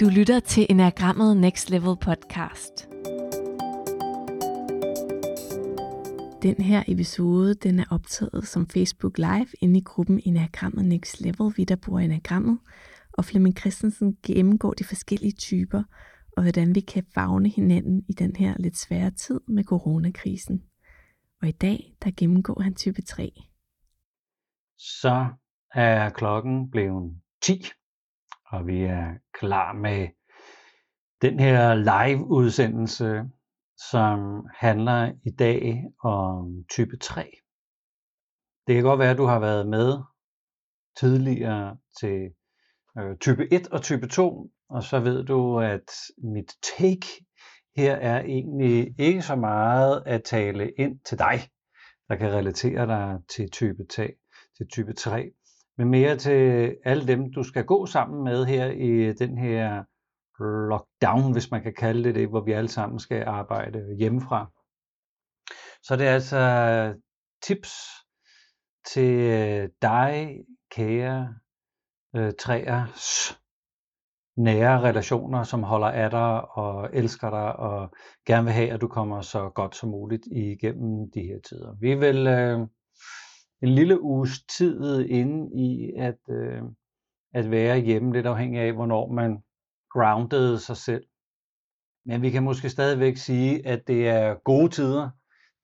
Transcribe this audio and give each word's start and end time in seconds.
Du 0.00 0.08
lytter 0.08 0.40
til 0.40 0.66
Enagrammet 0.70 1.36
Next 1.36 1.70
Level 1.70 1.96
podcast. 1.96 2.88
Den 6.42 6.56
her 6.64 6.82
episode 6.88 7.54
den 7.54 7.78
er 7.78 7.84
optaget 7.90 8.46
som 8.46 8.66
Facebook 8.66 9.18
Live 9.18 9.46
inde 9.60 9.78
i 9.78 9.82
gruppen 9.82 10.20
Enagrammet 10.24 10.84
Next 10.84 11.20
Level, 11.20 11.52
vi 11.56 11.64
der 11.64 11.76
bruger 11.76 12.00
Enagrammet, 12.00 12.58
og 13.12 13.24
Flemming 13.24 13.58
Christensen 13.58 14.18
gennemgår 14.26 14.72
de 14.72 14.84
forskellige 14.84 15.32
typer, 15.32 15.82
og 16.36 16.42
hvordan 16.42 16.74
vi 16.74 16.80
kan 16.80 17.04
fagne 17.14 17.48
hinanden 17.48 18.04
i 18.08 18.12
den 18.12 18.36
her 18.36 18.54
lidt 18.58 18.76
svære 18.76 19.10
tid 19.10 19.40
med 19.48 19.64
coronakrisen. 19.64 20.62
Og 21.42 21.48
i 21.48 21.52
dag, 21.52 21.96
der 22.04 22.10
gennemgår 22.16 22.62
han 22.62 22.74
type 22.74 23.02
3. 23.02 23.32
Så 24.78 25.26
er 25.74 26.10
klokken 26.10 26.70
blevet 26.70 27.16
10, 27.42 27.62
og 28.48 28.66
vi 28.66 28.82
er 28.82 29.14
klar 29.32 29.72
med 29.72 30.08
den 31.22 31.40
her 31.40 31.74
live-udsendelse, 31.74 33.22
som 33.90 34.46
handler 34.54 35.12
i 35.24 35.30
dag 35.30 35.84
om 36.02 36.64
type 36.70 36.96
3. 36.96 37.30
Det 38.66 38.74
kan 38.74 38.84
godt 38.84 38.98
være, 38.98 39.10
at 39.10 39.18
du 39.18 39.24
har 39.24 39.38
været 39.38 39.68
med 39.68 39.98
tidligere 40.96 41.76
til 42.00 42.30
øh, 42.98 43.16
type 43.18 43.52
1 43.52 43.68
og 43.68 43.82
type 43.82 44.08
2, 44.08 44.50
og 44.68 44.82
så 44.82 45.00
ved 45.00 45.24
du, 45.24 45.60
at 45.60 45.90
mit 46.18 46.52
take 46.78 47.06
her 47.76 47.96
er 47.96 48.20
egentlig 48.20 48.94
ikke 48.98 49.22
så 49.22 49.36
meget 49.36 50.02
at 50.06 50.24
tale 50.24 50.70
ind 50.78 51.00
til 51.00 51.18
dig, 51.18 51.40
der 52.08 52.16
kan 52.16 52.32
relatere 52.32 52.86
dig 52.86 53.18
til 53.28 53.50
type, 53.50 53.86
til 54.56 54.68
type 54.72 54.92
3, 54.92 55.30
men 55.78 55.88
mere 55.88 56.16
til 56.16 56.76
alle 56.84 57.06
dem, 57.06 57.32
du 57.32 57.42
skal 57.42 57.64
gå 57.64 57.86
sammen 57.86 58.24
med 58.24 58.44
her 58.44 58.66
i 58.66 59.12
den 59.12 59.38
her 59.38 59.84
lockdown, 60.68 61.32
hvis 61.32 61.50
man 61.50 61.62
kan 61.62 61.74
kalde 61.74 62.04
det 62.04 62.14
det, 62.14 62.28
hvor 62.28 62.40
vi 62.40 62.52
alle 62.52 62.68
sammen 62.68 62.98
skal 62.98 63.24
arbejde 63.26 63.96
hjemmefra. 63.98 64.50
Så 65.82 65.96
det 65.96 66.06
er 66.06 66.14
altså 66.14 66.94
tips 67.42 67.72
til 68.86 69.14
øh, 69.14 69.68
dig, 69.82 70.38
kære 70.70 71.34
øh, 72.16 72.32
træers 72.38 73.38
nære 74.36 74.80
relationer, 74.80 75.42
som 75.42 75.62
holder 75.62 75.88
af 75.88 76.10
dig 76.10 76.56
og 76.56 76.90
elsker 76.92 77.30
dig 77.30 77.56
og 77.56 77.90
gerne 78.26 78.44
vil 78.44 78.52
have, 78.52 78.70
at 78.70 78.80
du 78.80 78.88
kommer 78.88 79.20
så 79.20 79.48
godt 79.48 79.76
som 79.76 79.88
muligt 79.88 80.26
igennem 80.26 81.10
de 81.10 81.20
her 81.20 81.40
tider. 81.48 81.74
Vi 81.80 81.94
vil 81.94 82.26
øh, 82.26 82.66
en 83.62 83.68
lille 83.68 84.02
uges 84.02 84.42
tid 84.42 85.00
inde 85.00 85.50
i 85.54 85.92
at, 85.96 86.18
øh, 86.30 86.62
at 87.34 87.50
være 87.50 87.78
hjemme, 87.78 88.12
lidt 88.12 88.26
afhængig 88.26 88.60
af, 88.60 88.72
hvornår 88.72 89.12
man 89.12 89.42
groundede 89.90 90.58
sig 90.58 90.76
selv. 90.76 91.04
Men 92.06 92.22
vi 92.22 92.30
kan 92.30 92.42
måske 92.42 92.68
stadigvæk 92.68 93.16
sige, 93.16 93.66
at 93.66 93.82
det 93.86 94.08
er 94.08 94.34
gode 94.44 94.68
tider. 94.68 95.10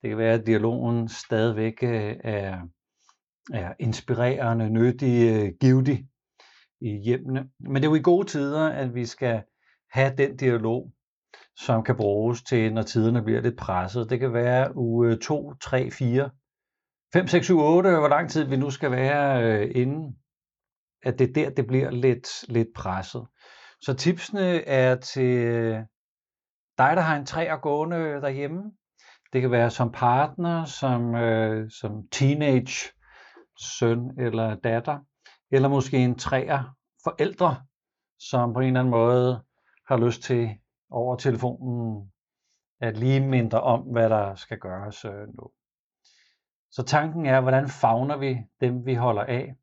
Det 0.01 0.09
kan 0.09 0.17
være, 0.17 0.33
at 0.33 0.47
dialogen 0.47 1.07
stadigvæk 1.07 1.83
øh, 1.83 2.15
er, 2.23 2.61
er 3.53 3.73
inspirerende, 3.79 4.69
nyttig, 4.69 5.43
øh, 5.43 5.51
givtig 5.61 6.07
i 6.81 7.01
hjemmene. 7.05 7.49
Men 7.59 7.75
det 7.75 7.85
er 7.85 7.89
jo 7.89 7.95
i 7.95 8.01
gode 8.01 8.27
tider, 8.27 8.69
at 8.69 8.95
vi 8.95 9.05
skal 9.05 9.43
have 9.91 10.15
den 10.17 10.37
dialog, 10.37 10.91
som 11.55 11.83
kan 11.83 11.95
bruges 11.95 12.43
til, 12.43 12.73
når 12.73 12.81
tiderne 12.81 13.23
bliver 13.23 13.41
lidt 13.41 13.57
presset. 13.57 14.09
Det 14.09 14.19
kan 14.19 14.33
være 14.33 14.77
uge 14.77 15.17
2, 15.17 15.53
3, 15.53 15.91
4, 15.91 16.29
5, 17.13 17.27
6, 17.27 17.45
7, 17.45 17.59
8, 17.59 17.99
hvor 17.99 18.07
lang 18.07 18.29
tid 18.29 18.43
vi 18.43 18.55
nu 18.55 18.69
skal 18.69 18.91
være 18.91 19.43
øh, 19.43 19.71
inden, 19.75 20.17
at 21.03 21.19
det 21.19 21.35
der, 21.35 21.49
det 21.49 21.67
bliver 21.67 21.91
lidt, 21.91 22.49
lidt 22.49 22.67
presset. 22.75 23.27
Så 23.81 23.93
tipsene 23.93 24.67
er 24.67 24.95
til 24.95 25.37
øh, 25.37 25.75
dig, 26.77 26.95
der 26.95 27.01
har 27.01 27.15
en 27.15 27.25
træer 27.25 27.57
gående 27.57 27.97
derhjemme. 27.97 28.71
Det 29.33 29.41
kan 29.41 29.51
være 29.51 29.69
som 29.69 29.91
partner, 29.91 30.65
som, 30.65 31.15
øh, 31.15 31.71
som 31.71 32.07
teenage 32.11 32.89
søn 33.79 34.19
eller 34.19 34.55
datter, 34.55 34.99
eller 35.51 35.69
måske 35.69 35.97
en 35.97 36.17
træer 36.17 36.75
forældre, 37.03 37.63
som 38.19 38.53
på 38.53 38.59
en 38.59 38.67
eller 38.67 38.79
anden 38.79 38.91
måde 38.91 39.43
har 39.87 39.97
lyst 39.97 40.21
til 40.21 40.49
over 40.89 41.15
telefonen 41.15 42.11
at 42.81 42.97
lige 42.97 43.19
mindre 43.19 43.61
om, 43.61 43.81
hvad 43.81 44.09
der 44.09 44.35
skal 44.35 44.59
gøres 44.59 45.05
øh, 45.05 45.27
nu. 45.27 45.51
Så 46.75 46.83
tanken 46.83 47.25
er, 47.25 47.41
hvordan 47.41 47.67
fagner 47.69 48.17
vi 48.17 48.37
dem, 48.61 48.85
vi 48.85 48.93
holder 48.93 49.23
af? 49.23 49.55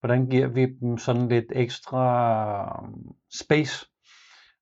Hvordan 0.00 0.26
giver 0.26 0.46
vi 0.46 0.66
dem 0.66 0.98
sådan 0.98 1.28
lidt 1.28 1.44
ekstra 1.50 2.84
øhm, 2.84 3.14
space? 3.38 3.86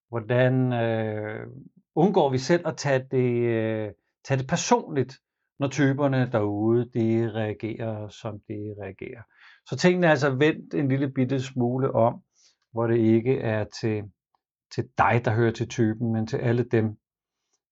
Hvordan 0.08 0.72
øh, 0.72 1.46
undgår 1.94 2.30
vi 2.30 2.38
selv 2.38 2.68
at 2.68 2.76
tage 2.76 3.06
det, 3.10 3.32
øh, 3.42 3.92
tage 4.24 4.38
det 4.38 4.46
personligt, 4.46 5.18
når 5.58 5.68
typerne 5.68 6.30
derude 6.32 6.90
de 6.94 7.30
reagerer, 7.34 8.08
som 8.08 8.40
de 8.48 8.74
reagerer? 8.80 9.22
Så 9.66 9.76
tingene 9.76 10.06
er 10.06 10.10
altså 10.10 10.30
vendt 10.30 10.74
en 10.74 10.88
lille 10.88 11.10
bitte 11.10 11.40
smule 11.40 11.94
om, 11.94 12.22
hvor 12.72 12.86
det 12.86 12.98
ikke 12.98 13.38
er 13.38 13.64
til, 13.80 14.02
til 14.74 14.88
dig, 14.98 15.22
der 15.24 15.34
hører 15.34 15.52
til 15.52 15.68
typen, 15.68 16.12
men 16.12 16.26
til 16.26 16.36
alle 16.36 16.64
dem, 16.64 16.98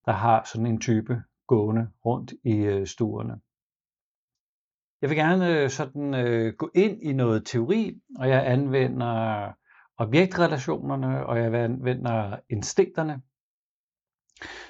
der 0.04 0.12
har 0.12 0.44
sådan 0.52 0.66
en 0.66 0.80
type 0.80 1.22
gående 1.46 1.90
rundt 2.04 2.32
i 2.44 2.56
øh, 2.56 2.86
stuerne. 2.86 3.40
Jeg 5.02 5.10
vil 5.10 5.16
gerne 5.16 5.58
øh, 5.58 5.70
sådan 5.70 6.14
øh, 6.14 6.54
gå 6.54 6.70
ind 6.74 7.02
i 7.02 7.12
noget 7.12 7.46
teori, 7.46 8.00
og 8.18 8.28
jeg 8.28 8.46
anvender 8.46 9.52
objektrelationerne, 9.98 11.26
og 11.26 11.38
jeg 11.38 11.54
anvender 11.54 12.38
instinkterne. 12.50 13.20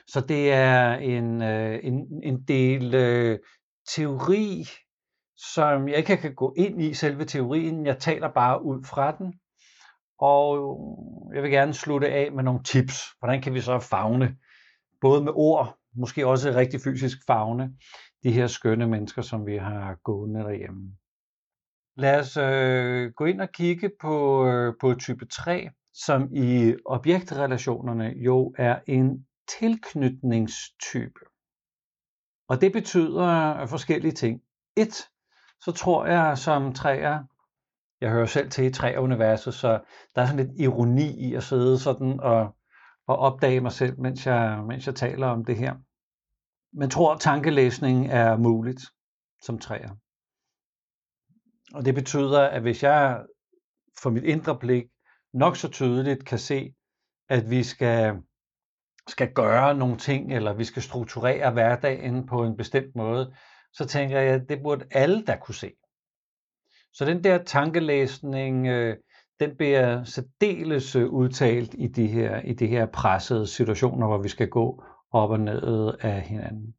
Så 0.06 0.20
det 0.20 0.52
er 0.52 0.94
en, 0.94 1.42
øh, 1.42 1.80
en, 1.82 2.22
en 2.22 2.42
del 2.42 2.94
øh, 2.94 3.38
teori, 3.94 4.64
som 5.36 5.88
jeg 5.88 5.96
ikke 5.96 6.16
kan 6.16 6.34
gå 6.34 6.54
ind 6.56 6.82
i 6.82 6.94
selve 6.94 7.24
teorien. 7.24 7.86
Jeg 7.86 7.98
taler 7.98 8.32
bare 8.32 8.64
ud 8.64 8.84
fra 8.84 9.16
den. 9.16 9.34
Og 10.18 10.56
jeg 11.34 11.42
vil 11.42 11.50
gerne 11.50 11.74
slutte 11.74 12.08
af 12.08 12.32
med 12.32 12.44
nogle 12.44 12.62
tips. 12.62 13.02
Hvordan 13.18 13.42
kan 13.42 13.54
vi 13.54 13.60
så 13.60 13.78
fagne, 13.78 14.36
både 15.00 15.24
med 15.24 15.32
ord, 15.34 15.76
måske 15.96 16.26
også 16.26 16.50
rigtig 16.50 16.80
fysisk 16.80 17.18
fagne, 17.26 17.70
de 18.22 18.32
her 18.32 18.46
skønne 18.46 18.86
mennesker, 18.86 19.22
som 19.22 19.46
vi 19.46 19.56
har 19.56 19.94
gående 19.94 20.40
derhjemme. 20.40 20.96
Lad 21.96 22.20
os 22.20 22.36
øh, 22.36 23.12
gå 23.12 23.24
ind 23.24 23.40
og 23.40 23.52
kigge 23.52 23.90
på, 24.00 24.46
øh, 24.46 24.74
på 24.80 24.94
type 24.94 25.26
3, 25.26 25.70
som 25.94 26.28
i 26.32 26.74
objektrelationerne 26.84 28.14
jo 28.16 28.54
er 28.58 28.80
en 28.86 29.26
tilknytningstype. 29.58 31.20
Og 32.48 32.60
det 32.60 32.72
betyder 32.72 33.66
forskellige 33.66 34.12
ting. 34.12 34.40
Et, 34.76 35.08
så 35.60 35.72
tror 35.72 36.06
jeg 36.06 36.38
som 36.38 36.72
træer, 36.72 37.24
jeg 38.00 38.10
hører 38.10 38.26
selv 38.26 38.50
til 38.50 38.64
i 38.64 38.72
træuniverset, 38.72 39.54
så 39.54 39.80
der 40.14 40.22
er 40.22 40.26
sådan 40.26 40.46
lidt 40.46 40.60
ironi 40.60 41.28
i 41.28 41.34
at 41.34 41.42
sidde 41.42 41.78
sådan 41.78 42.20
og, 42.20 42.56
og 43.06 43.16
opdage 43.16 43.60
mig 43.60 43.72
selv, 43.72 44.00
mens 44.00 44.26
jeg, 44.26 44.64
mens 44.66 44.86
jeg 44.86 44.94
taler 44.94 45.26
om 45.26 45.44
det 45.44 45.56
her 45.56 45.74
man 46.72 46.90
tror, 46.90 47.14
at 47.14 47.20
tankelæsning 47.20 48.06
er 48.06 48.36
muligt 48.36 48.80
som 49.42 49.58
træer. 49.58 49.90
Og 51.74 51.84
det 51.84 51.94
betyder, 51.94 52.40
at 52.40 52.62
hvis 52.62 52.82
jeg 52.82 53.24
for 54.02 54.10
mit 54.10 54.24
indre 54.24 54.58
blik 54.58 54.84
nok 55.34 55.56
så 55.56 55.68
tydeligt 55.68 56.24
kan 56.24 56.38
se, 56.38 56.74
at 57.28 57.50
vi 57.50 57.62
skal, 57.62 58.14
skal 59.08 59.32
gøre 59.32 59.74
nogle 59.74 59.96
ting, 59.96 60.32
eller 60.32 60.52
vi 60.52 60.64
skal 60.64 60.82
strukturere 60.82 61.52
hverdagen 61.52 62.26
på 62.26 62.44
en 62.44 62.56
bestemt 62.56 62.96
måde, 62.96 63.34
så 63.72 63.86
tænker 63.86 64.20
jeg, 64.20 64.34
at 64.34 64.48
det 64.48 64.62
burde 64.62 64.86
alle 64.90 65.26
der 65.26 65.36
kunne 65.36 65.54
se. 65.54 65.72
Så 66.92 67.04
den 67.04 67.24
der 67.24 67.44
tankelæsning, 67.44 68.66
øh, 68.66 68.96
den 69.40 69.56
bliver 69.56 70.04
særdeles 70.04 70.96
øh, 70.96 71.08
udtalt 71.08 71.74
i 71.78 71.86
de 71.86 72.06
her, 72.06 72.40
i 72.40 72.52
de 72.52 72.66
her 72.66 72.86
pressede 72.86 73.46
situationer, 73.46 74.06
hvor 74.06 74.22
vi 74.22 74.28
skal 74.28 74.48
gå 74.48 74.82
op 75.10 75.30
og 75.30 75.40
ned 75.40 75.94
af 76.00 76.22
hinanden. 76.22 76.74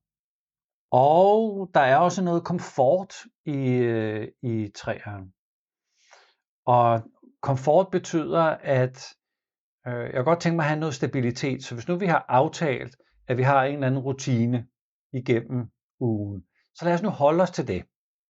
Og 0.92 1.70
der 1.74 1.80
er 1.80 1.98
også 1.98 2.24
noget 2.24 2.44
komfort 2.44 3.14
i, 3.46 3.68
øh, 3.68 4.28
i 4.42 4.72
træerne. 4.76 5.32
Og 6.66 7.04
komfort 7.42 7.88
betyder, 7.92 8.44
at 8.62 9.06
øh, 9.88 10.04
jeg 10.04 10.14
kan 10.14 10.26
godt 10.26 10.42
tænke 10.42 10.56
mig 10.56 10.64
at 10.64 10.70
have 10.70 10.80
noget 10.80 10.96
stabilitet. 10.96 11.64
Så 11.64 11.76
hvis 11.76 11.88
nu 11.88 11.96
vi 11.96 12.06
har 12.06 12.26
aftalt, 12.28 12.96
at 13.28 13.38
vi 13.38 13.44
har 13.44 13.64
en 13.64 13.74
eller 13.74 13.88
anden 13.88 14.02
rutine 14.02 14.68
igennem 15.14 15.72
ugen, 16.00 16.44
så 16.76 16.86
lad 16.86 16.94
os 16.94 17.02
nu 17.02 17.10
holde 17.10 17.44
os 17.44 17.52
til 17.52 17.68
det. 17.68 17.86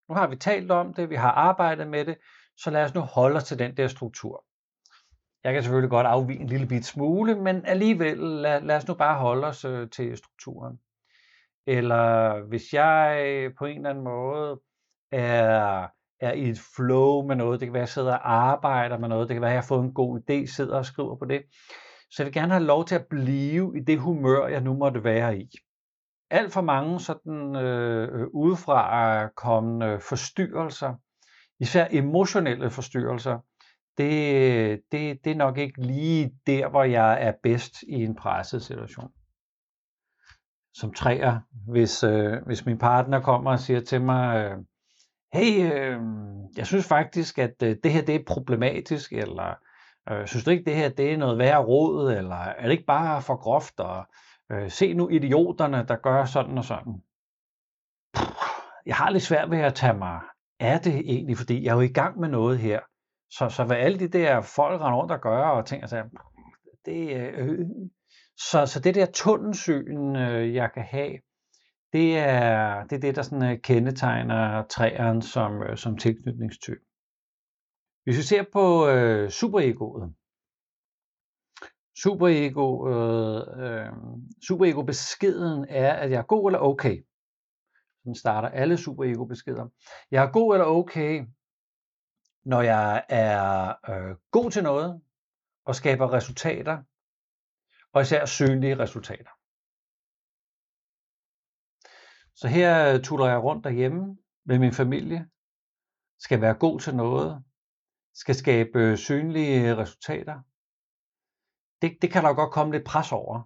Nu 0.10 0.16
har 0.16 0.28
vi 0.28 0.36
talt 0.36 0.72
om 0.72 0.94
det, 0.94 1.10
vi 1.10 1.16
har 1.16 1.32
arbejdet 1.32 1.88
med 1.88 2.06
det, 2.06 2.18
så 2.58 2.72
lad 2.72 2.84
os 2.84 2.94
nu 2.94 3.02
holde 3.02 3.36
os 3.36 3.44
til 3.44 3.60
den 3.60 3.78
der 3.78 3.88
struktur. 3.88 4.46
Jeg 5.44 5.54
kan 5.54 5.64
selvfølgelig 5.64 5.90
godt 5.90 6.08
afvige 6.08 6.40
en 6.40 6.48
lille 6.48 6.68
bit 6.68 6.86
smule, 6.86 7.36
men 7.36 7.66
alligevel 7.66 8.18
lad, 8.18 8.62
lad 8.62 8.76
os 8.76 8.88
nu 8.88 8.94
bare 8.94 9.20
holde 9.20 9.48
os 9.48 9.66
øh, 9.66 9.90
til 9.90 10.18
strukturen. 10.18 10.80
Eller 11.68 12.40
hvis 12.48 12.74
jeg 12.74 13.52
på 13.58 13.66
en 13.66 13.78
eller 13.78 13.90
anden 13.90 14.04
måde 14.04 14.60
er 15.12 15.88
er 16.20 16.32
i 16.32 16.50
et 16.50 16.60
flow 16.76 17.22
med 17.22 17.36
noget. 17.36 17.60
Det 17.60 17.66
kan 17.66 17.74
være, 17.74 17.82
at 17.82 17.88
jeg 17.88 17.94
sidder 17.94 18.14
og 18.14 18.32
arbejder 18.32 18.98
med 18.98 19.10
noget. 19.10 19.30
Det 19.30 19.36
kan 19.36 19.42
være, 19.42 19.52
at 19.52 19.56
jeg 19.56 19.62
har 19.62 19.68
fået 19.68 19.84
en 19.84 19.94
god 19.94 20.20
idé, 20.20 20.46
sidder 20.46 20.78
og 20.78 20.86
skriver 20.86 21.16
på 21.16 21.26
det. 21.26 21.42
Så 22.12 22.24
jeg 22.24 22.26
vil 22.26 22.34
gerne 22.34 22.54
have 22.54 22.64
lov 22.64 22.86
til 22.86 22.96
at 22.96 23.06
blive 23.10 23.78
i 23.78 23.80
det 23.80 24.00
humør, 24.00 24.48
jeg 24.48 24.62
nu 24.62 24.74
måtte 24.74 25.04
være 25.04 25.38
i. 25.38 25.50
Alt 26.30 26.54
for 26.54 26.62
mange 26.62 27.00
sådan 27.00 27.56
øh, 27.56 28.28
udefra 28.34 29.28
kommende 29.28 30.00
forstyrrelser, 30.00 30.94
især 31.60 31.88
emotionelle 31.92 32.70
forstyrrelser, 32.70 33.40
det, 34.00 34.82
det, 34.92 35.24
det 35.24 35.32
er 35.32 35.36
nok 35.36 35.58
ikke 35.58 35.82
lige 35.82 36.32
der, 36.48 36.70
hvor 36.70 36.84
jeg 36.84 37.24
er 37.24 37.34
bedst 37.44 37.82
i 37.82 38.04
en 38.04 38.16
presset 38.16 38.64
situation. 38.64 39.12
Som 40.74 40.94
træer, 40.94 41.40
hvis, 41.68 42.04
øh, 42.04 42.38
hvis 42.46 42.66
min 42.66 42.78
partner 42.78 43.22
kommer 43.22 43.52
og 43.52 43.60
siger 43.60 43.80
til 43.82 44.02
mig, 44.02 44.38
øh, 44.38 44.58
hey, 45.34 45.74
øh, 45.74 46.00
jeg 46.58 46.68
synes 46.68 46.88
faktisk, 46.88 47.38
at 47.40 47.64
øh, 47.64 47.76
det 47.84 47.92
her 47.92 48.02
det 48.02 48.16
er 48.16 48.24
problematisk, 48.28 49.14
eller 49.14 49.54
øh, 50.12 50.28
synes 50.28 50.44
du 50.44 50.52
ikke, 50.52 50.66
det 50.66 50.76
her 50.76 50.90
det 50.90 51.14
er 51.14 51.18
noget 51.18 51.38
værre 51.38 51.66
råd, 51.66 52.14
eller 52.14 52.36
er 52.36 52.64
det 52.64 52.72
ikke 52.72 52.86
bare 52.86 53.22
for 53.22 53.36
groft, 53.36 53.80
og 53.80 54.06
øh, 54.52 54.72
se 54.72 54.94
nu 54.94 55.10
idioterne, 55.10 55.86
der 55.88 55.96
gør 55.96 56.26
sådan 56.26 56.58
og 56.58 56.64
sådan. 56.64 56.94
Jeg 58.86 58.96
har 58.96 59.10
lidt 59.10 59.24
svært 59.24 59.52
ved 59.52 59.58
at 59.58 59.76
tage 59.76 59.98
mig 59.98 60.20
af 60.60 60.80
det 60.80 60.96
egentlig, 60.96 61.38
fordi 61.38 61.64
jeg 61.64 61.72
er 61.72 61.76
jo 61.76 61.82
i 61.82 61.88
gang 61.88 62.20
med 62.20 62.30
noget 62.30 62.60
her. 62.60 62.80
Så, 63.32 63.50
så 63.50 63.64
hvad 63.64 63.78
alle 63.78 64.00
de 64.00 64.08
der 64.08 64.42
folk 64.42 64.82
render 64.82 64.98
rundt 64.98 65.12
og 65.12 65.22
gør 65.22 65.44
og 65.44 65.66
tænker 65.66 65.88
sig, 65.88 66.04
det, 66.86 67.18
øh, 67.18 67.60
så, 68.38 68.66
så 68.66 68.80
det 68.84 68.96
der 68.96 69.06
tunnelsyn, 69.06 70.16
øh, 70.16 70.56
jeg 70.56 70.72
kan 70.74 70.84
have, 70.84 71.18
det 71.94 72.18
er 72.18 72.84
det, 72.84 72.96
er 72.96 73.00
det 73.00 73.16
der 73.16 73.22
sådan, 73.22 73.52
øh, 73.52 73.62
kendetegner 73.62 74.64
træeren 74.68 75.22
som, 75.22 75.64
øh, 75.64 75.78
som 75.78 75.98
tilknytningstype. 75.98 76.82
Hvis 78.04 78.18
vi 78.18 78.22
ser 78.22 78.44
på 78.54 78.90
øh, 78.90 79.30
superegoet, 79.30 80.14
superego, 82.04 82.90
øh, 82.90 83.94
superego 84.48 84.82
beskeden 84.82 85.66
er, 85.70 85.94
at 85.94 86.12
jeg 86.12 86.18
er 86.18 86.24
god 86.24 86.50
eller 86.50 86.60
okay. 86.60 87.04
Sådan 88.00 88.16
starter 88.16 88.50
alle 88.50 88.78
superego 88.78 89.26
beskeder. 89.26 89.68
Jeg 90.12 90.24
er 90.24 90.32
god 90.32 90.56
eller 90.56 90.66
okay, 90.66 91.26
når 92.50 92.62
jeg 92.62 93.06
er 93.10 93.74
øh, 93.90 94.16
god 94.32 94.52
til 94.52 94.64
noget 94.64 95.02
og 95.66 95.76
skaber 95.76 96.14
resultater, 96.14 96.78
og 97.94 98.02
især 98.02 98.26
synlige 98.26 98.80
resultater. 98.80 99.32
Så 102.36 102.48
her 102.48 103.02
tuller 103.02 103.28
jeg 103.28 103.44
rundt 103.44 103.64
derhjemme 103.64 104.18
med 104.46 104.60
min 104.60 104.74
familie, 104.74 105.30
skal 106.20 106.42
være 106.42 106.54
god 106.54 106.80
til 106.80 106.96
noget, 106.96 107.44
skal 108.14 108.36
skabe 108.36 108.98
synlige 108.98 109.78
resultater. 109.78 110.40
Det, 111.82 111.98
det 112.02 112.12
kan 112.12 112.24
der 112.24 112.34
godt 112.34 112.52
komme 112.52 112.74
lidt 112.74 112.86
pres 112.86 113.12
over, 113.12 113.42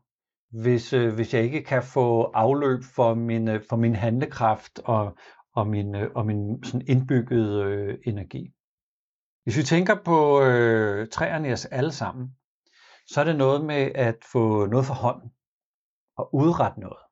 hvis, 0.62 0.94
øh, 0.94 1.14
hvis 1.14 1.34
jeg 1.34 1.44
ikke 1.44 1.64
kan 1.64 1.84
få 1.84 2.24
afløb 2.24 2.84
for 2.96 3.14
min, 3.14 3.48
øh, 3.48 3.64
for 3.70 3.76
min 3.76 3.96
handlekraft 3.96 4.80
og, 4.80 5.18
og 5.52 5.68
min, 5.68 5.96
øh, 5.96 6.12
og 6.16 6.26
min 6.26 6.64
sådan 6.64 6.88
indbyggede 6.88 7.64
øh, 7.64 8.00
energi. 8.06 8.54
Hvis 9.44 9.58
vi 9.58 9.64
tænker 9.64 9.96
på 10.06 10.42
øh, 10.42 11.08
træerne 11.08 11.50
i 11.50 11.54
os 11.54 11.66
alle 11.66 11.92
sammen, 11.92 12.36
så 13.08 13.20
er 13.20 13.24
det 13.24 13.36
noget 13.36 13.66
med 13.66 13.92
at 13.96 14.16
få 14.32 14.66
noget 14.66 14.86
for 14.86 14.94
hånden 14.94 15.32
og 16.18 16.36
udrette 16.36 16.80
noget. 16.80 17.04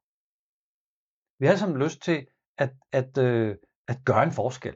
Vi 1.39 1.45
har 1.45 1.51
alle 1.51 1.59
sammen 1.59 1.83
lyst 1.83 2.01
til 2.01 2.27
at, 2.57 2.73
at, 2.91 3.17
øh, 3.17 3.55
at 3.87 3.97
gøre 4.05 4.23
en 4.23 4.31
forskel. 4.31 4.75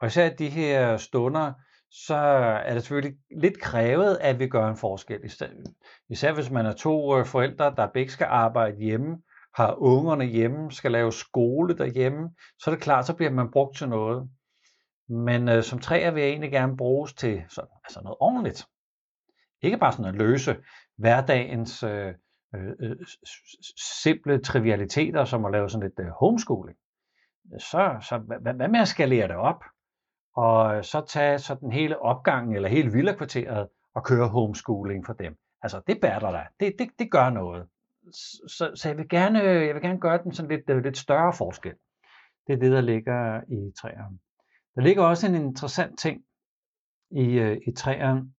Og 0.00 0.06
især 0.06 0.30
i 0.30 0.34
de 0.34 0.48
her 0.48 0.96
stunder, 0.96 1.52
så 1.90 2.14
er 2.64 2.74
det 2.74 2.82
selvfølgelig 2.82 3.18
lidt 3.40 3.60
krævet, 3.60 4.18
at 4.20 4.38
vi 4.38 4.48
gør 4.48 4.68
en 4.68 4.76
forskel. 4.76 5.20
Især 6.08 6.32
hvis 6.32 6.50
man 6.50 6.66
er 6.66 6.72
to 6.72 7.18
øh, 7.18 7.26
forældre, 7.26 7.74
der 7.76 7.92
begge 7.94 8.12
skal 8.12 8.26
arbejde 8.30 8.76
hjemme, 8.76 9.22
har 9.54 9.74
ungerne 9.74 10.24
hjemme, 10.24 10.72
skal 10.72 10.92
lave 10.92 11.12
skole 11.12 11.78
derhjemme, 11.78 12.30
så 12.58 12.70
er 12.70 12.74
det 12.74 12.82
klart, 12.82 13.06
så 13.06 13.14
bliver 13.14 13.30
man 13.30 13.50
brugt 13.50 13.76
til 13.76 13.88
noget. 13.88 14.30
Men 15.10 15.48
øh, 15.48 15.62
som 15.62 15.78
træer 15.78 16.10
vil 16.10 16.22
jeg 16.22 16.30
egentlig 16.30 16.50
gerne 16.50 16.76
bruges 16.76 17.14
til 17.14 17.42
sådan, 17.48 17.70
altså 17.84 18.00
noget 18.00 18.16
ordentligt. 18.20 18.66
Ikke 19.62 19.78
bare 19.78 19.92
sådan 19.92 20.04
at 20.04 20.14
løse 20.14 20.56
hverdagens 20.96 21.82
øh, 21.82 22.14
øh, 22.54 22.70
øh 22.80 22.96
simple 24.02 24.38
trivialiteter, 24.38 25.24
som 25.24 25.44
at 25.44 25.52
lave 25.52 25.70
sådan 25.70 25.88
lidt 25.88 26.06
øh, 26.06 26.12
homeschooling. 26.20 26.78
Så, 27.58 27.96
så 28.08 28.18
hvad, 28.18 28.54
hvad 28.54 28.68
med 28.68 28.80
at 28.80 28.88
skalere 28.88 29.28
det 29.28 29.36
op? 29.36 29.64
Og 30.36 30.84
så 30.84 31.04
tage 31.06 31.38
sådan 31.38 31.72
hele 31.72 32.02
opgangen 32.02 32.56
eller 32.56 32.68
hele 32.68 32.92
villakvarteret 32.92 33.68
og 33.94 34.04
køre 34.04 34.28
homeschooling 34.28 35.06
for 35.06 35.12
dem. 35.12 35.36
Altså 35.62 35.80
det 35.86 36.00
bærer 36.00 36.18
der. 36.18 36.44
Det, 36.60 36.74
det, 36.78 36.88
det 36.98 37.10
gør 37.10 37.30
noget. 37.30 37.66
Så, 38.48 38.70
så 38.74 38.88
jeg, 38.88 38.96
vil 38.96 39.08
gerne, 39.08 39.42
øh, 39.42 39.66
jeg 39.66 39.74
vil 39.74 39.82
gerne 39.82 40.00
gøre 40.00 40.22
den 40.22 40.32
sådan 40.32 40.50
lidt, 40.50 40.70
øh, 40.70 40.82
lidt 40.82 40.98
større 40.98 41.32
forskel. 41.32 41.74
Det 42.46 42.52
er 42.52 42.56
det, 42.56 42.72
der 42.72 42.80
ligger 42.80 43.40
i 43.48 43.72
træerne. 43.80 44.18
Der 44.74 44.82
ligger 44.82 45.04
også 45.04 45.26
en 45.26 45.34
interessant 45.34 45.98
ting 45.98 46.24
i, 47.10 47.38
øh, 47.38 47.60
i 47.66 47.72
træerne, 47.72 48.32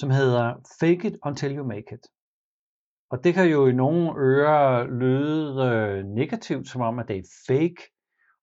som 0.00 0.10
hedder 0.10 0.54
fake 0.80 1.08
it 1.08 1.18
until 1.22 1.56
you 1.56 1.66
make 1.66 1.94
it. 1.94 2.06
Og 3.10 3.24
det 3.24 3.34
kan 3.34 3.50
jo 3.50 3.66
i 3.66 3.72
nogle 3.72 4.12
ører 4.18 4.86
lyde 4.86 5.62
øh, 5.64 6.04
negativt, 6.04 6.68
som 6.68 6.80
om 6.80 6.98
at 6.98 7.08
det 7.08 7.16
er 7.16 7.30
fake, 7.46 7.82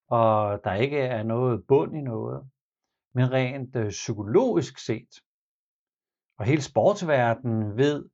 og 0.10 0.60
der 0.64 0.74
ikke 0.74 1.00
er 1.00 1.24
noget 1.24 1.64
bund 1.68 1.98
i 1.98 2.02
noget. 2.02 2.50
Men 3.14 3.32
rent 3.32 3.76
øh, 3.76 3.90
psykologisk 3.90 4.78
set, 4.86 5.10
og 6.38 6.46
hele 6.46 6.62
sportsverdenen 6.62 7.78
ved, 7.78 8.06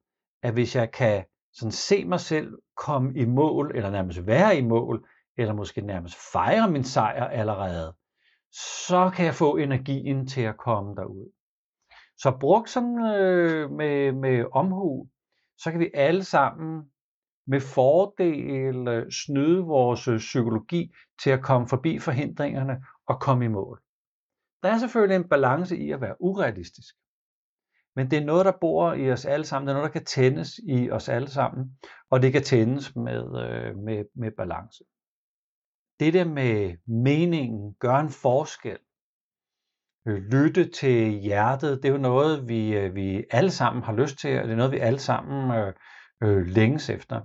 at 0.43 0.53
hvis 0.53 0.75
jeg 0.75 0.91
kan 0.91 1.25
sådan 1.53 1.71
se 1.71 2.05
mig 2.05 2.19
selv 2.19 2.57
komme 2.77 3.15
i 3.15 3.25
mål, 3.25 3.71
eller 3.75 3.89
nærmest 3.89 4.27
være 4.27 4.57
i 4.57 4.61
mål, 4.61 5.07
eller 5.37 5.53
måske 5.53 5.81
nærmest 5.81 6.15
fejre 6.31 6.71
min 6.71 6.83
sejr 6.83 7.27
allerede, 7.27 7.95
så 8.87 9.11
kan 9.15 9.25
jeg 9.25 9.35
få 9.35 9.57
energien 9.57 10.27
til 10.27 10.41
at 10.41 10.57
komme 10.57 10.95
derud. 10.95 11.31
Så 12.17 12.37
brugt 12.39 12.69
sådan 12.69 12.99
øh, 12.99 13.71
med, 13.71 14.11
med 14.11 14.45
omhu, 14.51 15.07
så 15.57 15.71
kan 15.71 15.79
vi 15.79 15.91
alle 15.93 16.23
sammen 16.23 16.91
med 17.47 17.61
fordel 17.61 18.87
øh, 18.87 19.11
snyde 19.11 19.61
vores 19.61 20.07
øh, 20.07 20.17
psykologi 20.17 20.93
til 21.23 21.29
at 21.29 21.43
komme 21.43 21.67
forbi 21.67 21.99
forhindringerne 21.99 22.83
og 23.07 23.21
komme 23.21 23.45
i 23.45 23.47
mål. 23.47 23.81
Der 24.63 24.69
er 24.69 24.77
selvfølgelig 24.77 25.15
en 25.15 25.29
balance 25.29 25.77
i 25.77 25.91
at 25.91 26.01
være 26.01 26.21
urealistisk. 26.21 26.95
Men 27.95 28.11
det 28.11 28.19
er 28.19 28.25
noget, 28.25 28.45
der 28.45 28.57
bor 28.61 28.93
i 28.93 29.11
os 29.11 29.25
alle 29.25 29.45
sammen. 29.45 29.67
Det 29.67 29.71
er 29.73 29.77
noget, 29.77 29.93
der 29.93 29.99
kan 29.99 30.05
tændes 30.05 30.59
i 30.67 30.89
os 30.89 31.09
alle 31.09 31.29
sammen. 31.29 31.77
Og 32.09 32.21
det 32.21 32.31
kan 32.31 32.43
tændes 32.43 32.95
med, 32.95 33.23
øh, 33.43 33.77
med, 33.77 34.05
med 34.15 34.31
balance 34.37 34.83
det 35.99 36.13
der 36.13 36.25
med 36.25 36.77
meningen, 36.87 37.75
gør 37.79 37.95
en 37.95 38.09
forskel, 38.09 38.77
lytte 40.05 40.69
til 40.69 41.09
hjertet, 41.11 41.83
det 41.83 41.89
er 41.89 41.93
jo 41.93 41.99
noget, 41.99 42.47
vi, 42.47 42.77
øh, 42.77 42.95
vi 42.95 43.23
alle 43.31 43.51
sammen 43.51 43.83
har 43.83 43.93
lyst 43.93 44.17
til, 44.17 44.39
og 44.39 44.43
det 44.43 44.51
er 44.51 44.57
noget, 44.57 44.71
vi 44.71 44.79
alle 44.79 44.99
sammen 44.99 45.57
øh, 45.57 45.73
øh, 46.23 46.45
længes 46.45 46.89
efter. 46.89 47.21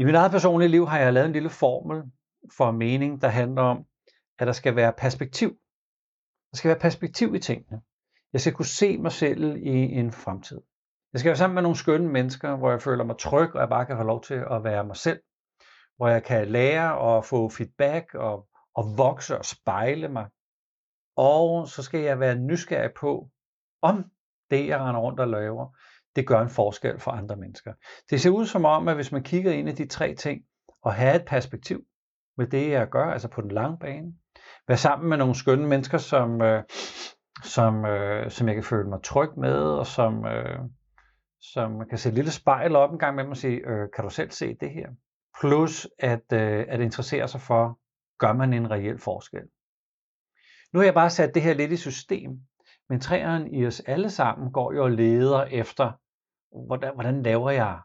I 0.00 0.04
mit 0.04 0.14
eget 0.14 0.30
personlige 0.30 0.68
liv 0.68 0.86
har 0.86 0.98
jeg 0.98 1.12
lavet 1.12 1.26
en 1.26 1.32
lille 1.32 1.50
formel 1.50 2.02
for 2.56 2.70
mening, 2.70 3.22
der 3.22 3.28
handler 3.28 3.62
om, 3.62 3.84
at 4.38 4.46
der 4.46 4.52
skal 4.52 4.76
være 4.76 4.92
perspektiv. 4.92 5.48
Der 6.50 6.56
skal 6.56 6.68
være 6.68 6.78
perspektiv 6.78 7.34
i 7.34 7.38
tingene. 7.38 7.80
Jeg 8.32 8.40
skal 8.40 8.52
kunne 8.52 8.66
se 8.66 8.98
mig 8.98 9.12
selv 9.12 9.56
i 9.56 9.70
en 9.70 10.12
fremtid. 10.12 10.60
Jeg 11.12 11.20
skal 11.20 11.28
være 11.28 11.36
sammen 11.36 11.54
med 11.54 11.62
nogle 11.62 11.76
skønne 11.76 12.08
mennesker, 12.08 12.56
hvor 12.56 12.70
jeg 12.70 12.82
føler 12.82 13.04
mig 13.04 13.18
tryg, 13.18 13.54
og 13.54 13.60
jeg 13.60 13.68
bare 13.68 13.86
kan 13.86 13.96
have 13.96 14.06
lov 14.06 14.22
til 14.22 14.34
at 14.50 14.64
være 14.64 14.84
mig 14.84 14.96
selv 14.96 15.20
hvor 15.96 16.08
jeg 16.08 16.24
kan 16.24 16.48
lære 16.48 16.98
og 16.98 17.24
få 17.24 17.48
feedback 17.48 18.14
og, 18.14 18.46
og 18.74 18.98
vokse 18.98 19.38
og 19.38 19.44
spejle 19.44 20.08
mig. 20.08 20.26
Og 21.16 21.68
så 21.68 21.82
skal 21.82 22.00
jeg 22.00 22.20
være 22.20 22.34
nysgerrig 22.34 22.90
på, 23.00 23.28
om 23.82 24.04
det, 24.50 24.66
jeg 24.66 24.80
render 24.80 25.00
rundt 25.00 25.20
og 25.20 25.28
laver, 25.28 25.76
det 26.16 26.26
gør 26.26 26.40
en 26.40 26.50
forskel 26.50 27.00
for 27.00 27.10
andre 27.10 27.36
mennesker. 27.36 27.72
Det 28.10 28.20
ser 28.20 28.30
ud 28.30 28.46
som 28.46 28.64
om, 28.64 28.88
at 28.88 28.94
hvis 28.94 29.12
man 29.12 29.22
kigger 29.22 29.52
ind 29.52 29.68
i 29.68 29.72
de 29.72 29.86
tre 29.86 30.14
ting, 30.14 30.42
og 30.82 30.94
have 30.94 31.16
et 31.16 31.24
perspektiv 31.26 31.84
med 32.36 32.46
det, 32.46 32.70
jeg 32.70 32.88
gør, 32.88 33.04
altså 33.04 33.28
på 33.28 33.40
den 33.40 33.50
lange 33.50 33.78
bane, 33.78 34.12
være 34.68 34.78
sammen 34.78 35.08
med 35.08 35.16
nogle 35.16 35.34
skønne 35.34 35.66
mennesker, 35.66 35.98
som, 35.98 36.42
øh, 36.42 36.62
som, 37.44 37.84
øh, 37.84 38.30
som 38.30 38.46
jeg 38.46 38.54
kan 38.54 38.64
føle 38.64 38.88
mig 38.88 39.02
tryg 39.02 39.30
med, 39.36 39.62
og 39.62 39.86
som, 39.86 40.26
øh, 40.26 40.58
som 41.40 41.72
man 41.72 41.88
kan 41.88 41.98
se 41.98 42.08
et 42.08 42.14
lille 42.14 42.30
spejl 42.30 42.76
op 42.76 42.92
en 42.92 42.98
gang 42.98 43.16
med 43.16 43.24
mig 43.24 43.30
og 43.30 43.36
sige, 43.36 43.56
øh, 43.56 43.88
kan 43.94 44.04
du 44.04 44.10
selv 44.10 44.30
se 44.30 44.56
det 44.60 44.70
her? 44.70 44.88
Plus 45.40 45.88
at, 45.98 46.32
øh, 46.32 46.64
at 46.68 46.80
interessere 46.80 47.28
sig 47.28 47.40
for, 47.40 47.78
gør 48.18 48.32
man 48.32 48.52
en 48.52 48.70
reel 48.70 48.98
forskel. 48.98 49.42
Nu 50.72 50.78
har 50.78 50.84
jeg 50.84 50.94
bare 50.94 51.10
sat 51.10 51.34
det 51.34 51.42
her 51.42 51.54
lidt 51.54 51.72
i 51.72 51.76
system, 51.76 52.30
men 52.88 53.00
træeren 53.00 53.54
i 53.54 53.66
os 53.66 53.80
alle 53.80 54.10
sammen 54.10 54.52
går 54.52 54.72
jo 54.72 54.84
og 54.84 54.90
leder 54.90 55.44
efter, 55.44 55.92
hvordan, 56.66 56.94
hvordan 56.94 57.22
laver 57.22 57.50
jeg, 57.50 57.80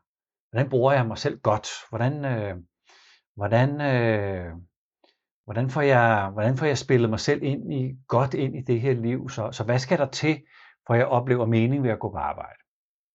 hvordan 0.50 0.70
bruger 0.70 0.94
jeg 0.94 1.08
mig 1.08 1.18
selv 1.18 1.40
godt, 1.40 1.68
hvordan, 1.90 2.26
øh, 2.26 2.56
hvordan, 3.36 3.82
øh, 3.82 4.54
hvordan 5.46 5.70
får 5.70 5.82
jeg, 5.82 6.30
hvordan 6.34 6.58
får 6.58 6.66
jeg 6.66 6.78
spillet 6.78 7.10
mig 7.10 7.20
selv 7.20 7.44
ind 7.44 7.74
i, 7.74 7.98
godt 8.08 8.34
ind 8.34 8.56
i 8.56 8.62
det 8.62 8.82
her 8.82 8.94
liv? 8.94 9.30
Så, 9.30 9.52
så 9.52 9.64
hvad 9.64 9.80
skal 9.80 9.98
der 9.98 10.10
til, 10.10 10.42
for 10.88 10.94
jeg 10.94 11.06
oplever 11.06 11.46
mening 11.46 11.84
ved 11.84 11.90
at 11.90 12.00
gå 12.00 12.12
på 12.12 12.18
arbejde? 12.18 12.60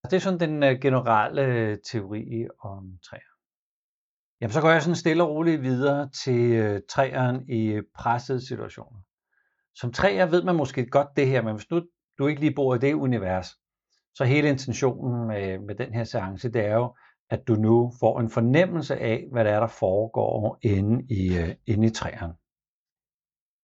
Det 0.05 0.13
er 0.13 0.21
sådan 0.21 0.41
den 0.41 0.63
øh, 0.63 0.81
generelle 0.81 1.43
øh, 1.43 1.79
teori 1.91 2.47
om 2.61 2.99
træer. 3.11 3.36
Jamen, 4.41 4.53
så 4.53 4.61
går 4.61 4.71
jeg 4.71 4.83
sådan 4.83 4.97
stille 4.97 5.23
og 5.23 5.31
roligt 5.31 5.63
videre 5.63 6.11
til 6.25 6.75
uh, 6.75 6.81
træeren 6.89 7.51
i 7.51 7.81
pressede 7.95 8.47
situationer. 8.47 9.01
Som 9.75 9.93
træer 9.93 10.27
ved 10.27 10.43
man 10.43 10.57
måske 10.57 10.87
godt 10.87 11.09
det 11.17 11.27
her, 11.27 11.43
men 11.43 11.55
hvis 11.55 11.71
nu 11.71 11.83
du 12.19 12.27
ikke 12.27 12.41
lige 12.41 12.55
bor 12.55 12.75
i 12.75 12.79
det 12.79 12.95
univers, 12.95 13.49
så 14.15 14.25
hele 14.25 14.49
intentionen 14.49 15.27
med, 15.27 15.59
med 15.59 15.75
den 15.75 15.95
her 15.95 16.05
seance, 16.05 16.53
det 16.53 16.65
er 16.65 16.75
jo, 16.75 16.97
at 17.31 17.49
du 17.49 17.55
nu 17.55 17.93
får 18.01 18.21
en 18.21 18.31
fornemmelse 18.31 18.97
af, 18.97 19.29
hvad 19.33 19.45
der 19.45 19.51
er, 19.51 19.61
der 19.61 19.67
foregår 19.67 20.59
inde 20.63 21.15
i, 21.15 21.39
øh, 21.39 21.55
inde 21.67 21.87
i 21.87 21.91
træerne. 21.91 22.35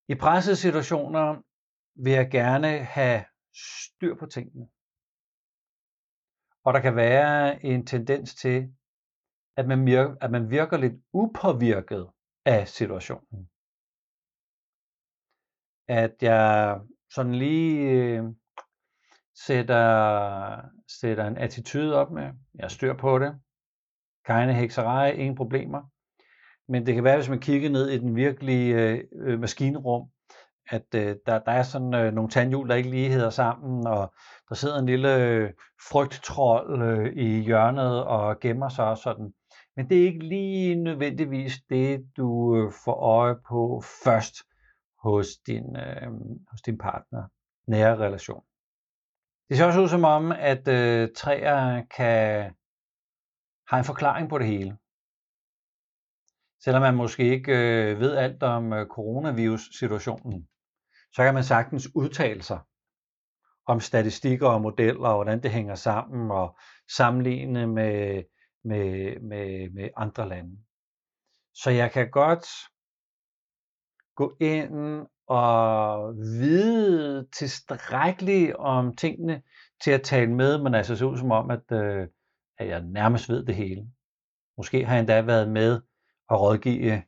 I 0.09 0.15
pressede 0.15 0.57
situationer 0.57 1.43
vil 2.05 2.13
jeg 2.13 2.31
gerne 2.31 2.79
have 2.79 3.25
styr 3.55 4.15
på 4.19 4.27
tingene. 4.27 4.67
Og 6.65 6.75
der 6.75 6.81
kan 6.81 6.97
være 6.97 7.65
en 7.65 7.87
tendens 7.87 8.35
til, 8.35 8.75
at 9.57 9.69
man, 9.69 9.87
virker, 9.87 10.15
at 10.21 10.31
man 10.31 10.51
virker 10.51 10.77
lidt 10.77 10.95
upåvirket 11.13 12.09
af 12.45 12.69
situationen. 12.69 13.49
At 15.89 16.15
jeg 16.23 16.81
sådan 17.11 17.35
lige 17.35 17.91
øh, 17.91 18.25
sætter, 19.47 20.61
sætter 21.01 21.27
en 21.27 21.37
attitude 21.37 21.95
op 21.95 22.11
med, 22.11 22.31
jeg 22.55 22.71
styr 22.71 22.95
på 22.95 23.19
det, 23.19 23.41
keine 24.27 24.55
hekserej, 24.55 25.11
ingen 25.11 25.37
problemer. 25.37 25.83
Men 26.69 26.87
det 26.87 26.95
kan 26.95 27.05
være, 27.05 27.17
hvis 27.17 27.29
man 27.29 27.41
kigger 27.41 27.71
ned 27.71 27.89
i 27.89 27.99
den 27.99 28.17
virkelige 28.17 28.75
øh, 28.75 29.05
øh, 29.13 29.41
maskinrum, 29.41 30.09
at 30.71 30.95
øh, 30.95 31.17
der, 31.27 31.39
der 31.39 31.53
er 31.53 31.63
sådan 31.63 31.95
øh, 31.95 32.13
nogle 32.13 32.31
tandhjul, 32.31 32.69
der 32.69 32.75
ikke 32.75 32.91
lige 32.91 33.09
hedder 33.09 33.31
sammen, 33.31 33.87
og 33.87 34.15
der 34.49 34.55
sidder 34.55 34.79
en 34.79 34.87
lille 34.87 35.17
øh, 35.17 35.51
frygttrold 35.91 36.83
øh, 36.83 37.13
i 37.17 37.41
hjørnet 37.41 38.05
og 38.05 38.41
gemmer 38.41 38.69
sig 38.69 38.85
og 38.85 38.99
sådan. 38.99 39.33
Men 39.77 39.89
det 39.89 40.01
er 40.01 40.07
ikke 40.07 40.29
lige 40.29 40.75
nødvendigvis 40.75 41.53
det, 41.69 42.07
du 42.17 42.57
øh, 42.57 42.73
får 42.85 42.95
øje 42.95 43.37
på 43.49 43.83
først 44.05 44.35
hos 45.03 45.27
din, 45.47 45.77
øh, 45.77 46.13
hos 46.51 46.63
din 46.63 46.79
partner, 46.79 47.29
nære 47.67 47.97
relation. 47.97 48.45
Det 49.49 49.57
ser 49.57 49.67
også 49.67 49.81
ud 49.81 49.89
som 49.89 50.05
om, 50.05 50.33
at 50.33 50.69
øh, 50.69 51.09
træer 51.17 51.83
kan 51.97 52.55
have 53.69 53.79
en 53.79 53.85
forklaring 53.85 54.29
på 54.29 54.39
det 54.39 54.47
hele. 54.47 54.77
Selvom 56.65 56.83
man 56.83 56.95
måske 56.95 57.23
ikke 57.23 57.53
øh, 57.53 58.01
ved 58.01 58.17
alt 58.17 58.43
om 58.43 58.73
øh, 58.73 58.87
coronavirus-situationen, 58.87 60.49
så 61.13 61.23
kan 61.23 61.35
man 61.35 61.45
sagtens 61.45 61.89
udtale 61.95 62.43
sig 62.43 62.61
om 63.67 63.81
statistikker 63.81 64.49
og 64.49 64.61
modeller, 64.61 65.09
og 65.09 65.15
hvordan 65.15 65.43
det 65.43 65.51
hænger 65.51 65.75
sammen, 65.75 66.31
og 66.31 66.59
sammenligne 66.97 67.67
med, 67.67 68.23
med, 68.65 69.21
med, 69.21 69.71
med 69.71 69.89
andre 69.97 70.29
lande. 70.29 70.59
Så 71.55 71.71
jeg 71.71 71.93
kan 71.93 72.11
godt 72.11 72.47
gå 74.17 74.37
ind 74.41 75.07
og 75.27 76.15
vide 76.17 77.29
tilstrækkeligt 77.33 78.55
om 78.55 78.97
tingene 78.97 79.43
til 79.81 79.91
at 79.91 80.03
tale 80.03 80.35
med, 80.35 80.63
men 80.63 80.75
altså 80.75 80.97
så 80.97 81.07
ud 81.07 81.19
som 81.19 81.31
om, 81.31 81.51
at, 81.51 81.73
øh, 81.73 82.09
at 82.59 82.69
jeg 82.69 82.83
nærmest 82.83 83.29
ved 83.29 83.47
det 83.47 83.55
hele. 83.55 83.87
Måske 84.57 84.85
har 84.85 84.95
jeg 84.95 85.01
endda 85.01 85.23
været 85.23 85.51
med 85.51 85.81
og 86.29 86.41
rådgive 86.41 87.03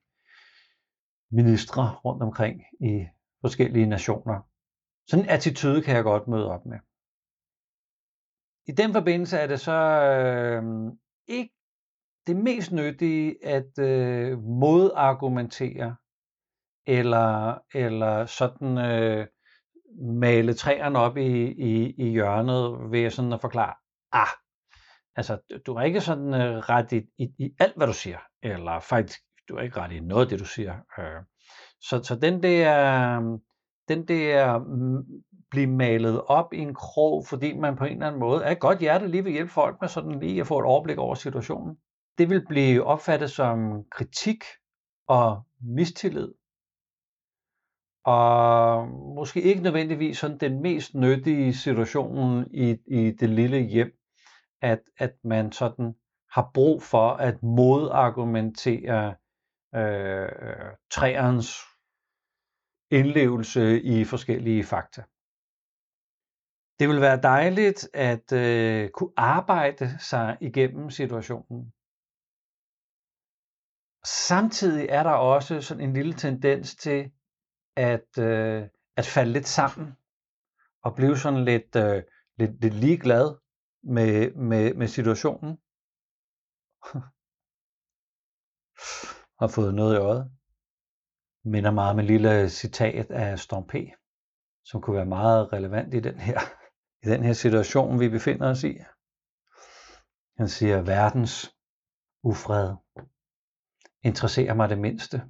ministre 1.30 1.94
rundt 2.04 2.22
omkring 2.22 2.62
i 2.80 3.06
forskellige 3.40 3.86
nationer. 3.86 4.40
Sådan 5.10 5.24
en 5.24 5.30
attitude 5.30 5.82
kan 5.82 5.96
jeg 5.96 6.04
godt 6.04 6.28
møde 6.28 6.50
op 6.50 6.66
med. 6.66 6.78
I 8.66 8.72
den 8.72 8.92
forbindelse 8.92 9.38
er 9.38 9.46
det 9.46 9.60
så 9.60 9.72
øh, 9.72 10.62
ikke 11.28 11.54
det 12.26 12.36
mest 12.36 12.72
nyttige 12.72 13.46
at 13.46 13.78
øh, 13.78 14.38
modargumentere 14.38 15.96
eller, 16.86 17.58
eller 17.74 18.26
sådan 18.26 18.78
øh, 18.78 19.26
male 20.20 20.54
træerne 20.54 20.98
op 20.98 21.16
i, 21.16 21.52
i, 21.52 21.94
i 21.98 22.10
hjørnet 22.10 22.90
ved 22.90 23.10
sådan 23.10 23.32
at 23.32 23.40
forklare, 23.40 23.74
ah, 24.12 24.28
altså 25.16 25.38
du 25.66 25.74
er 25.74 25.82
ikke 25.82 26.00
sådan 26.00 26.34
øh, 26.34 26.56
ret 26.56 26.92
i, 26.92 27.02
i, 27.18 27.34
i 27.38 27.54
alt, 27.58 27.76
hvad 27.76 27.86
du 27.86 27.92
siger, 27.92 28.18
eller 28.42 28.80
faktisk, 28.80 29.20
du 29.48 29.56
er 29.56 29.60
ikke 29.60 29.80
ret 29.80 29.92
i 29.92 30.00
noget 30.00 30.24
af 30.24 30.28
det, 30.28 30.40
du 30.40 30.44
siger. 30.44 30.74
Øh, 30.98 31.22
så, 31.80 32.02
så 32.02 32.16
den 32.22 32.42
der, 32.42 33.20
den 33.88 34.08
der 34.08 34.58
mm, 34.58 35.04
blive 35.54 35.66
malet 35.66 36.22
op 36.26 36.52
i 36.52 36.58
en 36.58 36.74
krog, 36.74 37.26
fordi 37.26 37.58
man 37.58 37.76
på 37.76 37.84
en 37.84 37.92
eller 37.92 38.06
anden 38.06 38.20
måde 38.20 38.44
er 38.44 38.54
godt 38.54 38.78
hjerte 38.78 39.08
lige 39.08 39.24
vil 39.24 39.32
hjælpe 39.32 39.52
folk 39.52 39.76
med 39.80 39.88
sådan 39.88 40.20
lige 40.20 40.40
at 40.40 40.46
få 40.46 40.58
et 40.58 40.64
overblik 40.64 40.98
over 40.98 41.14
situationen. 41.14 41.76
Det 42.18 42.30
vil 42.30 42.46
blive 42.48 42.84
opfattet 42.84 43.30
som 43.30 43.84
kritik 43.90 44.44
og 45.08 45.42
mistillid. 45.60 46.32
Og 48.04 48.88
måske 49.16 49.42
ikke 49.42 49.62
nødvendigvis 49.62 50.18
sådan 50.18 50.38
den 50.38 50.62
mest 50.62 50.94
nyttige 50.94 51.54
situation 51.54 52.46
i, 52.54 52.76
i 52.86 53.10
det 53.10 53.30
lille 53.30 53.60
hjem, 53.60 53.92
at, 54.62 54.80
at 54.98 55.14
man 55.24 55.52
sådan 55.52 55.94
har 56.30 56.50
brug 56.54 56.82
for 56.82 57.10
at 57.10 57.42
modargumentere 57.42 59.14
øh, 59.74 60.22
øh 60.22 60.72
træernes 60.90 61.56
indlevelse 62.90 63.82
i 63.82 64.04
forskellige 64.04 64.64
fakta. 64.64 65.02
Det 66.78 66.88
vil 66.88 67.00
være 67.00 67.22
dejligt 67.22 67.88
at 67.94 68.32
øh, 68.32 68.90
kunne 68.90 69.12
arbejde 69.16 69.98
sig 69.98 70.38
igennem 70.40 70.90
situationen. 70.90 71.72
Samtidig 74.04 74.86
er 74.88 75.02
der 75.02 75.10
også 75.10 75.60
sådan 75.60 75.84
en 75.84 75.92
lille 75.92 76.12
tendens 76.12 76.76
til 76.76 77.12
at, 77.76 78.18
øh, 78.18 78.62
at 78.96 79.06
falde 79.06 79.32
lidt 79.32 79.46
sammen 79.46 79.96
og 80.82 80.94
blive 80.96 81.16
sådan 81.16 81.44
lidt, 81.44 81.76
øh, 81.76 82.02
lidt, 82.38 82.60
lidt 82.60 82.74
ligeglad 82.74 83.36
med, 83.82 84.34
med, 84.34 84.74
med 84.74 84.88
situationen. 84.88 85.50
har 89.40 89.48
fået 89.48 89.74
noget 89.74 89.94
i 89.94 89.98
øjet 89.98 90.30
minder 91.44 91.70
meget 91.70 91.90
om 91.90 91.98
et 91.98 92.04
lille 92.04 92.50
citat 92.50 93.10
af 93.10 93.38
Storm 93.38 93.66
P., 93.66 93.74
som 94.64 94.80
kunne 94.80 94.96
være 94.96 95.06
meget 95.06 95.52
relevant 95.52 95.94
i 95.94 96.00
den 96.00 96.18
her, 96.18 96.38
i 97.04 97.08
den 97.08 97.22
her 97.22 97.32
situation, 97.32 98.00
vi 98.00 98.08
befinder 98.08 98.50
os 98.50 98.64
i. 98.64 98.78
Han 100.36 100.48
siger, 100.48 100.82
verdens 100.82 101.54
ufred 102.22 102.74
interesserer 104.04 104.54
mig 104.54 104.68
det 104.68 104.78
mindste. 104.78 105.22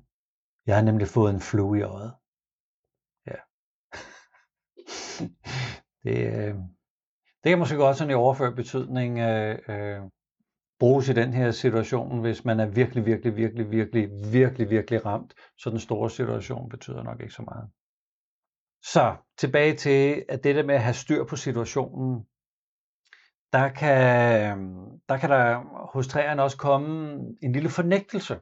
Jeg 0.66 0.76
har 0.76 0.83
nemlig 0.83 1.09
fået 1.09 1.35
en 1.35 1.40
flue 1.40 1.78
i 1.78 1.83
øjet. 1.83 2.14
Ja. 3.26 3.38
det, 6.04 6.19
øh, 6.26 6.54
det 7.43 7.50
kan 7.50 7.59
måske 7.59 7.76
godt 7.76 7.97
sådan 7.97 8.11
i 8.11 8.14
overført 8.14 8.57
betydning 8.57 9.19
øh, 9.19 9.59
øh, 9.69 10.02
bruges 10.78 11.09
i 11.09 11.12
den 11.12 11.33
her 11.33 11.50
situation, 11.50 12.21
hvis 12.21 12.45
man 12.45 12.61
er 12.61 12.66
virkelig, 12.66 13.07
virkelig, 13.07 13.37
virkelig, 13.37 13.71
virkelig, 13.71 14.33
virkelig, 14.33 14.71
virkelig 14.71 15.07
ramt. 15.07 15.35
Så 15.59 15.71
den 15.71 15.81
store 15.81 16.11
situation 16.11 16.69
betyder 16.69 17.02
nok 17.02 17.21
ikke 17.21 17.35
så 17.35 17.43
meget. 17.43 17.71
Så 18.85 19.17
tilbage 19.38 19.76
til, 19.76 20.25
at 20.29 20.45
det 20.45 20.55
der 20.55 20.62
med 20.62 20.75
at 20.75 20.83
have 20.83 20.95
styr 20.95 21.25
på 21.25 21.37
situationen, 21.37 22.26
der 23.53 23.69
kan, 23.69 24.59
der 25.09 25.19
kan 25.19 25.31
der 25.31 25.61
hos 25.93 26.09
træerne 26.09 26.43
også 26.43 26.57
komme 26.57 27.19
en 27.43 27.53
lille 27.53 27.69
fornægtelse. 27.69 28.41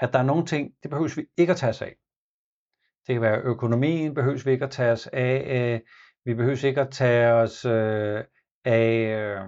At 0.00 0.12
der 0.12 0.18
er 0.18 0.22
nogle 0.22 0.46
ting, 0.46 0.72
det 0.82 0.90
behøves 0.90 1.16
vi 1.16 1.26
ikke 1.36 1.50
at 1.50 1.56
tage 1.56 1.70
os 1.70 1.82
af. 1.82 1.94
Det 3.06 3.14
kan 3.14 3.22
være 3.22 3.40
økonomien, 3.40 4.14
behøves 4.14 4.46
vi 4.46 4.50
ikke 4.50 4.64
at 4.64 4.70
tage 4.70 4.92
os 4.92 5.06
af. 5.06 5.72
Øh, 5.74 5.80
vi 6.24 6.34
behøves 6.34 6.62
ikke 6.62 6.80
at 6.80 6.90
tage 6.90 7.32
os 7.32 7.64
øh, 7.64 8.24
af 8.64 8.90
øh, 9.16 9.40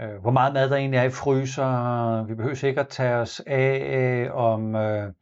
øh 0.00 0.20
hvor 0.20 0.30
meget 0.30 0.54
mad 0.54 0.70
der 0.70 0.76
egentlig 0.76 0.98
er 0.98 1.04
i 1.04 1.10
fryser. 1.10 2.24
Vi 2.24 2.34
behøves 2.34 2.62
ikke 2.62 2.80
at 2.80 2.88
tage 2.88 3.14
os 3.14 3.40
af, 3.46 3.96
øh, 3.98 4.34
om, 4.34 4.74
øh, 4.74 5.12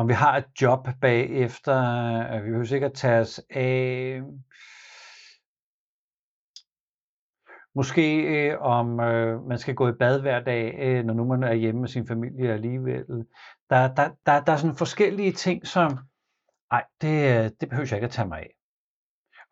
om 0.00 0.08
vi 0.08 0.12
har 0.12 0.36
et 0.36 0.62
job 0.62 0.88
bagefter. 1.00 1.78
Øh, 2.32 2.44
vi 2.44 2.48
behøver 2.48 2.64
sikkert 2.64 2.90
at 2.90 2.96
tage 2.96 3.20
os 3.20 3.40
af, 3.50 4.20
måske 7.74 8.22
øh, 8.22 8.60
om 8.60 9.00
øh, 9.00 9.44
man 9.48 9.58
skal 9.58 9.74
gå 9.74 9.88
i 9.88 9.92
bad 9.92 10.20
hver 10.20 10.40
dag, 10.40 10.74
øh, 10.78 11.04
når 11.04 11.14
nu 11.14 11.24
man 11.24 11.42
er 11.42 11.52
hjemme 11.52 11.80
med 11.80 11.88
sin 11.88 12.06
familie 12.06 12.52
alligevel. 12.52 13.04
Der, 13.70 13.94
der, 13.94 14.10
der, 14.26 14.40
der 14.40 14.52
er 14.52 14.56
sådan 14.56 14.76
forskellige 14.76 15.32
ting, 15.32 15.66
som, 15.66 15.98
nej, 16.72 16.84
det, 17.00 17.44
øh, 17.44 17.50
det 17.60 17.68
behøver 17.68 17.88
jeg 17.90 17.96
ikke 17.96 18.04
at 18.04 18.10
tage 18.10 18.28
mig 18.28 18.38
af. 18.38 18.50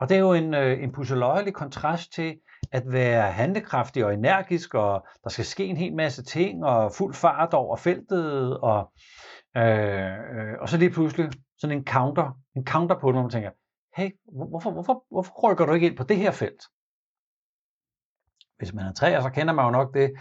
Og 0.00 0.08
det 0.08 0.14
er 0.14 0.20
jo 0.20 0.32
en, 0.32 0.54
øh, 0.54 0.82
en 0.82 0.92
pusseløjelig 0.92 1.54
kontrast 1.54 2.12
til, 2.12 2.40
at 2.72 2.82
være 2.92 3.32
handlekraftig 3.32 4.04
og 4.04 4.14
energisk, 4.14 4.74
og 4.74 5.06
der 5.24 5.30
skal 5.30 5.44
ske 5.44 5.64
en 5.64 5.76
hel 5.76 5.94
masse 5.94 6.24
ting, 6.24 6.64
og 6.64 6.92
fuld 6.92 7.14
fart 7.14 7.54
over 7.54 7.76
feltet, 7.76 8.58
og 8.58 8.92
Øh, 9.58 10.18
øh, 10.36 10.54
og 10.60 10.68
så 10.68 10.76
lige 10.76 10.90
pludselig 10.90 11.30
sådan 11.58 11.78
en 11.78 11.86
counter, 11.86 12.40
en 12.56 12.66
counter 12.66 12.98
på 12.98 13.06
det, 13.08 13.14
hvor 13.14 13.22
man 13.22 13.30
tænker, 13.30 13.50
hey, 13.96 14.10
hvorfor, 14.50 14.70
hvorfor, 14.70 15.04
hvorfor 15.10 15.50
rykker 15.50 15.66
du 15.66 15.72
ikke 15.72 15.86
ind 15.86 15.96
på 15.96 16.04
det 16.04 16.16
her 16.16 16.30
felt? 16.30 16.62
Hvis 18.58 18.74
man 18.74 18.86
er 18.86 18.92
træer, 18.92 19.20
så 19.20 19.30
kender 19.30 19.54
man 19.54 19.64
jo 19.64 19.70
nok 19.70 19.94
det, 19.94 20.12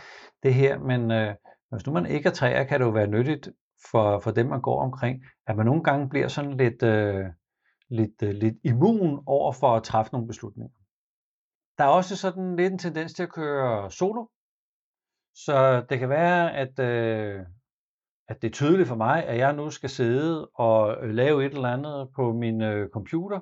det 0.44 0.54
her, 0.54 0.80
men 0.80 1.12
øh, 1.12 1.36
hvis 1.70 1.86
nu 1.86 1.94
man 1.94 2.06
ikke 2.06 2.30
er 2.30 2.34
træer, 2.34 2.64
kan 2.64 2.80
det 2.80 2.86
jo 2.86 2.92
være 2.92 3.08
nyttigt 3.08 3.50
for, 3.92 4.20
for 4.20 4.32
dem, 4.32 4.46
man 4.46 4.62
går 4.62 4.82
omkring, 4.82 5.24
at 5.48 5.56
man 5.56 5.66
nogle 5.66 5.84
gange 5.84 6.10
bliver 6.10 6.28
sådan 6.28 6.58
lidt, 6.58 6.84
øh, 6.84 7.26
lidt, 7.90 8.24
øh, 8.24 8.30
lidt 8.30 8.56
immun 8.64 9.24
over 9.26 9.52
for 9.52 9.76
at 9.76 9.84
træffe 9.84 10.12
nogle 10.12 10.28
beslutninger. 10.28 10.74
Der 11.78 11.84
er 11.84 11.88
også 11.88 12.16
sådan 12.16 12.56
lidt 12.56 12.74
en 12.74 12.80
tendens 12.80 13.14
til 13.14 13.24
at 13.24 13.34
køre 13.34 13.92
solo, 13.92 14.26
så 15.36 15.86
det 15.90 16.00
kan 16.00 16.10
være, 16.10 16.54
at, 16.54 16.80
øh, 16.80 17.46
at 18.30 18.42
det 18.42 18.48
er 18.48 18.52
tydeligt 18.52 18.88
for 18.88 18.96
mig, 18.96 19.26
at 19.26 19.38
jeg 19.38 19.54
nu 19.54 19.70
skal 19.70 19.90
sidde 19.90 20.48
og 20.48 20.96
øh, 21.04 21.10
lave 21.10 21.46
et 21.46 21.54
eller 21.54 21.70
andet 21.70 22.10
på 22.16 22.34
min 22.34 22.62
øh, 22.62 22.90
computer, 22.90 23.40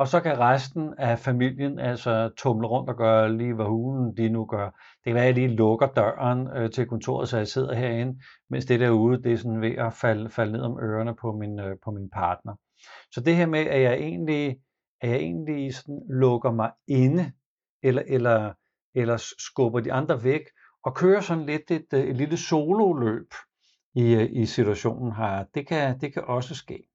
og 0.00 0.08
så 0.08 0.20
kan 0.20 0.38
resten 0.38 0.94
af 0.98 1.18
familien 1.18 1.78
altså 1.78 2.30
tumle 2.36 2.66
rundt 2.66 2.90
og 2.90 2.96
gøre 2.96 3.36
lige, 3.36 3.54
hvad 3.54 3.66
hulen 3.66 4.16
de 4.16 4.28
nu 4.28 4.44
gør. 4.44 4.64
Det 4.64 5.04
kan 5.04 5.14
være, 5.14 5.24
at 5.24 5.26
jeg 5.26 5.34
lige 5.34 5.56
lukker 5.56 5.86
døren 5.86 6.48
øh, 6.56 6.70
til 6.70 6.86
kontoret, 6.86 7.28
så 7.28 7.36
jeg 7.36 7.48
sidder 7.48 7.74
herinde, 7.74 8.20
mens 8.50 8.64
det 8.64 8.80
derude, 8.80 9.22
det 9.22 9.32
er 9.32 9.36
sådan 9.36 9.60
ved 9.60 9.74
at 9.78 9.92
falde, 9.92 10.30
falde 10.30 10.52
ned 10.52 10.60
om 10.60 10.78
ørerne 10.82 11.14
på 11.20 11.32
min, 11.32 11.60
øh, 11.60 11.76
på 11.84 11.90
min 11.90 12.10
partner. 12.10 12.54
Så 13.12 13.20
det 13.20 13.36
her 13.36 13.46
med, 13.46 13.60
at 13.60 13.82
jeg 13.82 13.94
egentlig, 13.94 14.56
at 15.00 15.10
jeg 15.10 15.18
egentlig 15.18 15.74
sådan 15.74 16.02
lukker 16.10 16.52
mig 16.52 16.70
inde, 16.88 17.32
eller, 17.82 18.02
eller, 18.06 18.52
eller 18.94 19.16
skubber 19.38 19.80
de 19.80 19.92
andre 19.92 20.24
væk, 20.24 20.42
og 20.84 20.94
kører 20.94 21.20
sådan 21.20 21.46
lidt 21.46 21.70
et, 21.70 21.86
øh, 21.94 22.00
et 22.00 22.16
lille 22.16 22.36
sololøb 22.36 23.32
i, 23.94 24.14
øh, 24.14 24.28
i 24.32 24.46
situationen 24.46 25.12
her, 25.12 25.44
det 25.54 25.66
kan, 25.66 26.00
det 26.00 26.12
kan 26.12 26.24
også 26.24 26.54
ske. 26.54 26.88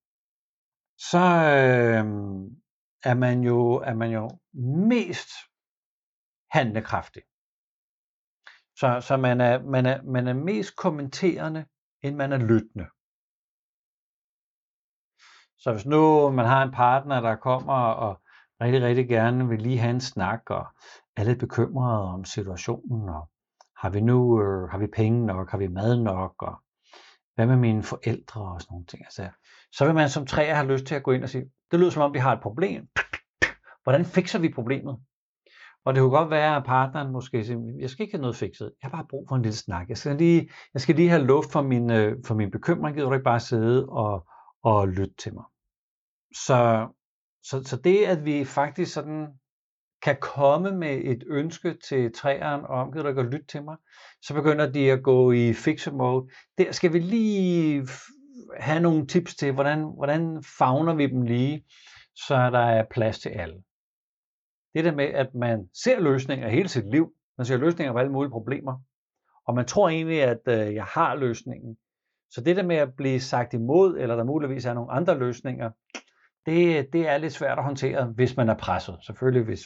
Så, 0.98 1.18
øh, 1.18 2.06
er 3.06 3.14
man 3.14 3.44
jo, 3.44 3.74
er 3.74 3.94
man 3.94 4.12
jo 4.12 4.30
mest 4.90 5.30
handlekraftig. 6.52 7.24
Så, 8.80 9.02
så 9.08 9.18
man, 9.18 9.42
er, 9.42 9.64
man, 9.64 9.86
er, 9.86 10.02
man 10.02 10.28
er 10.28 10.34
mest 10.34 10.76
kommenterende, 10.76 11.66
end 12.02 12.16
man 12.16 12.32
er 12.32 12.38
lyttende. 12.38 12.88
Så 15.58 15.72
hvis 15.72 15.86
nu 15.86 16.30
man 16.30 16.46
har 16.46 16.64
en 16.64 16.72
partner, 16.72 17.22
der 17.22 17.36
kommer 17.36 17.74
og 17.74 18.22
rigtig, 18.62 18.82
rigtig 18.84 19.08
gerne 19.08 19.48
vil 19.48 19.62
lige 19.62 19.80
have 19.80 19.92
en 19.92 20.02
snak, 20.02 20.42
og 20.50 20.66
er 21.16 21.24
lidt 21.24 21.40
bekymret 21.40 22.02
om 22.02 22.26
situationen, 22.26 23.10
og 23.10 23.30
har 23.78 23.90
vi 23.90 24.02
nu 24.02 24.42
øh, 24.42 24.70
har 24.70 24.78
vi 24.78 24.88
penge 24.88 25.26
nok, 25.26 25.52
har 25.52 25.58
vi 25.58 25.68
mad 25.68 26.00
nok, 26.00 26.42
og 26.42 26.56
hvad 27.36 27.46
med 27.46 27.58
mine 27.58 27.84
forældre 27.84 28.42
og 28.42 28.62
sådan 28.62 28.74
nogle 28.74 28.86
ting. 28.86 29.06
Altså, 29.06 29.30
så 29.72 29.86
vil 29.86 29.96
man 29.96 30.10
som 30.10 30.26
træer 30.26 30.56
have 30.56 30.68
lyst 30.68 30.86
til 30.86 30.96
at 30.96 31.04
gå 31.04 31.12
ind 31.12 31.24
og 31.24 31.30
sige, 31.30 31.46
det 31.72 31.80
lyder 31.80 31.92
som 31.92 32.02
om, 32.02 32.14
vi 32.14 32.20
har 32.20 32.34
et 32.34 32.42
problem. 32.42 32.88
Hvordan 33.84 34.06
fikser 34.06 34.40
vi 34.40 34.54
problemet? 34.54 34.98
Og 35.86 35.94
det 35.94 36.02
kunne 36.02 36.18
godt 36.18 36.30
være, 36.30 36.56
at 36.56 36.64
partneren 36.66 37.12
måske 37.12 37.46
siger, 37.46 37.60
jeg 37.80 37.90
skal 37.90 38.04
ikke 38.04 38.14
have 38.14 38.22
noget 38.22 38.36
fikset, 38.36 38.74
jeg 38.82 38.90
har 38.90 38.98
bare 38.98 39.08
brug 39.10 39.26
for 39.30 39.36
en 39.36 39.42
lille 39.42 39.56
snak. 39.56 39.90
Jeg 39.90 39.98
skal 39.98 40.16
lige, 40.16 40.50
jeg 40.74 40.82
skal 40.82 40.96
lige 40.96 41.10
have 41.10 41.26
luft 41.26 41.52
for 41.52 41.62
min, 41.62 41.92
øh, 41.92 42.18
for 42.26 42.36
min 42.36 42.52
bekymring, 42.52 42.96
gider 42.96 43.08
du 43.08 43.14
ikke 43.14 43.24
bare 43.24 43.40
sidde 43.40 43.90
og, 43.90 44.28
og 44.64 44.88
lytte 44.88 45.16
til 45.16 45.34
mig. 45.34 45.44
Så, 46.46 46.88
så, 47.44 47.64
så 47.64 47.78
det, 47.84 48.06
at 48.06 48.26
vi 48.26 48.46
faktisk 48.46 48.94
sådan 48.94 49.28
kan 50.06 50.18
komme 50.22 50.72
med 50.72 51.02
et 51.04 51.24
ønske 51.28 51.74
til 51.88 52.14
træeren 52.14 52.66
om, 52.66 52.92
gider 52.92 53.04
du 53.04 53.10
ikke 53.10 53.24
lytte 53.24 53.46
til 53.46 53.64
mig, 53.64 53.78
så 54.22 54.34
begynder 54.34 54.72
de 54.72 54.92
at 54.92 55.04
gå 55.04 55.32
i 55.32 55.54
fixer 55.54 55.92
mode. 55.92 56.30
Der 56.58 56.72
skal 56.72 56.94
vi 56.94 57.00
lige 57.00 57.88
have 58.60 58.80
nogle 58.80 59.08
tips 59.08 59.36
til, 59.36 59.52
hvordan, 59.52 59.80
hvordan 59.80 60.44
fagner 60.58 60.94
vi 60.94 61.08
dem 61.08 61.22
lige, 61.22 61.66
så 62.16 62.36
der 62.36 62.60
er 62.60 62.86
plads 62.92 63.20
til 63.20 63.30
alle. 63.30 63.64
Det 64.76 64.86
der 64.86 64.96
med, 64.96 65.06
at 65.06 65.36
man 65.36 65.70
ser 65.84 66.00
løsninger 66.00 66.50
hele 66.50 66.68
sit 66.68 66.92
liv, 66.92 67.14
man 67.38 67.46
ser 67.46 67.58
løsninger 67.58 67.92
på 67.92 68.00
alle 68.00 68.12
mulige 68.12 68.32
problemer, 68.32 68.80
og 69.48 69.56
man 69.56 69.66
tror 69.66 69.90
egentlig, 69.90 70.24
at 70.24 70.42
øh, 70.48 70.76
jeg 70.76 70.86
har 70.86 71.16
løsningen. 71.16 71.78
Så 72.32 72.42
det 72.42 72.56
der 72.56 72.64
med 72.64 72.76
at 72.76 72.96
blive 72.98 73.20
sagt 73.20 73.54
imod, 73.54 73.98
eller 73.98 74.16
der 74.16 74.24
muligvis 74.24 74.66
er 74.66 74.74
nogle 74.74 74.92
andre 74.92 75.20
løsninger, 75.20 75.72
det, 76.46 76.94
det 76.94 77.08
er 77.08 77.18
lidt 77.18 77.34
svært 77.34 77.58
at 77.58 77.64
håndtere, 77.64 78.06
hvis 78.06 78.38
man 78.38 78.50
er 78.50 78.58
presset. 78.58 78.98
Selvfølgelig, 79.02 79.44
hvis 79.44 79.66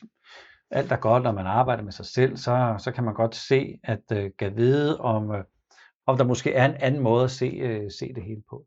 alt 0.72 0.92
er 0.92 0.98
godt, 0.98 1.24
når 1.24 1.32
man 1.32 1.46
arbejder 1.46 1.84
med 1.84 1.92
sig 1.92 2.06
selv, 2.06 2.38
så, 2.38 2.76
så 2.80 2.92
kan 2.92 3.04
man 3.04 3.14
godt 3.14 3.36
se, 3.36 3.80
at 3.84 4.04
øh, 4.12 4.32
kan 4.40 4.58
vide, 4.58 5.00
om, 5.00 5.32
øh, 5.32 5.44
om 6.06 6.18
der 6.18 6.24
måske 6.24 6.54
er 6.54 6.66
en 6.66 6.76
anden 6.76 7.02
måde 7.02 7.24
at 7.24 7.32
se, 7.32 7.46
øh, 7.46 7.92
se 7.92 8.14
det 8.14 8.24
hele 8.24 8.44
på. 8.50 8.66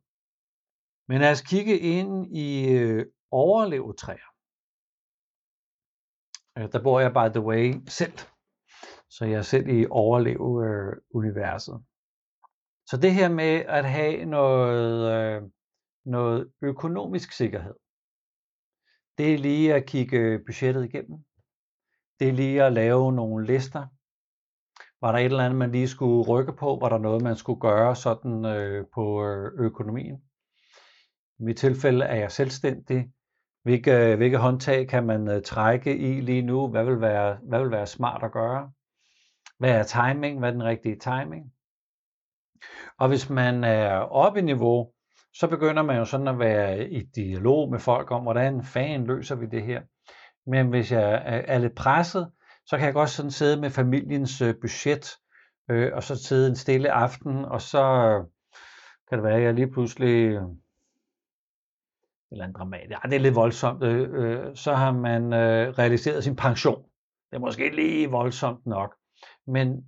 Men 1.08 1.20
lad 1.20 1.30
os 1.30 1.40
kigge 1.40 1.78
ind 1.78 2.36
i 2.36 2.68
øh, 2.68 3.06
overlevetræer. 3.30 4.32
Øh, 6.58 6.72
der 6.72 6.82
bor 6.82 7.00
jeg 7.00 7.12
by 7.12 7.28
the 7.34 7.46
way 7.46 7.74
selv. 7.88 8.18
Så 9.10 9.24
jeg 9.24 9.38
er 9.38 9.42
selv 9.42 9.68
i 9.68 9.86
overleve-universet. 9.90 11.74
Øh, 11.74 11.80
så 12.86 12.96
det 12.96 13.14
her 13.14 13.28
med 13.28 13.64
at 13.68 13.84
have 13.90 14.24
noget, 14.24 15.12
øh, 15.12 15.42
noget 16.04 16.52
økonomisk 16.62 17.32
sikkerhed, 17.32 17.74
det 19.18 19.34
er 19.34 19.38
lige 19.38 19.74
at 19.74 19.86
kigge 19.86 20.38
budgettet 20.46 20.84
igennem. 20.84 21.18
Det 22.20 22.28
er 22.28 22.32
lige 22.32 22.64
at 22.64 22.72
lave 22.72 23.12
nogle 23.12 23.46
lister. 23.46 23.86
Var 25.00 25.12
der 25.12 25.18
et 25.18 25.24
eller 25.24 25.44
andet, 25.44 25.58
man 25.58 25.72
lige 25.72 25.88
skulle 25.88 26.28
rykke 26.28 26.52
på? 26.52 26.78
Var 26.80 26.88
der 26.88 26.98
noget, 26.98 27.22
man 27.22 27.36
skulle 27.36 27.60
gøre 27.60 27.96
sådan 27.96 28.44
øh, 28.44 28.86
på 28.94 29.24
øh, 29.24 29.52
økonomien? 29.58 30.22
I 31.38 31.42
mit 31.42 31.56
tilfælde 31.56 32.04
er 32.04 32.16
jeg 32.16 32.32
selvstændig. 32.32 33.10
Hvilke, 33.62 34.16
hvilke 34.16 34.38
håndtag 34.38 34.88
kan 34.88 35.06
man 35.06 35.28
øh, 35.28 35.42
trække 35.42 35.96
i 35.96 36.20
lige 36.20 36.42
nu? 36.42 36.68
Hvad 36.68 36.84
vil, 36.84 37.00
være, 37.00 37.38
hvad 37.42 37.60
vil 37.60 37.70
være 37.70 37.86
smart 37.86 38.22
at 38.22 38.32
gøre? 38.32 38.72
Hvad 39.58 39.70
er 39.70 39.82
timing? 39.82 40.38
Hvad 40.38 40.48
er 40.48 40.52
den 40.52 40.64
rigtige 40.64 40.98
timing? 40.98 41.52
Og 42.98 43.08
hvis 43.08 43.30
man 43.30 43.64
er 43.64 43.92
oppe 43.94 44.38
i 44.38 44.42
niveau, 44.42 44.92
så 45.34 45.46
begynder 45.48 45.82
man 45.82 45.96
jo 45.96 46.04
sådan 46.04 46.28
at 46.28 46.38
være 46.38 46.88
i 46.88 47.02
dialog 47.02 47.70
med 47.70 47.78
folk 47.78 48.10
om, 48.10 48.22
hvordan 48.22 48.64
fanden 48.64 49.06
løser 49.06 49.34
vi 49.34 49.46
det 49.46 49.62
her. 49.62 49.82
Men 50.46 50.68
hvis 50.68 50.92
jeg 50.92 51.22
er 51.24 51.58
lidt 51.58 51.74
presset, 51.74 52.30
så 52.66 52.76
kan 52.76 52.86
jeg 52.86 52.94
godt 52.94 53.10
sådan 53.10 53.30
sidde 53.30 53.60
med 53.60 53.70
familiens 53.70 54.40
øh, 54.40 54.54
budget, 54.60 55.16
øh, 55.70 55.90
og 55.94 56.02
så 56.02 56.16
sidde 56.16 56.48
en 56.48 56.56
stille 56.56 56.92
aften, 56.92 57.44
og 57.44 57.62
så 57.62 57.84
øh, 57.84 58.24
kan 59.08 59.18
det 59.18 59.24
være, 59.24 59.36
at 59.36 59.42
jeg 59.42 59.54
lige 59.54 59.70
pludselig 59.70 60.28
øh, 60.28 60.42
eller 62.32 62.44
en 62.44 62.52
dramatisk, 62.52 62.90
ja, 62.90 62.96
det 63.04 63.16
er 63.16 63.20
lidt 63.20 63.34
voldsomt, 63.34 63.82
øh, 63.82 64.08
øh, 64.12 64.56
så 64.56 64.74
har 64.74 64.92
man 64.92 65.32
øh, 65.32 65.68
realiseret 65.78 66.24
sin 66.24 66.36
pension. 66.36 66.82
Det 67.30 67.36
er 67.36 67.40
måske 67.40 67.76
lige 67.76 68.10
voldsomt 68.10 68.66
nok. 68.66 68.94
Men, 69.46 69.84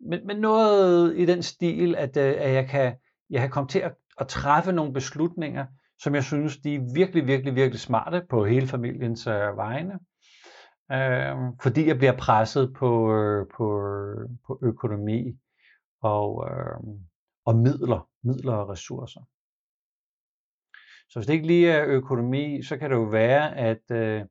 men, 0.00 0.26
men 0.26 0.36
noget 0.36 1.18
i 1.18 1.24
den 1.24 1.42
stil, 1.42 1.94
at, 1.94 2.16
øh, 2.16 2.34
at 2.38 2.52
jeg, 2.52 2.68
kan, 2.68 2.94
jeg 3.30 3.40
kan 3.40 3.50
komme 3.50 3.68
til 3.68 3.78
at, 3.78 3.94
at 4.18 4.28
træffe 4.28 4.72
nogle 4.72 4.92
beslutninger, 4.92 5.66
som 5.98 6.14
jeg 6.14 6.24
synes, 6.24 6.56
de 6.56 6.74
er 6.74 6.94
virkelig, 6.94 7.26
virkelig, 7.26 7.54
virkelig 7.54 7.80
smarte 7.80 8.26
på 8.30 8.44
hele 8.44 8.66
familiens 8.66 9.26
øh, 9.26 9.56
vegne. 9.56 9.98
Øh, 10.92 11.36
fordi 11.62 11.86
jeg 11.86 11.96
bliver 11.96 12.16
presset 12.16 12.74
på, 12.78 13.12
øh, 13.12 13.46
på, 13.56 13.66
på 14.46 14.58
økonomi 14.62 15.38
og, 16.02 16.48
øh, 16.50 16.76
og 17.44 17.56
midler, 17.56 18.08
midler 18.22 18.52
og 18.52 18.68
ressourcer. 18.68 19.20
Så 21.08 21.18
hvis 21.18 21.26
det 21.26 21.34
ikke 21.34 21.46
lige 21.46 21.70
er 21.70 21.86
økonomi, 21.86 22.62
så 22.62 22.76
kan 22.76 22.90
det 22.90 22.96
jo 22.96 23.02
være, 23.02 23.56
at 23.56 23.90
øh, 23.90 24.24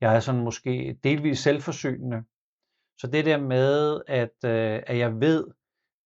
jeg 0.00 0.16
er 0.16 0.20
sådan 0.20 0.44
måske 0.44 0.98
delvis 1.02 1.38
selvforsynende. 1.38 2.22
Så 2.98 3.06
det 3.06 3.24
der 3.24 3.40
med, 3.40 4.00
at, 4.06 4.36
øh, 4.44 4.82
at 4.86 4.98
jeg 4.98 5.20
ved, 5.20 5.46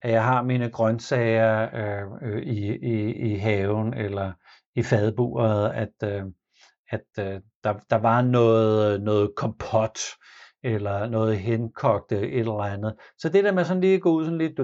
at 0.02 0.10
jeg 0.10 0.24
har 0.24 0.42
mine 0.42 0.70
grøntsager 0.70 1.68
øh, 1.74 2.32
øh, 2.32 2.42
i, 2.42 2.76
i, 2.76 3.12
i 3.32 3.34
haven 3.34 3.94
eller 3.94 4.32
i 4.74 4.82
fadburet, 4.82 5.70
at, 5.70 5.94
øh, 6.04 6.22
at 6.90 7.06
øh, 7.18 7.40
der, 7.64 7.74
der 7.90 7.96
var 7.96 8.22
noget, 8.22 9.02
noget 9.02 9.30
kompot 9.36 9.98
eller 10.64 11.06
noget 11.06 11.38
henkogte 11.38 12.16
øh, 12.16 12.22
et 12.22 12.38
eller 12.38 12.52
andet. 12.52 12.94
Så 13.18 13.28
det 13.28 13.44
der 13.44 13.52
med 13.52 13.64
sådan 13.64 13.80
lige 13.80 13.94
at 13.94 14.00
gå 14.00 14.10
ud 14.10 14.24
sådan 14.24 14.38
lige, 14.38 14.54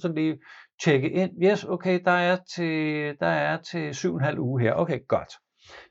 sådan 0.00 0.14
lige 0.14 0.38
tjekke 0.84 1.10
ind, 1.10 1.30
yes, 1.42 1.64
okay, 1.64 2.00
der 2.04 2.10
er 2.10 2.36
til, 2.56 3.16
der 3.20 3.26
er 3.26 3.62
til 3.62 3.94
syv 3.94 4.10
og 4.10 4.18
en 4.18 4.24
halv 4.24 4.38
uge 4.38 4.60
her, 4.60 4.74
okay, 4.74 5.00
godt. 5.08 5.32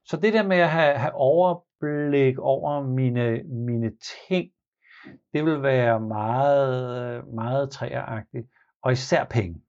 Så 0.05 0.17
det 0.17 0.33
der 0.33 0.47
med 0.47 0.57
at 0.57 0.69
have, 0.69 0.95
have 0.95 1.13
overblik 1.13 2.39
over 2.39 2.83
mine, 2.83 3.43
mine 3.65 3.91
ting, 4.27 4.49
det 5.33 5.45
vil 5.45 5.61
være 5.63 5.99
meget, 5.99 7.17
øh, 7.17 7.27
meget 7.27 7.71
træeragtigt, 7.71 8.47
og 8.81 8.91
især 8.91 9.23
penge. 9.23 9.61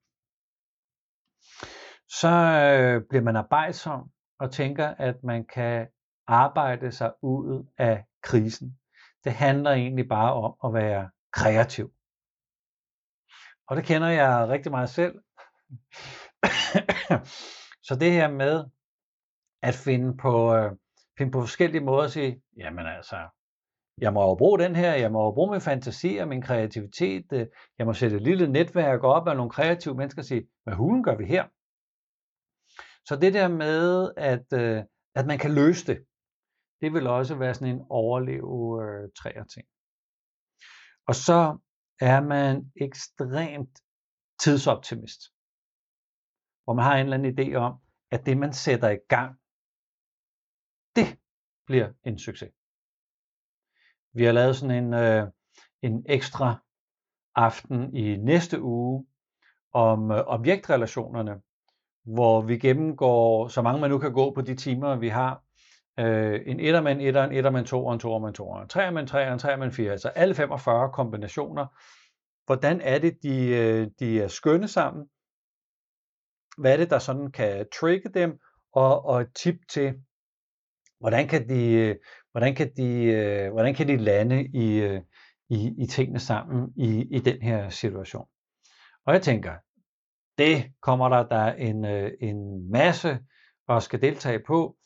Så 2.08 2.28
øh, 2.28 3.02
bliver 3.08 3.22
man 3.22 3.36
arbejdsom 3.36 4.10
og 4.38 4.52
tænker, 4.52 4.88
at 4.88 5.24
man 5.24 5.44
kan 5.44 5.88
arbejde 6.26 6.92
sig 6.92 7.12
ud 7.22 7.66
af 7.78 8.04
krisen. 8.22 8.78
Det 9.24 9.32
handler 9.32 9.70
egentlig 9.70 10.08
bare 10.08 10.32
om 10.32 10.54
at 10.64 10.82
være 10.82 11.10
kreativ. 11.32 11.92
Og 13.66 13.76
det 13.76 13.84
kender 13.84 14.08
jeg 14.08 14.48
rigtig 14.48 14.72
meget 14.72 14.90
selv. 14.90 15.14
så 17.86 17.96
det 18.00 18.12
her 18.12 18.28
med 18.28 18.64
at 19.62 19.74
finde 19.74 20.16
på, 20.16 20.54
øh, 20.54 20.72
finde 21.18 21.32
på 21.32 21.40
forskellige 21.40 21.84
måder 21.84 22.04
at 22.04 22.12
sige, 22.12 22.42
jamen 22.56 22.86
altså, 22.86 23.28
jeg 23.98 24.12
må 24.12 24.22
jo 24.22 24.34
bruge 24.34 24.58
den 24.58 24.76
her, 24.76 24.94
jeg 24.94 25.12
må 25.12 25.24
jo 25.24 25.32
bruge 25.32 25.50
min 25.50 25.60
fantasi 25.60 26.16
og 26.16 26.28
min 26.28 26.42
kreativitet, 26.42 27.26
øh, 27.32 27.46
jeg 27.78 27.86
må 27.86 27.92
sætte 27.92 28.16
et 28.16 28.22
lille 28.22 28.52
netværk 28.52 29.02
op 29.02 29.28
af 29.28 29.36
nogle 29.36 29.50
kreative 29.50 29.94
mennesker 29.94 30.22
og 30.22 30.26
sige, 30.26 30.48
hvad 30.64 30.74
hulen 30.74 31.02
gør 31.04 31.16
vi 31.16 31.24
her? 31.24 31.44
Så 33.08 33.16
det 33.16 33.34
der 33.34 33.48
med, 33.48 34.12
at, 34.16 34.46
øh, 34.62 34.82
at 35.14 35.26
man 35.26 35.38
kan 35.38 35.54
løse 35.54 35.86
det, 35.86 35.98
det 36.80 36.92
vil 36.92 37.06
også 37.06 37.34
være 37.34 37.54
sådan 37.54 37.74
en 37.74 37.86
overleve 37.90 38.84
øh, 38.84 39.08
træer 39.18 39.44
ting. 39.44 39.66
Og 41.08 41.14
så 41.14 41.58
er 42.00 42.20
man 42.20 42.72
ekstremt 42.80 43.74
tidsoptimist. 44.42 45.20
Hvor 46.64 46.74
man 46.74 46.84
har 46.84 46.96
en 46.96 47.06
eller 47.06 47.18
anden 47.18 47.34
idé 47.38 47.54
om, 47.54 47.72
at 48.10 48.26
det 48.26 48.36
man 48.38 48.52
sætter 48.52 48.90
i 48.90 49.02
gang, 49.08 49.30
det 50.96 51.08
bliver 51.66 51.92
en 52.04 52.18
succes. 52.18 52.52
Vi 54.14 54.24
har 54.24 54.32
lavet 54.32 54.56
sådan 54.56 54.84
en, 54.84 54.94
øh, 54.94 55.26
en 55.82 56.04
ekstra 56.08 56.56
aften 57.34 57.96
i 57.96 58.16
næste 58.16 58.62
uge 58.62 59.06
om 59.72 60.10
øh, 60.10 60.24
objektrelationerne, 60.26 61.40
hvor 62.04 62.42
vi 62.42 62.58
gennemgår 62.58 63.48
så 63.48 63.62
mange 63.62 63.80
man 63.80 63.90
nu 63.90 63.98
kan 63.98 64.12
gå 64.12 64.34
på 64.34 64.40
de 64.40 64.54
timer, 64.54 64.96
vi 64.96 65.08
har. 65.08 65.42
Øh, 65.98 66.40
en 66.46 66.60
ettermand, 66.60 67.00
etteren, 67.00 67.32
ettermand, 67.32 67.66
toeren, 67.66 67.98
toeren, 67.98 68.34
toeren, 68.34 68.68
treermand, 68.68 69.06
treeren, 69.06 69.38
treermand, 69.38 69.72
fire, 69.72 69.90
altså 69.90 70.08
alle 70.08 70.34
45 70.34 70.92
kombinationer. 70.92 71.66
Hvordan 72.46 72.80
er 72.80 72.98
det, 72.98 73.22
de, 73.22 73.48
øh, 73.48 73.88
de 73.98 74.22
er 74.22 74.28
skønne 74.28 74.68
sammen? 74.68 75.06
Hvad 76.58 76.72
er 76.72 76.76
det, 76.76 76.90
der 76.90 76.98
sådan 76.98 77.32
kan 77.32 77.66
trigge 77.80 78.08
dem? 78.08 78.38
Og, 78.72 79.04
og 79.04 79.20
et 79.20 79.28
tip 79.34 79.56
til, 79.68 79.94
hvordan 81.04 81.28
kan 81.28 81.48
de, 81.48 81.96
hvordan 82.32 82.54
kan 82.54 82.70
de, 82.76 83.04
øh, 83.04 83.52
hvordan 83.52 83.74
kan 83.74 83.88
de 83.88 83.96
lande 83.96 84.44
i, 84.44 84.76
øh, 84.76 85.00
i, 85.48 85.74
i 85.78 85.86
tingene 85.86 86.18
sammen 86.18 86.72
i, 86.76 87.16
i 87.16 87.18
den 87.18 87.42
her 87.42 87.68
situation. 87.68 88.26
Og 89.06 89.14
jeg 89.14 89.22
tænker, 89.22 89.52
det 90.38 90.64
kommer 90.82 91.08
der 91.08 91.28
der 91.28 91.52
en, 91.52 91.84
øh, 91.84 92.10
en 92.20 92.70
masse 92.70 93.18
og 93.68 93.82
skal 93.82 94.02
deltage 94.02 94.40
på. 94.46 94.76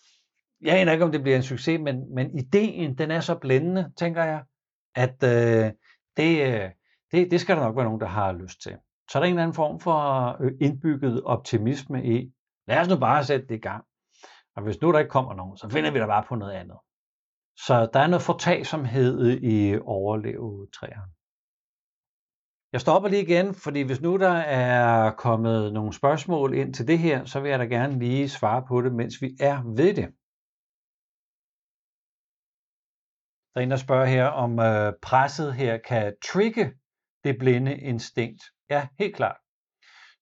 Jeg 0.60 0.80
aner 0.80 0.92
ikke, 0.92 1.04
om 1.04 1.12
det 1.12 1.22
bliver 1.22 1.36
en 1.36 1.42
succes, 1.42 1.80
men, 1.80 2.14
men 2.14 2.38
ideen, 2.38 2.98
den 2.98 3.10
er 3.10 3.20
så 3.20 3.34
blændende, 3.34 3.92
tænker 3.96 4.24
jeg, 4.24 4.42
at 4.94 5.22
øh, 5.22 5.72
det, 6.16 6.72
det, 7.12 7.30
det 7.30 7.40
skal 7.40 7.56
der 7.56 7.62
nok 7.62 7.76
være 7.76 7.84
nogen, 7.84 8.00
der 8.00 8.06
har 8.06 8.32
lyst 8.32 8.62
til. 8.62 8.76
Så 9.10 9.18
er 9.18 9.20
der 9.20 9.26
en 9.26 9.32
eller 9.32 9.42
anden 9.42 9.54
form 9.54 9.80
for 9.80 10.36
indbygget 10.60 11.22
optimisme 11.22 12.04
i, 12.04 12.32
lad 12.68 12.80
os 12.80 12.88
nu 12.88 12.96
bare 12.96 13.24
sætte 13.24 13.46
det 13.46 13.54
i 13.54 13.58
gang. 13.60 13.84
Og 14.58 14.64
hvis 14.64 14.80
nu 14.80 14.92
der 14.92 14.98
ikke 14.98 15.10
kommer 15.10 15.34
nogen, 15.34 15.56
så 15.56 15.68
finder 15.68 15.90
vi 15.90 15.98
da 15.98 16.06
bare 16.06 16.24
på 16.28 16.34
noget 16.34 16.52
andet. 16.52 16.78
Så 17.66 17.90
der 17.92 18.00
er 18.00 18.06
noget 18.06 18.22
fortagsomhed 18.22 19.40
i 19.52 19.78
overlevetræerne. 19.78 21.12
Jeg 22.72 22.80
stopper 22.80 23.08
lige 23.08 23.22
igen, 23.22 23.54
fordi 23.54 23.80
hvis 23.82 24.00
nu 24.00 24.16
der 24.16 24.36
er 24.66 25.10
kommet 25.10 25.72
nogle 25.72 25.92
spørgsmål 25.92 26.54
ind 26.54 26.74
til 26.74 26.88
det 26.88 26.98
her, 26.98 27.24
så 27.24 27.40
vil 27.40 27.50
jeg 27.50 27.58
da 27.58 27.64
gerne 27.64 27.98
lige 27.98 28.28
svare 28.28 28.62
på 28.68 28.82
det, 28.82 28.92
mens 28.94 29.14
vi 29.22 29.28
er 29.40 29.56
ved 29.76 29.94
det. 29.98 30.08
Der 33.50 33.60
er 33.60 33.64
en, 33.64 33.70
der 33.70 33.84
spørger 33.86 34.06
her, 34.16 34.26
om 34.26 34.58
øh, 34.58 34.92
presset 35.02 35.54
her 35.54 35.78
kan 35.78 36.16
trigge 36.32 36.64
det 37.24 37.38
blinde 37.38 37.78
instinkt. 37.90 38.42
Ja, 38.70 38.88
helt 38.98 39.16
klart. 39.16 39.36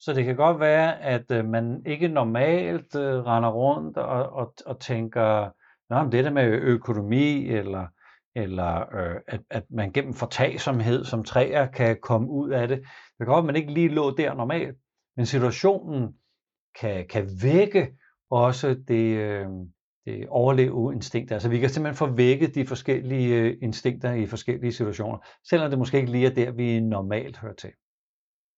Så 0.00 0.12
det 0.12 0.24
kan 0.24 0.36
godt 0.36 0.60
være, 0.60 1.02
at 1.02 1.30
øh, 1.30 1.44
man 1.44 1.82
ikke 1.86 2.08
normalt 2.08 2.94
øh, 2.94 3.26
render 3.26 3.50
rundt 3.50 3.96
og, 3.96 4.30
og, 4.32 4.54
og 4.66 4.80
tænker, 4.80 5.50
Nå, 5.90 6.02
men 6.02 6.12
det 6.12 6.24
der 6.24 6.30
med 6.30 6.44
økonomi, 6.44 7.46
eller, 7.46 7.86
eller 8.34 8.94
øh, 8.96 9.20
at, 9.28 9.40
at 9.50 9.64
man 9.70 9.92
gennem 9.92 10.14
fortagsomhed 10.14 11.04
som 11.04 11.24
træer 11.24 11.66
kan 11.66 11.96
komme 12.02 12.30
ud 12.30 12.50
af 12.50 12.68
det. 12.68 12.78
Det 12.78 13.18
kan 13.18 13.26
godt 13.26 13.42
at 13.42 13.46
man 13.46 13.56
ikke 13.56 13.72
lige 13.72 13.88
lå 13.88 14.10
der 14.10 14.34
normalt, 14.34 14.76
men 15.16 15.26
situationen 15.26 16.14
kan, 16.80 17.06
kan 17.08 17.28
vække 17.42 17.96
også 18.30 18.76
det, 18.88 19.16
øh, 19.16 19.46
det 20.06 20.28
overleve 20.28 20.94
instinkt. 20.94 21.32
Altså 21.32 21.48
vi 21.48 21.58
kan 21.58 21.68
simpelthen 21.68 21.96
få 21.96 22.06
vækket 22.06 22.54
de 22.54 22.66
forskellige 22.66 23.36
øh, 23.36 23.56
instinkter 23.62 24.12
i 24.12 24.26
forskellige 24.26 24.72
situationer, 24.72 25.18
selvom 25.48 25.70
det 25.70 25.78
måske 25.78 25.96
ikke 25.96 26.12
lige 26.12 26.26
er 26.26 26.34
der, 26.34 26.50
vi 26.50 26.80
normalt 26.80 27.36
hører 27.36 27.54
til. 27.54 27.70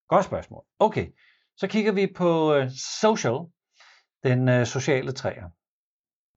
Godt 0.09 0.25
spørgsmål. 0.25 0.65
Okay, 0.79 1.07
så 1.61 1.67
kigger 1.69 1.93
vi 1.93 2.13
på 2.17 2.55
øh, 2.55 2.71
social, 3.01 3.39
den 4.23 4.49
øh, 4.49 4.67
sociale 4.67 5.13
træer 5.13 5.49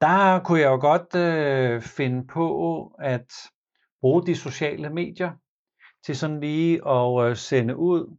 der 0.01 0.39
kunne 0.43 0.59
jeg 0.59 0.67
jo 0.67 0.79
godt 0.81 1.15
øh, 1.15 1.81
finde 1.81 2.27
på 2.27 2.47
at 2.99 3.31
bruge 4.01 4.25
de 4.25 4.35
sociale 4.35 4.89
medier 4.89 5.31
til 6.05 6.17
sådan 6.17 6.39
lige 6.39 6.87
at 6.87 7.29
øh, 7.29 7.35
sende 7.35 7.75
ud. 7.77 8.17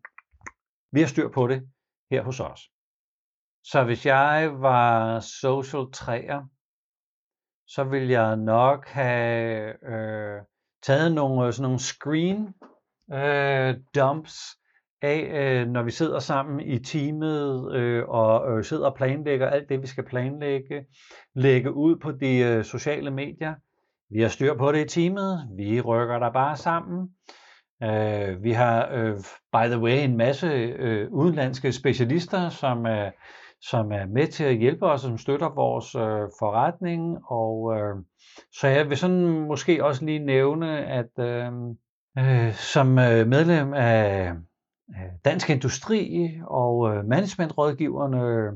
Vi 0.93 1.01
har 1.01 1.07
styr 1.07 1.29
på 1.29 1.47
det 1.47 1.63
her 2.11 2.23
hos 2.23 2.41
os. 2.41 2.61
Så 3.65 3.85
hvis 3.85 4.07
jeg 4.07 4.53
var 4.59 5.21
social 5.21 5.93
træer, 5.93 6.43
så 7.67 7.85
vil 7.85 8.09
jeg 8.09 8.37
nok 8.37 8.89
have 8.89 9.87
øh, 9.93 10.43
taget 10.83 11.15
nogle, 11.15 11.47
øh, 11.47 11.53
sådan 11.53 11.63
nogle 11.63 11.79
screen 11.79 12.55
øh, 13.13 13.77
dumps 13.95 14.57
af, 15.03 15.31
øh, 15.35 15.69
når 15.69 15.83
vi 15.83 15.91
sidder 15.91 16.19
sammen 16.19 16.61
i 16.61 16.79
teamet 16.79 17.75
øh, 17.75 18.09
og 18.09 18.59
øh, 18.59 18.65
sidder 18.65 18.87
og 18.87 18.95
planlægger 18.95 19.49
alt 19.49 19.69
det, 19.69 19.83
vi 19.83 19.87
skal 19.87 20.05
planlægge, 20.05 20.85
lægge 21.35 21.73
ud 21.73 21.97
på 21.97 22.13
de 22.13 22.39
øh, 22.39 22.65
sociale 22.65 23.11
medier. 23.11 23.55
Vi 24.11 24.21
har 24.21 24.29
styr 24.29 24.55
på 24.57 24.73
det 24.73 24.85
i 24.85 24.89
teamet. 25.01 25.49
Vi 25.57 25.81
rykker 25.81 26.19
der 26.19 26.33
bare 26.33 26.57
sammen. 26.57 27.09
Øh, 27.83 28.43
vi 28.43 28.53
har, 28.53 28.89
øh, 28.93 29.17
by 29.53 29.67
the 29.71 29.79
way, 29.79 30.05
en 30.05 30.17
masse 30.17 30.47
øh, 30.79 31.13
udenlandske 31.13 31.73
specialister, 31.73 32.49
som 32.49 32.87
øh, 32.87 33.11
som 33.63 33.93
er 33.93 34.07
med 34.07 34.27
til 34.27 34.45
at 34.45 34.57
hjælpe 34.57 34.87
os, 34.87 35.01
som 35.01 35.19
støtter 35.19 35.49
vores 35.49 35.95
øh, 35.95 36.31
forretning. 36.39 37.19
Og 37.27 37.77
øh, 37.77 37.95
så 38.53 38.69
jeg 38.69 38.89
vil 38.89 38.97
sådan 38.97 39.47
måske 39.49 39.85
også 39.85 40.05
lige 40.05 40.19
nævne, 40.19 40.87
at 40.87 41.19
øh, 41.19 41.53
øh, 42.19 42.53
som 42.53 42.99
øh, 42.99 43.27
medlem 43.27 43.75
af 43.75 44.33
Dansk 45.25 45.51
Industri 45.51 46.31
og 46.47 46.95
øh, 46.95 47.05
managementrådgiverne, 47.05 48.23
øh, 48.23 48.53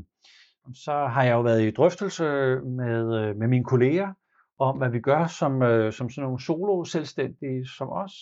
så 0.74 0.92
har 0.92 1.22
jeg 1.22 1.32
jo 1.32 1.40
været 1.40 1.62
i 1.62 1.70
drøftelse 1.70 2.24
med, 2.64 3.18
øh, 3.20 3.36
med 3.36 3.48
mine 3.48 3.64
kolleger 3.64 4.12
om, 4.58 4.78
hvad 4.78 4.90
vi 4.90 5.00
gør 5.00 5.26
som, 5.26 5.62
øh, 5.62 5.92
som 5.92 6.10
sådan 6.10 6.22
nogle 6.22 6.42
solo-selvstændige 6.42 7.66
som 7.66 7.88
os. 7.88 8.12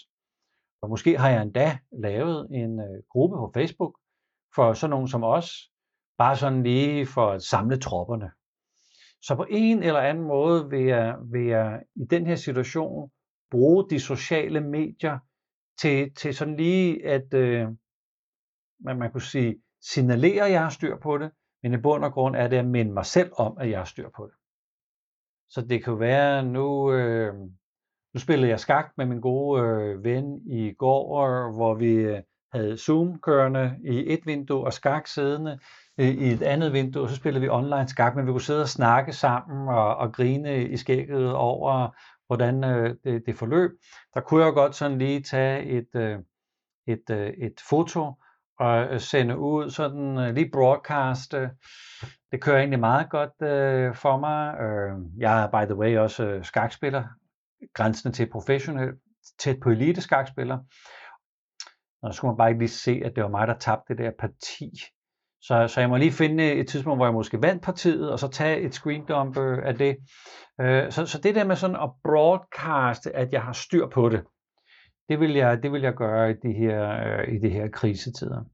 Og 0.83 0.91
måske 0.91 1.19
har 1.19 1.31
jeg 1.31 1.43
endda 1.43 1.79
lavet 1.93 2.49
en 2.51 2.81
gruppe 3.11 3.37
på 3.37 3.51
Facebook 3.55 3.99
for 4.55 4.73
sådan 4.73 4.91
nogle 4.91 5.09
som 5.09 5.25
os, 5.25 5.71
bare 6.19 6.37
sådan 6.37 6.63
lige 6.63 7.07
for 7.07 7.31
at 7.31 7.43
samle 7.43 7.77
tropperne. 7.77 8.31
Så 9.23 9.35
på 9.35 9.47
en 9.51 9.83
eller 9.83 10.01
anden 10.01 10.25
måde 10.25 10.71
vil 10.71 10.85
jeg, 10.85 11.17
vil 11.33 11.47
jeg 11.47 11.83
i 11.97 12.05
den 12.11 12.27
her 12.27 12.37
situation 12.37 13.11
bruge 13.51 13.91
de 13.91 14.01
sociale 14.01 14.61
medier 14.61 15.19
til, 15.79 16.15
til 16.15 16.35
sådan 16.35 16.57
lige 16.57 17.07
at, 17.07 17.35
øh, 17.35 17.69
men 18.85 18.99
man 18.99 19.13
kunne 19.13 19.23
sige, 19.23 19.57
signalerer 19.83 20.45
at 20.45 20.53
jeg 20.53 20.63
har 20.63 20.71
styr 20.71 20.97
på 20.97 21.19
det, 21.19 21.31
men 21.63 21.75
i 21.75 21.77
bund 21.77 22.05
og 22.05 22.13
grund 22.13 22.37
er 22.37 22.49
det 22.49 22.57
at 22.57 22.67
minde 22.67 22.93
mig 22.93 23.07
selv 23.07 23.33
om, 23.39 23.59
at 23.61 23.71
jeg 23.71 23.79
har 23.79 23.85
styr 23.85 24.09
på 24.17 24.27
det. 24.27 24.35
Så 25.49 25.61
det 25.61 25.85
kan 25.85 26.01
være, 26.01 26.43
nu, 26.43 26.93
øh, 26.93 27.35
nu 28.15 28.21
spillede 28.21 28.51
jeg 28.51 28.61
skak 28.61 28.93
med 28.97 29.07
min 29.07 29.21
gode 29.21 29.63
øh, 29.63 30.05
ven 30.05 30.41
i 30.47 30.73
går, 30.79 31.53
hvor 31.53 31.75
vi 31.75 31.93
øh, 31.95 32.23
havde 32.53 32.79
Zoom 32.79 33.21
kørende 33.21 33.77
i 33.85 34.13
et 34.13 34.27
vindue 34.27 34.65
og 34.65 34.73
skak 34.73 35.07
siddende 35.07 35.59
øh, 35.99 36.09
i 36.09 36.33
et 36.33 36.43
andet 36.43 36.73
vindue, 36.73 37.03
og 37.03 37.09
så 37.09 37.17
spillede 37.17 37.41
vi 37.41 37.49
online 37.49 37.89
skak, 37.89 38.17
men 38.17 38.27
vi 38.27 38.31
kunne 38.31 38.41
sidde 38.41 38.63
og 38.63 38.69
snakke 38.69 39.13
sammen 39.13 39.69
og, 39.69 39.97
og 39.97 40.13
grine 40.13 40.69
i 40.69 40.77
skægget 40.77 41.35
over, 41.35 41.89
hvordan 42.27 42.65
øh, 42.65 42.97
det, 43.05 43.27
det 43.27 43.37
forløb. 43.37 43.71
Der 44.15 44.21
kunne 44.21 44.45
jeg 44.45 44.53
godt 44.53 44.75
sådan 44.75 44.99
lige 44.99 45.23
tage 45.23 45.63
et, 45.65 45.89
øh, 45.95 46.19
et, 46.87 47.11
øh, 47.11 47.29
et 47.29 47.61
foto 47.69 48.13
at 48.61 48.93
øh, 48.93 49.01
sende 49.01 49.39
ud, 49.39 49.71
sådan 49.71 50.19
øh, 50.19 50.35
lige 50.35 50.51
broadcaste. 50.53 51.51
Det 52.33 52.43
kører 52.43 52.59
egentlig 52.59 52.81
meget 52.81 53.11
godt 53.11 53.43
øh, 53.43 53.95
for 53.95 54.19
mig. 54.19 54.55
Øh, 54.61 55.21
jeg 55.21 55.43
er 55.43 55.47
by 55.47 55.67
the 55.67 55.77
way 55.77 55.99
også 55.99 56.27
øh, 56.27 56.45
skakspiller, 56.45 57.05
grænsen 57.75 58.13
til 58.13 58.31
professionel, 58.31 58.93
tæt 59.39 59.57
på 59.63 59.71
elite 59.71 60.01
skakspiller. 60.01 60.59
Og 62.03 62.13
så 62.13 62.17
skulle 62.17 62.33
man 62.33 62.39
bare 62.39 62.49
ikke 62.49 62.59
lige 62.59 62.69
se, 62.69 63.03
at 63.05 63.13
det 63.17 63.23
var 63.23 63.31
mig, 63.31 63.47
der 63.49 63.59
tabte 63.59 63.95
det 63.95 63.99
der 63.99 64.11
parti. 64.19 64.71
Så, 65.43 65.69
så 65.69 65.81
jeg 65.81 65.89
må 65.89 65.97
lige 65.97 66.13
finde 66.13 66.45
øh, 66.45 66.59
et 66.59 66.69
tidspunkt, 66.69 66.99
hvor 66.99 67.07
jeg 67.07 67.15
måske 67.15 67.43
vandt 67.43 67.63
partiet, 67.63 68.13
og 68.13 68.19
så 68.19 68.29
tage 68.29 68.61
et 68.61 68.75
screendump 68.75 69.39
øh, 69.39 69.59
af 69.65 69.75
det. 69.75 69.97
Øh, 70.61 70.93
så, 70.93 71.07
så 71.07 71.19
det 71.19 71.35
der 71.35 71.45
med 71.45 71.57
sådan 71.57 71.77
at 71.77 71.91
broadcaste, 72.05 73.17
at 73.17 73.33
jeg 73.33 73.43
har 73.43 73.53
styr 73.53 73.89
på 73.89 74.09
det, 74.09 74.25
det 75.09 75.21
vil 75.21 75.35
jeg, 75.35 75.63
det 75.63 75.73
vil 75.73 75.83
jeg 75.83 75.95
gøre 75.95 76.31
i 76.31 76.35
de 76.35 76.53
her, 76.53 76.91
øh, 76.91 77.35
i 77.35 77.39
de 77.39 77.49
her 77.51 77.69
krisetider. 77.69 78.45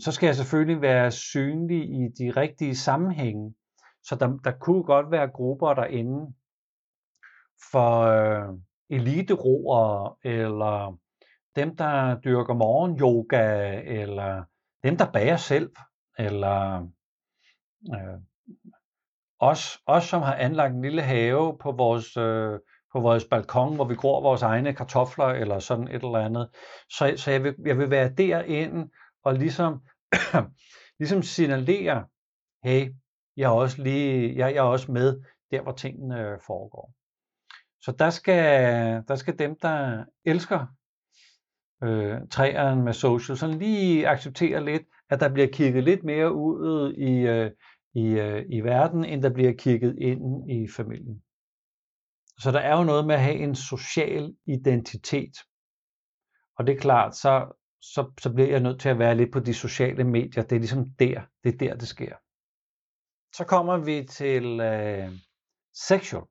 så 0.00 0.12
skal 0.12 0.26
jeg 0.26 0.36
selvfølgelig 0.36 0.80
være 0.80 1.10
synlig 1.10 1.82
i 1.82 2.08
de 2.18 2.30
rigtige 2.30 2.76
sammenhænge. 2.76 3.54
Så 4.02 4.16
der, 4.16 4.38
der 4.44 4.52
kunne 4.52 4.82
godt 4.82 5.10
være 5.10 5.30
grupper 5.30 5.74
derinde 5.74 6.34
for 7.72 8.00
øh, 8.00 8.58
eliteroere, 8.90 10.16
eller 10.24 10.98
dem, 11.56 11.76
der 11.76 12.20
dyrker 12.20 12.54
morgenyoga, 12.54 13.80
eller 13.84 14.44
dem, 14.84 14.96
der 14.96 15.12
bager 15.12 15.36
selv, 15.36 15.70
eller 16.18 16.88
øh, 17.94 18.20
os, 19.38 19.78
os, 19.86 20.04
som 20.04 20.22
har 20.22 20.34
anlagt 20.34 20.74
en 20.74 20.82
lille 20.82 21.02
have 21.02 21.58
på 21.58 21.72
vores, 21.72 22.16
øh, 22.16 22.58
på 22.94 23.00
vores 23.00 23.24
balkon, 23.24 23.74
hvor 23.74 23.84
vi 23.84 23.94
gror 23.94 24.20
vores 24.20 24.42
egne 24.42 24.74
kartofler, 24.74 25.26
eller 25.26 25.58
sådan 25.58 25.88
et 25.88 25.94
eller 25.94 26.18
andet. 26.18 26.48
Så, 26.90 27.14
så 27.16 27.30
jeg, 27.30 27.44
vil, 27.44 27.54
jeg 27.66 27.78
vil 27.78 27.90
være 27.90 28.08
derinde 28.08 28.90
og 29.24 29.34
ligesom, 29.34 29.80
ligesom 31.00 31.22
signalere, 31.22 32.04
hey, 32.64 32.94
jeg 33.36 33.44
er 33.44 33.54
også 33.54 33.82
lige, 33.82 34.36
jeg, 34.36 34.54
jeg 34.54 34.60
er 34.60 34.68
også 34.68 34.92
med 34.92 35.22
der, 35.50 35.62
hvor 35.62 35.72
tingene 35.72 36.20
øh, 36.20 36.38
foregår. 36.46 36.92
Så 37.80 37.92
der 37.98 38.10
skal, 38.10 39.02
der 39.08 39.14
skal 39.14 39.38
dem, 39.38 39.56
der 39.62 40.04
elsker 40.24 40.66
øh, 41.82 42.18
træerne 42.30 42.82
med 42.82 42.92
social, 42.92 43.38
sådan 43.38 43.58
lige 43.58 44.08
acceptere 44.08 44.64
lidt, 44.64 44.82
at 45.10 45.20
der 45.20 45.28
bliver 45.28 45.48
kigget 45.52 45.84
lidt 45.84 46.04
mere 46.04 46.32
ud 46.34 46.92
i, 46.92 47.12
øh, 47.12 47.50
i, 47.94 48.06
øh, 48.06 48.44
i 48.50 48.60
verden, 48.60 49.04
end 49.04 49.22
der 49.22 49.30
bliver 49.30 49.52
kigget 49.52 49.98
ind 49.98 50.50
i 50.50 50.68
familien. 50.76 51.23
Så 52.38 52.50
der 52.50 52.60
er 52.60 52.78
jo 52.78 52.84
noget 52.84 53.06
med 53.06 53.14
at 53.14 53.22
have 53.22 53.36
en 53.36 53.54
social 53.54 54.36
identitet. 54.46 55.36
Og 56.58 56.66
det 56.66 56.76
er 56.76 56.80
klart, 56.80 57.16
så, 57.16 57.52
så, 57.80 58.12
så 58.20 58.32
bliver 58.34 58.48
jeg 58.48 58.60
nødt 58.60 58.80
til 58.80 58.88
at 58.88 58.98
være 58.98 59.14
lidt 59.14 59.32
på 59.32 59.40
de 59.40 59.54
sociale 59.54 60.04
medier. 60.04 60.42
Det 60.42 60.56
er 60.56 60.60
ligesom 60.60 60.90
der, 60.98 61.22
det 61.44 61.54
er 61.54 61.58
der, 61.58 61.76
det 61.76 61.88
sker. 61.88 62.16
Så 63.36 63.44
kommer 63.44 63.76
vi 63.78 64.06
til 64.10 64.60
øh, 64.60 65.12
sexual. 65.74 66.24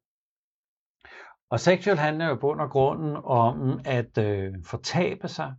Og 1.50 1.60
sexual 1.60 1.98
handler 1.98 2.28
jo 2.28 2.36
på 2.36 2.40
bund 2.40 2.62
og 2.62 2.70
grunden 2.70 3.16
om 3.24 3.80
at 3.86 4.18
øh, 4.18 4.54
fortabe 4.66 5.28
sig 5.28 5.56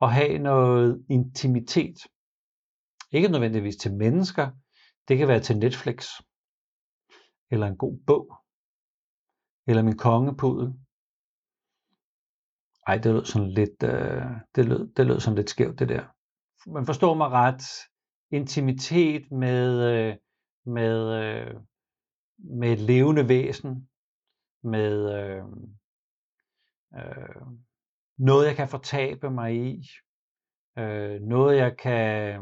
og 0.00 0.12
have 0.12 0.38
noget 0.38 1.06
intimitet. 1.10 1.96
Ikke 3.12 3.28
nødvendigvis 3.28 3.76
til 3.76 3.94
mennesker, 3.94 4.50
det 5.08 5.18
kan 5.18 5.28
være 5.28 5.40
til 5.40 5.58
Netflix, 5.58 6.08
eller 7.50 7.66
en 7.66 7.76
god 7.76 7.98
bog, 8.06 8.38
eller 9.68 9.82
min 9.82 9.96
kongepudel. 9.96 10.74
Ej, 12.86 12.96
det 12.98 13.12
lød 13.12 13.24
sådan 13.24 13.50
lidt, 13.50 13.82
øh, 13.82 14.22
det 14.54 14.64
lød, 14.64 14.92
det 14.96 15.06
lød 15.06 15.20
sådan 15.20 15.36
lidt 15.36 15.50
skævt, 15.50 15.78
det 15.78 15.88
der. 15.88 16.04
Man 16.66 16.86
forstår 16.86 17.14
mig 17.14 17.28
ret. 17.30 17.62
Intimitet 18.30 19.32
med, 19.32 19.70
øh, 19.92 20.16
med, 20.66 21.22
øh, 21.22 21.54
med 22.38 22.72
et 22.72 22.78
levende 22.78 23.28
væsen, 23.28 23.88
med 24.62 25.14
øh, 25.18 25.44
øh, 26.96 27.42
noget, 28.18 28.46
jeg 28.46 28.56
kan 28.56 28.68
fortabe 28.68 29.30
mig 29.30 29.54
i, 29.54 29.86
øh, 30.78 31.20
noget, 31.20 31.56
jeg 31.56 31.76
kan, 31.76 32.40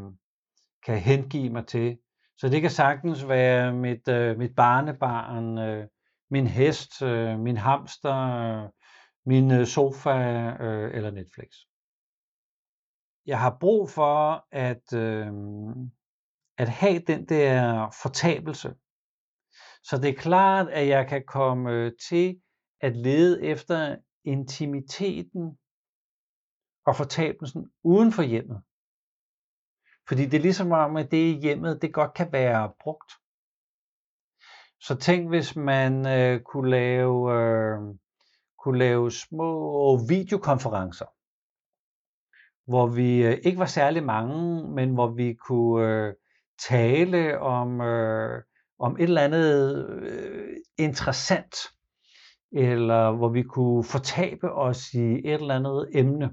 kan 0.86 0.98
hengive 0.98 1.50
mig 1.50 1.66
til. 1.66 1.98
Så 2.38 2.48
det 2.48 2.60
kan 2.60 2.70
sagtens 2.70 3.28
være 3.28 3.72
mit, 3.72 4.08
øh, 4.08 4.38
mit 4.38 4.54
barnebarn, 4.54 5.58
øh, 5.58 5.88
min 6.30 6.46
hest, 6.46 7.02
øh, 7.02 7.38
min 7.38 7.56
hamster, 7.56 8.14
øh, 8.14 8.70
min 9.26 9.50
øh, 9.50 9.66
sofa 9.66 10.16
øh, 10.60 10.94
eller 10.94 11.10
Netflix. 11.10 11.48
Jeg 13.26 13.40
har 13.40 13.56
brug 13.60 13.90
for 13.90 14.46
at, 14.50 14.92
øh, 14.94 15.32
at 16.58 16.68
have 16.68 16.98
den 16.98 17.28
der 17.28 17.90
fortabelse. 18.02 18.74
Så 19.82 19.98
det 20.02 20.10
er 20.10 20.14
klart, 20.14 20.68
at 20.68 20.88
jeg 20.88 21.08
kan 21.08 21.22
komme 21.26 21.70
øh, 21.72 21.92
til 22.08 22.40
at 22.80 22.96
lede 22.96 23.44
efter 23.44 23.96
intimiteten 24.24 25.58
og 26.86 26.96
fortabelsen 26.96 27.70
uden 27.84 28.12
for 28.12 28.22
hjemmet. 28.22 28.62
Fordi 30.08 30.24
det 30.24 30.34
er 30.34 30.42
ligesom 30.42 30.72
om, 30.72 30.96
at 30.96 31.10
det 31.10 31.34
i 31.34 31.40
hjemmet, 31.40 31.82
det 31.82 31.94
godt 31.94 32.14
kan 32.14 32.32
være 32.32 32.72
brugt. 32.80 33.12
Så 34.80 34.94
tænk, 34.94 35.28
hvis 35.28 35.56
man 35.56 36.06
øh, 36.06 36.40
kunne, 36.40 36.70
lave, 36.70 37.32
øh, 37.32 37.78
kunne 38.58 38.78
lave 38.78 39.10
små 39.10 39.98
videokonferencer, 40.08 41.06
hvor 42.70 42.86
vi 42.86 43.26
øh, 43.26 43.38
ikke 43.42 43.58
var 43.58 43.66
særlig 43.66 44.04
mange, 44.04 44.68
men 44.74 44.94
hvor 44.94 45.06
vi 45.06 45.34
kunne 45.34 45.86
øh, 45.86 46.14
tale 46.68 47.40
om, 47.40 47.80
øh, 47.80 48.42
om 48.78 48.96
et 48.96 49.02
eller 49.02 49.22
andet 49.22 49.88
øh, 50.02 50.56
interessant, 50.78 51.56
eller 52.52 53.10
hvor 53.16 53.28
vi 53.28 53.42
kunne 53.42 53.84
fortabe 53.84 54.52
os 54.52 54.94
i 54.94 54.98
et 54.98 55.34
eller 55.34 55.54
andet 55.54 55.88
emne. 55.94 56.30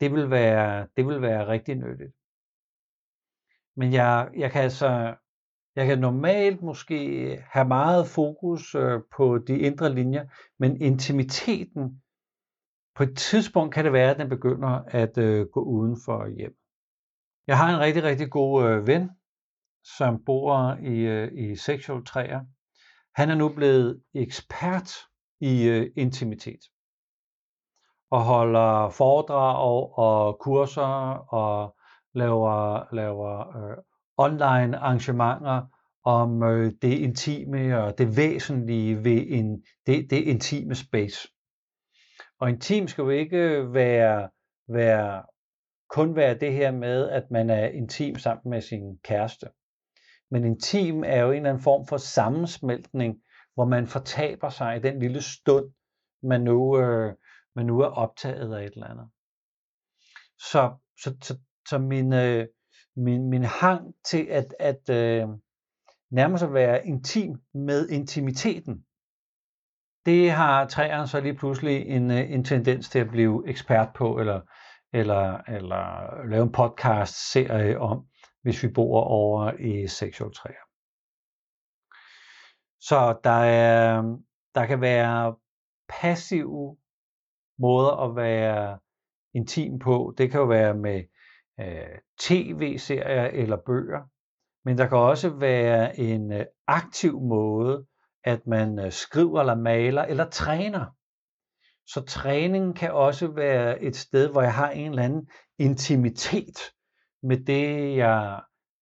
Det 0.00 0.12
vil 0.12 0.30
være, 0.30 0.86
det 0.96 1.06
vil 1.06 1.22
være 1.22 1.48
rigtig 1.48 1.74
nyttigt. 1.74 2.12
Men 3.76 3.92
jeg, 3.92 4.30
jeg 4.36 4.50
kan 4.52 4.62
altså 4.62 5.14
jeg 5.78 5.86
kan 5.86 5.98
normalt 5.98 6.62
måske 6.62 7.36
have 7.50 7.68
meget 7.68 8.06
fokus 8.06 8.74
øh, 8.74 9.00
på 9.16 9.38
de 9.38 9.58
indre 9.58 9.94
linjer, 9.94 10.26
men 10.58 10.82
intimiteten, 10.82 12.02
på 12.96 13.02
et 13.02 13.16
tidspunkt 13.16 13.74
kan 13.74 13.84
det 13.84 13.92
være, 13.92 14.10
at 14.10 14.18
den 14.18 14.28
begynder 14.28 14.82
at 14.86 15.18
øh, 15.18 15.46
gå 15.46 15.60
uden 15.60 15.96
for 16.04 16.36
hjem. 16.36 16.54
Jeg 17.46 17.58
har 17.58 17.74
en 17.74 17.80
rigtig, 17.80 18.02
rigtig 18.02 18.30
god 18.30 18.64
øh, 18.64 18.86
ven, 18.86 19.10
som 19.96 20.24
bor 20.24 20.76
i, 20.82 20.98
øh, 20.98 21.32
i 21.32 21.56
sexual 21.56 22.04
træer. 22.04 22.40
Han 23.14 23.30
er 23.30 23.34
nu 23.34 23.48
blevet 23.48 24.02
ekspert 24.14 24.90
i 25.40 25.68
øh, 25.68 25.90
intimitet 25.96 26.60
og 28.10 28.20
holder 28.24 28.90
foredrag 28.90 29.98
og 29.98 30.38
kurser 30.40 31.32
og 31.34 31.76
laver, 32.14 32.84
laver 32.94 33.56
øh, 33.56 33.76
online 34.18 34.78
arrangementer 34.78 35.62
om 36.04 36.42
øh, 36.42 36.72
det 36.82 36.98
intime 36.98 37.78
og 37.82 37.98
det 37.98 38.16
væsentlige 38.16 39.04
ved 39.04 39.24
en, 39.28 39.64
det, 39.86 40.10
det 40.10 40.16
intime 40.16 40.74
space. 40.74 41.28
Og 42.40 42.48
intim 42.48 42.88
skal 42.88 43.02
jo 43.02 43.10
ikke 43.10 43.72
være, 43.72 44.28
være 44.68 45.22
kun 45.90 46.16
være 46.16 46.38
det 46.38 46.52
her 46.52 46.70
med, 46.70 47.08
at 47.08 47.30
man 47.30 47.50
er 47.50 47.66
intim 47.66 48.14
sammen 48.16 48.50
med 48.50 48.60
sin 48.60 48.98
kæreste. 49.04 49.46
Men 50.30 50.44
intim 50.44 51.04
er 51.04 51.20
jo 51.20 51.30
en 51.30 51.36
eller 51.36 51.50
anden 51.50 51.62
form 51.62 51.86
for 51.86 51.96
sammensmeltning, 51.96 53.16
hvor 53.54 53.64
man 53.64 53.86
fortaber 53.86 54.48
sig 54.48 54.76
i 54.76 54.80
den 54.80 54.98
lille 54.98 55.22
stund, 55.22 55.72
man 56.22 56.40
nu, 56.40 56.78
øh, 56.78 57.14
man 57.54 57.66
nu 57.66 57.80
er 57.80 57.86
optaget 57.86 58.54
af 58.54 58.64
et 58.64 58.72
eller 58.72 58.86
andet. 58.86 59.08
Så, 60.38 60.76
så, 61.02 61.16
så, 61.22 61.38
så 61.68 61.78
min, 61.78 62.12
øh, 62.12 62.46
min, 63.04 63.30
min 63.30 63.44
hang 63.44 63.94
til 64.04 64.26
at, 64.30 64.54
at 64.58 64.88
øh, 64.90 65.28
nærmest 66.10 66.44
at 66.44 66.54
være 66.54 66.86
intim 66.86 67.40
med 67.54 67.88
intimiteten, 67.88 68.84
det 70.06 70.30
har 70.30 70.66
træerne 70.66 71.06
så 71.06 71.20
lige 71.20 71.34
pludselig 71.34 71.86
en, 71.86 72.10
øh, 72.10 72.30
en 72.30 72.44
tendens 72.44 72.88
til 72.88 72.98
at 72.98 73.10
blive 73.10 73.48
ekspert 73.48 73.88
på, 73.94 74.18
eller, 74.18 74.40
eller, 74.92 75.38
eller 75.48 75.82
lave 76.30 76.42
en 76.42 76.52
podcast-serie 76.52 77.78
om, 77.78 78.06
hvis 78.42 78.62
vi 78.62 78.68
bor 78.68 79.00
over 79.00 79.52
i 79.52 79.86
seksualtræer. 79.86 80.64
Så 82.80 83.20
der, 83.24 83.30
er, 83.30 84.02
der 84.54 84.66
kan 84.66 84.80
være 84.80 85.36
passive 85.88 86.76
måder 87.58 88.04
at 88.04 88.16
være 88.16 88.78
intim 89.34 89.78
på. 89.78 90.14
Det 90.18 90.30
kan 90.30 90.40
jo 90.40 90.46
være 90.46 90.74
med 90.74 91.04
øh, 91.60 91.98
tv-serier 92.20 93.24
eller 93.24 93.56
bøger. 93.66 94.00
Men 94.64 94.78
der 94.78 94.86
kan 94.88 94.98
også 94.98 95.30
være 95.30 95.98
en 95.98 96.32
øh, 96.32 96.44
aktiv 96.66 97.20
måde, 97.20 97.86
at 98.24 98.46
man 98.46 98.78
øh, 98.78 98.92
skriver 98.92 99.40
eller 99.40 99.54
maler 99.54 100.02
eller 100.02 100.30
træner. 100.30 100.86
Så 101.86 102.00
træning 102.00 102.76
kan 102.76 102.92
også 102.92 103.28
være 103.28 103.82
et 103.82 103.96
sted, 103.96 104.28
hvor 104.30 104.42
jeg 104.42 104.54
har 104.54 104.70
en 104.70 104.90
eller 104.90 105.02
anden 105.02 105.28
intimitet 105.58 106.58
med 107.22 107.36
det, 107.44 107.96
jeg, 107.96 108.40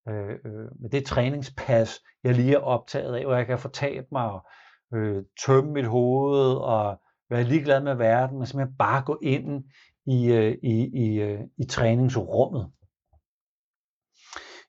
øh, 0.08 0.30
øh, 0.30 0.80
med 0.80 0.90
det 0.90 1.04
træningspas, 1.04 2.00
jeg 2.24 2.34
lige 2.34 2.54
er 2.54 2.60
optaget 2.60 3.14
af, 3.14 3.24
hvor 3.24 3.34
jeg 3.34 3.46
kan 3.46 3.58
fortabe 3.58 4.06
mig 4.12 4.30
og 4.30 4.46
øh, 4.94 5.22
tømme 5.46 5.72
mit 5.72 5.86
hoved 5.86 6.54
og 6.54 7.00
være 7.30 7.44
ligeglad 7.44 7.82
med 7.82 7.94
verden, 7.94 8.38
men 8.38 8.46
simpelthen 8.46 8.76
bare 8.76 9.02
gå 9.06 9.18
ind 9.22 9.64
i, 10.06 10.32
øh, 10.32 10.56
i, 10.62 11.04
i, 11.04 11.20
øh, 11.20 11.40
i 11.58 11.64
træningsrummet. 11.64 12.70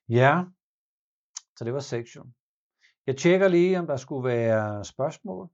Ja, 0.08 0.44
så 1.56 1.64
det 1.64 1.72
var 1.72 1.80
section. 1.80 2.34
Jeg 3.06 3.16
tjekker 3.16 3.48
lige, 3.48 3.78
om 3.78 3.86
der 3.86 3.96
skulle 3.96 4.28
være 4.28 4.84
spørgsmål. 4.84 5.48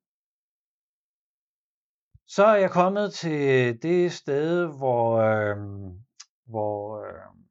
Så 2.26 2.44
er 2.44 2.56
jeg 2.56 2.70
kommet 2.70 3.12
til 3.12 3.82
det 3.82 4.12
sted, 4.12 4.66
hvor, 4.66 5.16
øh, 5.18 5.56
hvor, 6.44 7.00
øh, 7.06 7.44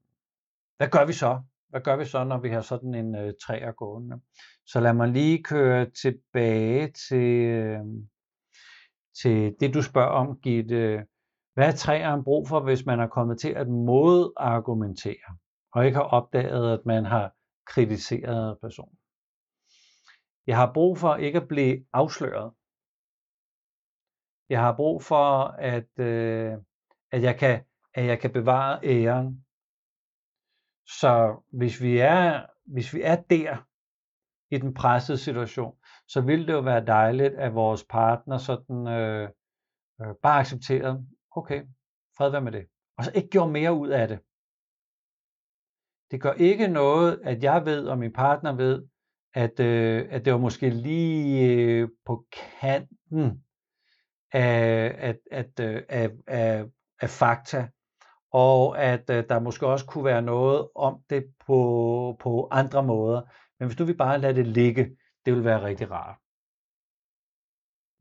hvad 0.77 0.89
gør 0.89 1.05
vi 1.05 1.13
så? 1.13 1.41
Hvad 1.69 1.81
gør 1.81 1.95
vi 1.95 2.05
så, 2.05 2.23
når 2.23 2.39
vi 2.39 2.49
har 2.49 2.61
sådan 2.61 2.95
en 2.95 3.15
øh, 3.15 3.33
træer 3.45 3.71
gående? 3.71 4.21
Så 4.65 4.79
lad 4.79 4.93
mig 4.93 5.07
lige 5.07 5.43
køre 5.43 5.89
tilbage 5.89 6.91
til, 7.09 7.45
øh, 7.45 7.79
til 9.21 9.55
det, 9.59 9.73
du 9.73 9.81
spørger 9.81 10.09
om, 10.09 10.39
Gitte. 10.39 11.05
Hvad 11.53 11.67
er 11.67 11.75
træeren 11.75 12.23
brug 12.23 12.47
for, 12.47 12.59
hvis 12.59 12.85
man 12.85 12.99
er 12.99 13.07
kommet 13.07 13.39
til 13.39 13.49
at 13.49 13.67
modargumentere, 13.67 15.37
og 15.73 15.85
ikke 15.85 15.95
har 15.95 16.03
opdaget, 16.03 16.73
at 16.73 16.85
man 16.85 17.05
har 17.05 17.35
kritiseret 17.65 18.57
personen? 18.61 18.97
Jeg 20.47 20.57
har 20.57 20.73
brug 20.73 20.97
for 20.97 21.15
ikke 21.15 21.41
at 21.41 21.47
blive 21.47 21.85
afsløret. 21.93 22.53
Jeg 24.49 24.61
har 24.61 24.75
brug 24.75 25.03
for, 25.03 25.43
at, 25.43 25.99
øh, 25.99 26.53
at, 27.11 27.23
jeg 27.23 27.39
kan, 27.39 27.65
at 27.93 28.05
jeg 28.05 28.19
kan 28.19 28.33
bevare 28.33 28.79
æren. 28.83 29.45
Så 30.87 31.41
hvis 31.51 31.81
vi 31.81 31.97
er, 31.97 32.45
hvis 32.65 32.93
vi 32.93 33.01
er 33.01 33.15
der 33.15 33.57
i 34.55 34.57
den 34.57 34.73
pressede 34.73 35.17
situation, 35.17 35.75
så 36.07 36.21
vil 36.21 36.47
det 36.47 36.53
jo 36.53 36.59
være 36.59 36.85
dejligt, 36.85 37.33
at 37.33 37.55
vores 37.55 37.85
partner 37.89 38.37
sådan 38.37 38.87
øh, 38.87 39.29
øh, 40.01 40.15
bare 40.21 40.39
accepterede, 40.39 41.07
okay, 41.31 41.63
fred 42.17 42.29
være 42.29 42.41
med 42.41 42.51
det. 42.51 42.67
Og 42.97 43.03
så 43.03 43.11
ikke 43.15 43.29
gjorde 43.29 43.51
mere 43.51 43.73
ud 43.73 43.89
af 43.89 44.07
det. 44.07 44.19
Det 46.13 46.21
gør 46.21 46.33
ikke 46.33 46.67
noget, 46.67 47.19
at 47.23 47.43
jeg 47.43 47.65
ved, 47.65 47.87
og 47.87 47.97
min 47.97 48.13
partner 48.13 48.55
ved, 48.55 48.83
at, 49.33 49.59
øh, 49.59 50.07
at 50.09 50.25
det 50.25 50.33
var 50.33 50.39
måske 50.39 50.69
lige 50.69 51.53
øh, 51.53 51.89
på 52.05 52.25
kanten 52.59 53.43
af, 54.31 54.95
at, 54.97 55.19
at, 55.31 55.59
øh, 55.59 55.83
af, 55.89 56.09
af, 56.27 56.65
af 57.01 57.09
fakta, 57.09 57.67
og 58.31 58.83
at 58.83 59.09
øh, 59.09 59.23
der 59.29 59.39
måske 59.39 59.67
også 59.67 59.85
kunne 59.85 60.05
være 60.05 60.21
noget 60.21 60.67
om 60.75 61.01
det 61.09 61.25
på, 61.45 62.17
på 62.19 62.47
andre 62.51 62.83
måder. 62.83 63.21
Men 63.59 63.67
hvis 63.67 63.77
du 63.77 63.83
vil 63.83 63.97
bare 63.97 64.19
lade 64.19 64.35
det 64.35 64.47
ligge, 64.47 64.97
det 65.25 65.33
vil 65.33 65.45
være 65.45 65.63
rigtig 65.63 65.91
rart. 65.91 66.17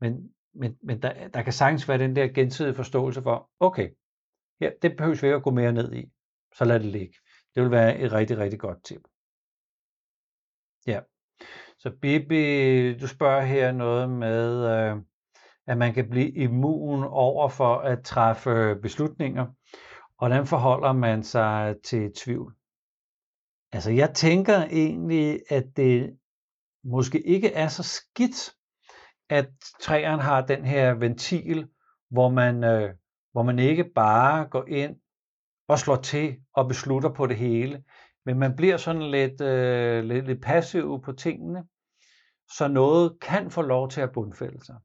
Men, 0.01 0.29
men, 0.53 0.77
men 0.83 1.01
der, 1.01 1.27
der 1.27 1.41
kan 1.41 1.53
sagtens 1.53 1.89
være 1.89 1.97
den 1.97 2.15
der 2.15 2.27
gensidige 2.27 2.75
forståelse 2.75 3.21
for, 3.21 3.49
okay, 3.59 3.89
ja, 4.61 4.69
det 4.81 4.97
behøver 4.97 5.21
vi 5.21 5.27
ikke 5.27 5.35
at 5.35 5.43
gå 5.43 5.51
mere 5.51 5.71
ned 5.71 5.93
i, 5.93 6.11
så 6.55 6.65
lad 6.65 6.79
det 6.79 6.87
ligge. 6.87 7.15
Det 7.55 7.63
vil 7.63 7.71
være 7.71 7.99
et 7.99 8.11
rigtig, 8.11 8.37
rigtig 8.37 8.59
godt 8.59 8.83
tip. 8.83 9.01
Ja. 10.87 10.99
Så 11.77 11.91
Bibi, 12.01 12.97
du 12.97 13.07
spørger 13.07 13.41
her 13.41 13.71
noget 13.71 14.09
med, 14.09 14.65
øh, 14.65 14.97
at 15.67 15.77
man 15.77 15.93
kan 15.93 16.09
blive 16.09 16.31
immun 16.31 17.03
over 17.03 17.49
for 17.49 17.75
at 17.75 18.03
træffe 18.03 18.75
beslutninger. 18.81 19.45
Hvordan 20.17 20.47
forholder 20.47 20.93
man 20.93 21.23
sig 21.23 21.75
til 21.83 22.13
tvivl? 22.13 22.55
Altså, 23.71 23.91
jeg 23.91 24.13
tænker 24.15 24.57
egentlig, 24.63 25.39
at 25.49 25.63
det 25.75 26.17
måske 26.83 27.21
ikke 27.27 27.53
er 27.53 27.67
så 27.67 27.83
skidt, 27.83 28.55
at 29.29 29.49
træerne 29.81 30.21
har 30.21 30.45
den 30.45 30.65
her 30.65 30.93
ventil, 30.93 31.67
hvor 32.09 32.29
man, 32.29 32.63
øh, 32.63 32.93
hvor 33.31 33.43
man 33.43 33.59
ikke 33.59 33.83
bare 33.83 34.47
går 34.47 34.65
ind 34.67 34.95
og 35.67 35.79
slår 35.79 35.95
til 35.95 36.35
og 36.53 36.67
beslutter 36.67 37.09
på 37.09 37.27
det 37.27 37.37
hele, 37.37 37.83
men 38.25 38.39
man 38.39 38.55
bliver 38.55 38.77
sådan 38.77 39.11
lidt, 39.11 39.41
øh, 39.41 40.03
lidt, 40.03 40.25
lidt 40.25 40.41
passiv 40.41 41.01
på 41.01 41.11
tingene, 41.11 41.63
så 42.57 42.67
noget 42.67 43.17
kan 43.21 43.51
få 43.51 43.61
lov 43.61 43.89
til 43.89 44.01
at 44.01 44.11
bundfælde 44.11 44.65
sig. 44.65 44.75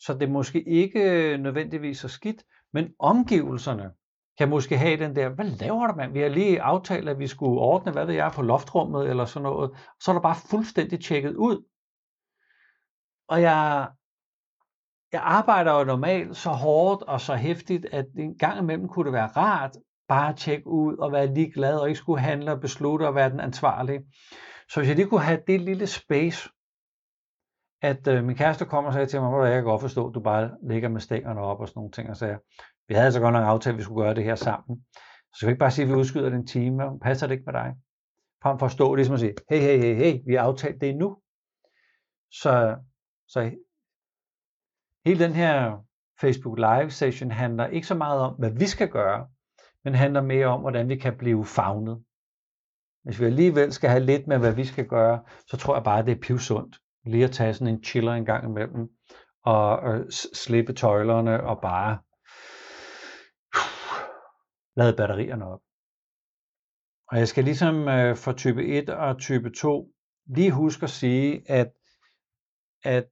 Så 0.00 0.14
det 0.14 0.22
er 0.22 0.32
måske 0.32 0.62
ikke 0.62 1.36
nødvendigvis 1.38 1.98
så 1.98 2.08
skidt, 2.08 2.44
men 2.72 2.94
omgivelserne 2.98 3.90
kan 4.38 4.48
måske 4.48 4.78
have 4.78 4.96
den 4.96 5.16
der, 5.16 5.28
hvad 5.28 5.44
laver 5.44 5.86
du 5.86 5.94
mand? 5.94 6.12
Vi 6.12 6.20
har 6.20 6.28
lige 6.28 6.62
aftalt, 6.62 7.08
at 7.08 7.18
vi 7.18 7.26
skulle 7.26 7.60
ordne, 7.60 7.92
hvad 7.92 8.06
ved 8.06 8.14
jeg, 8.14 8.32
på 8.34 8.42
loftrummet 8.42 9.10
eller 9.10 9.24
sådan 9.24 9.42
noget. 9.42 9.70
Så 10.00 10.10
er 10.10 10.12
der 10.12 10.20
bare 10.20 10.36
fuldstændig 10.50 11.04
tjekket 11.04 11.34
ud. 11.34 11.64
Og 13.28 13.42
jeg, 13.42 13.88
jeg 15.12 15.20
arbejder 15.24 15.78
jo 15.78 15.84
normalt 15.84 16.36
så 16.36 16.50
hårdt 16.50 17.02
og 17.02 17.20
så 17.20 17.34
hæftigt, 17.34 17.86
at 17.92 18.06
en 18.18 18.38
gang 18.38 18.58
imellem 18.58 18.88
kunne 18.88 19.04
det 19.04 19.12
være 19.12 19.26
rart 19.26 19.76
bare 20.08 20.28
at 20.28 20.36
tjekke 20.36 20.66
ud 20.66 20.96
og 20.96 21.12
være 21.12 21.34
lige 21.34 21.52
glad 21.52 21.78
og 21.78 21.88
ikke 21.88 21.98
skulle 21.98 22.20
handle 22.20 22.52
og 22.52 22.60
beslutte 22.60 23.06
og 23.06 23.14
være 23.14 23.30
den 23.30 23.40
ansvarlige. 23.40 24.00
Så 24.68 24.80
hvis 24.80 24.88
jeg 24.88 24.96
lige 24.96 25.08
kunne 25.08 25.20
have 25.20 25.42
det 25.46 25.60
lille 25.60 25.86
space, 25.86 26.50
at 27.82 28.06
øh, 28.08 28.24
min 28.24 28.36
kæreste 28.36 28.64
kommer 28.64 28.88
og 28.88 28.94
sagde 28.94 29.06
til 29.06 29.20
mig, 29.20 29.30
hvor 29.30 29.44
jeg 29.44 29.54
kan 29.54 29.64
godt 29.64 29.80
forstå, 29.80 30.08
at 30.08 30.14
du 30.14 30.20
bare 30.20 30.50
ligger 30.62 30.88
med 30.88 31.00
stængerne 31.00 31.40
op 31.40 31.60
og 31.60 31.68
sådan 31.68 31.78
nogle 31.78 31.90
ting, 31.90 32.10
og 32.10 32.16
sagde, 32.16 32.38
vi 32.88 32.94
havde 32.94 33.04
altså 33.04 33.20
godt 33.20 33.32
nok 33.32 33.44
aftalt, 33.44 33.74
at 33.74 33.78
vi 33.78 33.82
skulle 33.82 34.04
gøre 34.04 34.14
det 34.14 34.24
her 34.24 34.34
sammen. 34.34 34.84
Så 35.32 35.36
skal 35.36 35.46
vi 35.46 35.50
ikke 35.50 35.58
bare 35.58 35.70
sige, 35.70 35.82
at 35.82 35.88
vi 35.88 35.94
udskyder 35.94 36.30
den 36.30 36.46
time, 36.46 37.00
passer 37.00 37.26
det 37.26 37.34
ikke 37.34 37.44
med 37.46 37.52
dig? 37.52 37.74
Frem 38.42 38.58
for 38.58 38.66
at 38.66 38.72
stå 38.72 38.94
ligesom 38.94 39.12
og 39.12 39.18
sige, 39.18 39.34
hey, 39.50 39.60
hey, 39.60 39.78
hey, 39.78 39.94
hey, 39.94 40.20
vi 40.26 40.34
har 40.34 40.42
aftalt 40.42 40.80
det 40.80 40.96
nu. 40.96 41.16
Så, 42.30 42.76
så 43.28 43.50
hele 45.04 45.24
den 45.24 45.32
her 45.32 45.78
Facebook 46.20 46.58
Live 46.58 46.90
session 46.90 47.30
handler 47.30 47.66
ikke 47.66 47.86
så 47.86 47.94
meget 47.94 48.20
om, 48.20 48.34
hvad 48.34 48.50
vi 48.50 48.66
skal 48.66 48.88
gøre, 48.88 49.26
men 49.84 49.94
handler 49.94 50.22
mere 50.22 50.46
om, 50.46 50.60
hvordan 50.60 50.88
vi 50.88 50.96
kan 50.96 51.18
blive 51.18 51.44
fagnet. 51.44 52.04
Hvis 53.04 53.20
vi 53.20 53.24
alligevel 53.24 53.72
skal 53.72 53.90
have 53.90 54.04
lidt 54.04 54.26
med, 54.26 54.38
hvad 54.38 54.54
vi 54.54 54.64
skal 54.64 54.86
gøre, 54.86 55.22
så 55.46 55.56
tror 55.56 55.74
jeg 55.76 55.84
bare, 55.84 56.04
det 56.04 56.12
er 56.12 56.20
pivsundt. 56.22 56.76
Lige 57.06 57.24
at 57.24 57.30
tage 57.30 57.54
sådan 57.54 57.74
en 57.74 57.84
chiller 57.84 58.12
en 58.12 58.24
gang 58.24 58.44
imellem, 58.44 58.88
og, 59.44 59.88
øh, 59.88 60.00
og 60.00 60.12
slippe 60.12 60.72
tøjlerne, 60.72 61.42
og 61.42 61.60
bare 61.62 61.98
uh, 63.54 64.02
lade 64.78 64.96
batterierne 64.96 65.46
op. 65.46 65.60
Og 67.08 67.18
jeg 67.18 67.28
skal 67.28 67.44
ligesom 67.44 67.88
øh, 67.88 68.16
for 68.16 68.32
type 68.32 68.64
1 68.66 68.90
og 68.90 69.18
type 69.18 69.50
2 69.50 69.88
lige 70.26 70.50
huske 70.50 70.84
at 70.84 70.90
sige, 70.90 71.42
at, 71.50 71.72
at 72.84 73.04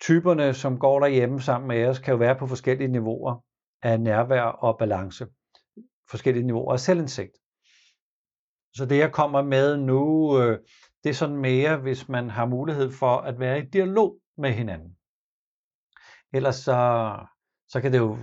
typerne, 0.00 0.54
som 0.54 0.78
går 0.78 1.00
derhjemme 1.00 1.40
sammen 1.40 1.68
med 1.68 1.86
os, 1.86 1.98
kan 1.98 2.12
jo 2.12 2.18
være 2.18 2.38
på 2.38 2.46
forskellige 2.46 2.88
niveauer 2.88 3.44
af 3.82 4.00
nærvær 4.00 4.42
og 4.42 4.78
balance. 4.78 5.26
Forskellige 6.10 6.46
niveauer 6.46 6.72
af 6.72 6.80
selvindsigt. 6.80 7.32
Så 8.74 8.86
det, 8.86 8.98
jeg 8.98 9.12
kommer 9.12 9.42
med 9.42 9.76
nu, 9.76 10.38
øh, 10.40 10.58
det 11.04 11.10
er 11.10 11.14
sådan 11.14 11.36
mere, 11.36 11.76
hvis 11.76 12.08
man 12.08 12.30
har 12.30 12.46
mulighed 12.46 12.92
for 12.92 13.16
at 13.16 13.40
være 13.40 13.58
i 13.58 13.66
dialog 13.66 14.18
med 14.38 14.52
hinanden. 14.52 14.96
Ellers 16.32 16.56
så, 16.56 17.12
så 17.68 17.80
kan 17.80 17.92
det 17.92 17.98
jo 17.98 18.18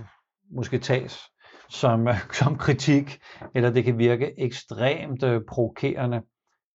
måske 0.50 0.78
tages 0.78 1.30
som, 1.68 2.08
som 2.40 2.58
kritik, 2.58 3.22
eller 3.54 3.70
det 3.70 3.84
kan 3.84 3.98
virke 3.98 4.40
ekstremt 4.40 5.22
øh, 5.22 5.42
provokerende, 5.48 6.22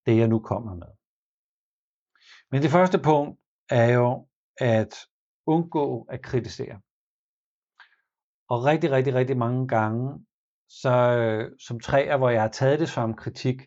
det 0.06 0.18
jeg 0.18 0.28
nu 0.28 0.40
kommer 0.40 0.76
med. 0.76 0.88
Men 2.52 2.62
det 2.62 2.72
første 2.72 3.00
punkt 3.00 3.40
er 3.70 3.94
jo 3.94 4.28
at 4.60 4.96
undgå 5.46 6.04
at 6.10 6.22
kritisere. 6.22 6.82
Og 8.50 8.66
rigtig, 8.66 8.92
rigtig, 8.92 9.14
rigtig 9.14 9.38
mange 9.38 9.68
gange, 9.68 10.26
så 10.70 10.90
øh, 10.90 11.52
som 11.60 11.80
træer, 11.80 12.18
hvor 12.18 12.30
jeg 12.30 12.42
har 12.42 12.50
taget 12.50 12.80
det 12.80 12.90
som 12.90 13.16
kritik, 13.16 13.62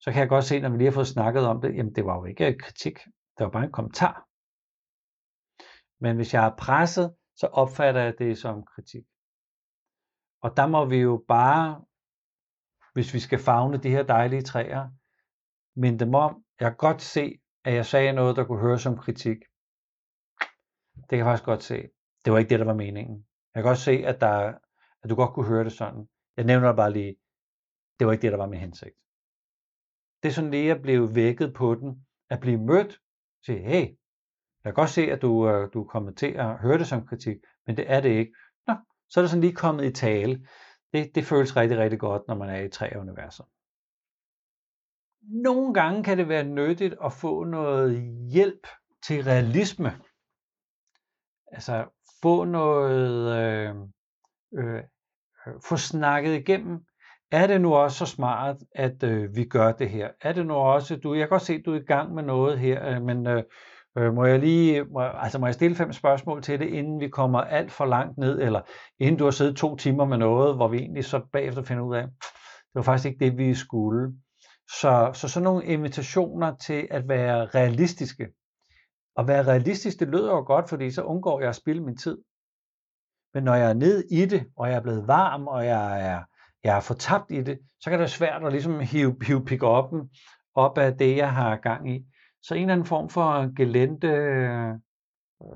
så 0.00 0.12
kan 0.12 0.20
jeg 0.20 0.28
godt 0.28 0.44
se, 0.44 0.60
når 0.60 0.68
vi 0.68 0.76
lige 0.76 0.88
har 0.88 0.94
fået 0.94 1.06
snakket 1.06 1.46
om 1.46 1.60
det, 1.60 1.76
jamen 1.76 1.94
det 1.94 2.04
var 2.04 2.16
jo 2.16 2.24
ikke 2.24 2.46
øh, 2.46 2.60
kritik, 2.60 2.98
det 3.38 3.44
var 3.44 3.50
bare 3.50 3.64
en 3.64 3.72
kommentar. 3.72 4.26
Men 6.00 6.16
hvis 6.16 6.34
jeg 6.34 6.46
er 6.46 6.56
presset, 6.56 7.14
så 7.36 7.46
opfatter 7.46 8.00
jeg 8.00 8.18
det 8.18 8.38
som 8.38 8.64
kritik. 8.74 9.04
Og 10.42 10.56
der 10.56 10.66
må 10.66 10.84
vi 10.84 10.96
jo 10.96 11.24
bare, 11.28 11.84
hvis 12.92 13.14
vi 13.14 13.20
skal 13.20 13.38
fagne 13.38 13.78
de 13.78 13.90
her 13.90 14.02
dejlige 14.02 14.42
træer, 14.42 14.90
minde 15.76 15.98
dem 15.98 16.14
om, 16.14 16.44
jeg 16.60 16.70
kan 16.70 16.76
godt 16.76 17.02
se, 17.02 17.40
at 17.64 17.74
jeg 17.74 17.86
sagde 17.86 18.12
noget, 18.12 18.36
der 18.36 18.44
kunne 18.44 18.60
høres 18.60 18.82
som 18.82 18.96
kritik. 18.96 19.36
Det 21.00 21.08
kan 21.08 21.18
jeg 21.18 21.26
faktisk 21.26 21.44
godt 21.44 21.62
se. 21.62 21.88
Det 22.24 22.32
var 22.32 22.38
ikke 22.38 22.48
det, 22.48 22.58
der 22.58 22.64
var 22.64 22.74
meningen. 22.74 23.26
Jeg 23.54 23.62
kan 23.62 23.70
godt 23.70 23.78
se, 23.78 23.92
at, 23.92 24.20
der, 24.20 24.52
at 25.02 25.10
du 25.10 25.14
godt 25.14 25.34
kunne 25.34 25.46
høre 25.46 25.64
det 25.64 25.72
sådan. 25.72 26.08
Jeg 26.36 26.44
nævner 26.44 26.72
bare 26.72 26.92
lige, 26.92 27.16
det 27.98 28.06
var 28.06 28.12
ikke 28.12 28.22
det, 28.22 28.32
der 28.32 28.38
var 28.38 28.46
med 28.48 28.58
hensigt. 28.58 28.96
Det 30.22 30.28
er 30.28 30.32
sådan 30.32 30.50
lige 30.50 30.70
at 30.70 30.82
blive 30.82 31.14
vækket 31.14 31.54
på 31.54 31.74
den, 31.74 32.06
at 32.30 32.40
blive 32.40 32.58
mødt, 32.58 33.00
sige, 33.46 33.58
hey, 33.58 33.86
jeg 34.64 34.74
kan 34.74 34.74
godt 34.74 34.90
se, 34.90 35.02
at 35.02 35.22
du, 35.22 35.48
øh, 35.48 35.72
du 35.74 35.84
kommer 35.84 36.12
til 36.12 36.26
at 36.26 36.58
høre 36.58 36.78
det 36.78 36.86
som 36.86 37.06
kritik, 37.06 37.36
men 37.66 37.76
det 37.76 37.90
er 37.90 38.00
det 38.00 38.10
ikke. 38.10 38.32
Nå, 38.66 38.74
så 39.08 39.20
er 39.20 39.22
det 39.22 39.30
sådan 39.30 39.40
lige 39.40 39.54
kommet 39.54 39.84
i 39.84 39.92
tale. 39.92 40.46
Det, 40.92 41.14
det 41.14 41.24
føles 41.24 41.56
rigtig, 41.56 41.78
rigtig 41.78 41.98
godt, 41.98 42.22
når 42.28 42.34
man 42.34 42.48
er 42.48 42.60
i 42.60 42.68
tre 42.68 42.92
universer. 42.96 43.44
Nogle 45.22 45.74
gange 45.74 46.04
kan 46.04 46.18
det 46.18 46.28
være 46.28 46.44
nyttigt 46.44 46.94
at 47.04 47.12
få 47.12 47.44
noget 47.44 48.02
hjælp 48.32 48.66
til 49.02 49.24
realisme. 49.24 49.92
Altså 51.52 51.84
få 52.22 52.44
noget, 52.44 53.36
øh, 53.36 53.74
øh, 54.58 54.82
øh, 55.46 55.54
få 55.68 55.76
snakket 55.76 56.34
igennem, 56.34 56.80
er 57.32 57.46
det 57.46 57.60
nu 57.60 57.74
også 57.74 57.98
så 57.98 58.06
smart, 58.06 58.56
at 58.74 59.02
øh, 59.02 59.36
vi 59.36 59.44
gør 59.44 59.72
det 59.72 59.90
her? 59.90 60.08
Er 60.20 60.32
det 60.32 60.46
nu 60.46 60.54
også, 60.54 60.96
du, 60.96 61.14
jeg 61.14 61.20
kan 61.20 61.28
godt 61.28 61.42
se, 61.42 61.54
at 61.54 61.62
du 61.66 61.72
er 61.72 61.80
i 61.80 61.84
gang 61.84 62.14
med 62.14 62.22
noget 62.22 62.58
her, 62.58 62.88
øh, 62.88 63.02
men 63.02 63.26
øh, 63.26 63.42
øh 63.98 64.14
må 64.14 64.24
jeg 64.24 64.38
lige, 64.38 64.84
må, 64.84 65.00
altså 65.00 65.38
må 65.38 65.46
jeg 65.46 65.54
stille 65.54 65.76
fem 65.76 65.92
spørgsmål 65.92 66.42
til 66.42 66.60
det, 66.60 66.68
inden 66.68 67.00
vi 67.00 67.08
kommer 67.08 67.40
alt 67.40 67.72
for 67.72 67.84
langt 67.84 68.18
ned, 68.18 68.40
eller 68.40 68.60
inden 68.98 69.18
du 69.18 69.24
har 69.24 69.30
siddet 69.30 69.56
to 69.56 69.76
timer 69.76 70.04
med 70.04 70.18
noget, 70.18 70.56
hvor 70.56 70.68
vi 70.68 70.78
egentlig 70.78 71.04
så 71.04 71.20
bagefter 71.32 71.62
finder 71.62 71.82
ud 71.82 71.96
af, 71.96 72.02
Det 72.02 72.74
var 72.74 72.82
faktisk 72.82 73.06
ikke 73.06 73.24
det, 73.24 73.38
vi 73.38 73.54
skulle. 73.54 74.12
Så, 74.80 75.10
så 75.14 75.28
sådan 75.28 75.44
nogle 75.44 75.64
invitationer 75.64 76.56
til 76.56 76.88
at 76.90 77.08
være 77.08 77.46
realistiske. 77.46 78.26
Og 79.16 79.28
være 79.28 79.46
realistisk, 79.46 80.00
det 80.00 80.08
lyder 80.08 80.30
jo 80.30 80.44
godt, 80.46 80.68
fordi 80.68 80.90
så 80.90 81.02
undgår 81.02 81.40
jeg 81.40 81.48
at 81.48 81.56
spille 81.56 81.82
min 81.82 81.96
tid. 81.96 82.18
Men 83.34 83.44
når 83.44 83.54
jeg 83.54 83.70
er 83.70 83.74
ned 83.74 84.04
i 84.10 84.24
det, 84.26 84.46
og 84.56 84.68
jeg 84.68 84.76
er 84.76 84.80
blevet 84.80 85.06
varm, 85.06 85.46
og 85.46 85.66
jeg 85.66 86.10
er, 86.10 86.22
jeg 86.64 86.76
er 86.76 86.80
fortabt 86.80 87.30
i 87.30 87.42
det, 87.42 87.58
så 87.80 87.90
kan 87.90 87.92
det 87.92 87.98
være 87.98 88.08
svært 88.08 88.44
at 88.44 88.52
ligesom 88.52 88.80
hive, 88.80 89.16
hive 89.26 89.44
pick 89.44 89.62
upen 89.62 90.10
op 90.54 90.78
af 90.78 90.96
det, 90.96 91.16
jeg 91.16 91.32
har 91.32 91.56
gang 91.56 91.94
i. 91.94 92.06
Så 92.42 92.54
en 92.54 92.60
eller 92.60 92.72
anden 92.72 92.86
form 92.86 93.08
for 93.08 93.54
gelente, 93.56 94.08
øh, 94.08 94.74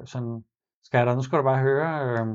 sådan, 0.05 0.44
skal 0.84 1.07
der, 1.07 1.14
nu 1.14 1.22
skal 1.22 1.38
du 1.38 1.42
bare 1.42 1.62
høre, 1.62 2.02
øh, 2.02 2.26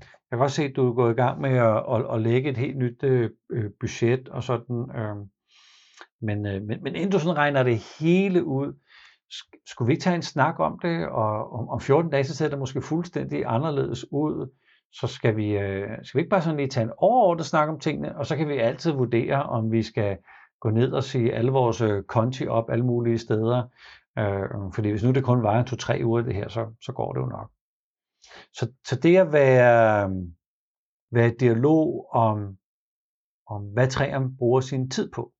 jeg 0.00 0.38
kan 0.38 0.38
godt 0.38 0.52
se, 0.52 0.64
at 0.64 0.76
du 0.76 0.88
er 0.88 0.94
gået 0.94 1.12
i 1.12 1.16
gang 1.16 1.40
med 1.40 1.50
at, 1.50 1.84
at, 1.92 2.14
at 2.14 2.20
lægge 2.20 2.50
et 2.50 2.56
helt 2.56 2.78
nyt 2.78 3.02
øh, 3.02 3.30
øh 3.50 3.70
budget 3.80 4.28
og 4.28 4.42
sådan. 4.42 4.90
Øh, 4.96 5.16
men, 6.20 6.46
øh, 6.46 6.62
men, 6.62 6.82
men 6.82 6.94
inden 6.94 7.10
du 7.10 7.18
sådan 7.18 7.36
regner 7.36 7.62
det 7.62 7.78
hele 8.00 8.44
ud, 8.44 8.72
skulle 9.66 9.86
vi 9.86 9.92
ikke 9.92 10.02
tage 10.02 10.16
en 10.16 10.22
snak 10.22 10.58
om 10.58 10.78
det, 10.78 11.08
og 11.08 11.52
om, 11.52 11.68
om 11.68 11.80
14 11.80 12.10
dage, 12.10 12.24
så 12.24 12.36
ser 12.36 12.48
det 12.48 12.58
måske 12.58 12.82
fuldstændig 12.82 13.44
anderledes 13.46 14.12
ud. 14.12 14.52
Så 14.92 15.06
skal 15.06 15.36
vi, 15.36 15.58
øh, 15.58 15.88
skal 16.02 16.18
vi 16.18 16.20
ikke 16.20 16.30
bare 16.30 16.42
sådan 16.42 16.56
lige 16.56 16.68
tage 16.68 16.84
en 16.84 16.92
overordnet 16.96 17.46
snak 17.46 17.68
om 17.68 17.78
tingene, 17.78 18.16
og 18.18 18.26
så 18.26 18.36
kan 18.36 18.48
vi 18.48 18.58
altid 18.58 18.92
vurdere, 18.92 19.42
om 19.42 19.72
vi 19.72 19.82
skal 19.82 20.18
gå 20.60 20.70
ned 20.70 20.92
og 20.92 21.04
sige 21.04 21.34
alle 21.34 21.50
vores 21.50 21.80
øh, 21.80 22.02
konti 22.02 22.46
op 22.46 22.70
alle 22.70 22.84
mulige 22.84 23.18
steder. 23.18 23.62
Øh, 24.18 24.72
fordi 24.74 24.90
hvis 24.90 25.04
nu 25.04 25.10
det 25.10 25.24
kun 25.24 25.42
var 25.42 25.62
to-tre 25.62 26.00
uger 26.04 26.22
det 26.22 26.34
her, 26.34 26.48
så, 26.48 26.74
så 26.80 26.92
går 26.92 27.12
det 27.12 27.20
jo 27.20 27.26
nok. 27.26 27.50
Så, 28.52 28.72
så 28.84 28.96
det 28.96 29.16
at 29.16 29.32
være, 29.32 30.08
øh, 30.08 30.16
være 31.10 31.28
i 31.28 31.36
dialog 31.40 32.08
om, 32.10 32.58
om, 33.46 33.62
hvad 33.62 33.88
træerne 33.88 34.36
bruger 34.36 34.60
sin 34.60 34.90
tid 34.90 35.10
på. 35.10 35.32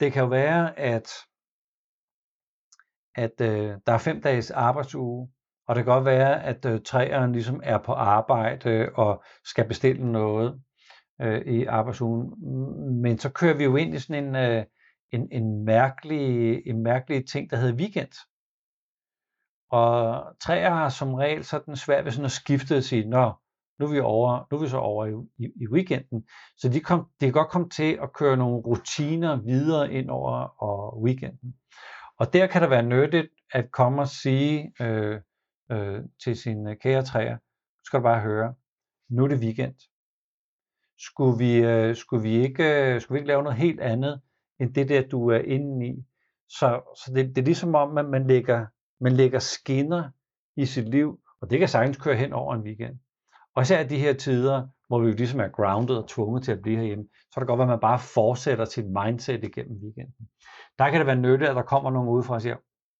Det 0.00 0.12
kan 0.12 0.22
jo 0.22 0.28
være, 0.28 0.78
at, 0.78 1.08
at 3.18 3.40
øh, 3.40 3.74
der 3.86 3.92
er 3.92 3.98
fem 3.98 4.22
dages 4.22 4.50
arbejdsuge, 4.50 5.28
og 5.68 5.74
det 5.74 5.84
kan 5.84 5.94
godt 5.94 6.04
være, 6.04 6.44
at 6.44 6.64
øh, 6.64 6.80
træerne 6.84 7.32
ligesom 7.32 7.60
er 7.64 7.78
på 7.78 7.92
arbejde 7.92 8.90
og 8.94 9.22
skal 9.44 9.68
bestille 9.68 10.12
noget 10.12 10.60
øh, 11.20 11.40
i 11.46 11.64
arbejdsugen. 11.64 12.32
Men 13.02 13.18
så 13.18 13.30
kører 13.30 13.56
vi 13.56 13.64
jo 13.64 13.76
ind 13.76 13.94
i 13.94 13.98
sådan 13.98 14.24
en, 14.24 14.36
øh, 14.36 14.64
en, 15.12 15.28
en, 15.32 15.64
mærkelig, 15.64 16.62
en 16.66 16.82
mærkelig 16.82 17.28
ting, 17.28 17.50
der 17.50 17.56
hedder 17.56 17.74
weekend. 17.74 18.12
Og 19.70 20.24
træer 20.40 20.70
har 20.70 20.88
som 20.88 21.14
regel 21.14 21.44
sådan 21.44 21.76
svært 21.76 22.04
ved 22.04 22.12
sådan 22.12 22.24
at 22.24 22.30
skifte 22.30 22.76
og 22.76 22.82
sige, 22.82 23.08
nå, 23.08 23.32
nu 23.78 23.86
er 23.86 23.90
vi, 23.90 24.00
over, 24.00 24.46
nu 24.50 24.56
er 24.56 24.62
vi 24.62 24.68
så 24.68 24.78
over 24.78 25.06
i, 25.06 25.10
i, 25.44 25.44
i 25.44 25.68
weekenden. 25.72 26.24
Så 26.56 26.68
de, 26.68 26.80
kom, 26.80 27.06
de 27.20 27.26
kan 27.26 27.32
godt 27.32 27.48
komme 27.48 27.68
til 27.68 27.98
at 28.02 28.12
køre 28.12 28.36
nogle 28.36 28.56
rutiner 28.56 29.36
videre 29.36 29.92
ind 29.92 30.10
over 30.10 30.62
og 30.62 31.02
weekenden. 31.02 31.54
Og 32.18 32.32
der 32.32 32.46
kan 32.46 32.62
det 32.62 32.70
være 32.70 32.82
nyttigt 32.82 33.28
at 33.52 33.70
komme 33.70 34.02
og 34.02 34.08
sige 34.08 34.72
øh, 34.80 35.20
øh, 35.72 36.00
til 36.24 36.36
sine 36.36 36.70
øh, 36.70 36.76
kære 36.76 37.02
træer, 37.02 37.36
du 37.78 37.84
skal 37.84 38.02
bare 38.02 38.20
høre, 38.20 38.54
nu 39.10 39.24
er 39.24 39.28
det 39.28 39.38
weekend. 39.38 39.74
Skulle 40.98 41.38
vi, 41.38 41.56
øh, 41.56 41.96
skulle 41.96 42.22
vi, 42.22 42.36
ikke, 42.36 42.94
øh, 42.94 43.00
skulle 43.00 43.16
vi 43.16 43.18
ikke 43.18 43.28
lave 43.28 43.42
noget 43.42 43.58
helt 43.58 43.80
andet, 43.80 44.20
end 44.60 44.74
det 44.74 44.88
der, 44.88 45.08
du 45.08 45.28
er 45.28 45.38
inde 45.38 45.86
i? 45.86 46.04
Så, 46.48 46.94
så 47.04 47.12
det, 47.14 47.28
det 47.28 47.38
er 47.38 47.44
ligesom 47.44 47.74
om, 47.74 47.98
at 47.98 48.06
man 48.06 48.26
lægger, 48.26 48.66
man 49.00 49.12
lægger 49.12 49.38
skinner 49.38 50.10
i 50.56 50.66
sit 50.66 50.88
liv, 50.88 51.20
og 51.40 51.50
det 51.50 51.58
kan 51.58 51.68
sagtens 51.68 51.96
køre 51.96 52.16
hen 52.16 52.32
over 52.32 52.54
en 52.54 52.62
weekend. 52.62 52.98
Og 53.54 53.62
især 53.62 53.86
de 53.86 53.98
her 53.98 54.12
tider, 54.12 54.68
hvor 54.88 54.98
vi 55.00 55.08
jo 55.08 55.14
ligesom 55.14 55.40
er 55.40 55.48
grounded 55.48 55.96
og 55.96 56.08
tvunget 56.08 56.44
til 56.44 56.52
at 56.52 56.62
blive 56.62 56.76
herhjemme, 56.76 57.04
så 57.14 57.32
er 57.36 57.40
det 57.40 57.48
godt, 57.48 57.60
at 57.60 57.68
man 57.68 57.80
bare 57.80 57.98
fortsætter 57.98 58.64
sit 58.64 58.86
mindset 58.86 59.44
igennem 59.44 59.76
weekenden. 59.82 60.28
Der 60.78 60.90
kan 60.90 60.98
det 60.98 61.06
være 61.06 61.16
nyttigt, 61.16 61.50
at 61.50 61.56
der 61.56 61.62
kommer 61.62 61.90
nogen 61.90 62.08
udefra 62.08 62.34
og 62.34 62.42
siger, 62.42 62.56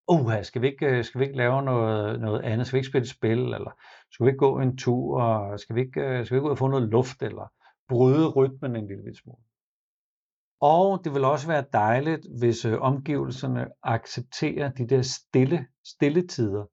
uha, 0.08 0.42
skal 0.42 0.62
vi 0.62 0.66
ikke, 0.66 0.86
øh, 0.86 1.04
skal 1.04 1.18
vi 1.18 1.24
ikke 1.24 1.36
lave 1.36 1.62
noget, 1.62 2.20
noget 2.20 2.42
andet? 2.42 2.66
Skal 2.66 2.76
vi 2.76 2.78
ikke 2.78 2.88
spille 2.88 3.04
et 3.04 3.10
spil? 3.10 3.38
Eller 3.38 3.70
skal 4.10 4.26
vi 4.26 4.30
ikke 4.30 4.38
gå 4.38 4.60
en 4.60 4.76
tur? 4.76 5.22
Og 5.22 5.60
skal 5.60 5.76
vi 5.76 5.80
ikke, 5.80 6.00
øh, 6.00 6.26
skal 6.26 6.34
vi 6.34 6.38
ikke 6.38 6.46
ud 6.46 6.50
og 6.50 6.58
få 6.58 6.68
noget 6.68 6.88
luft? 6.88 7.22
Eller 7.22 7.52
bryde 7.88 8.28
rytmen 8.28 8.76
en 8.76 8.86
lille 8.86 9.16
smule? 9.16 9.42
Og 10.60 11.04
det 11.04 11.14
vil 11.14 11.24
også 11.24 11.46
være 11.46 11.64
dejligt, 11.72 12.26
hvis 12.38 12.64
øh, 12.64 12.80
omgivelserne 12.80 13.66
accepterer 13.82 14.70
de 14.70 14.86
der 14.88 15.02
stille, 15.02 15.66
stille 15.84 16.26
tider, 16.26 16.64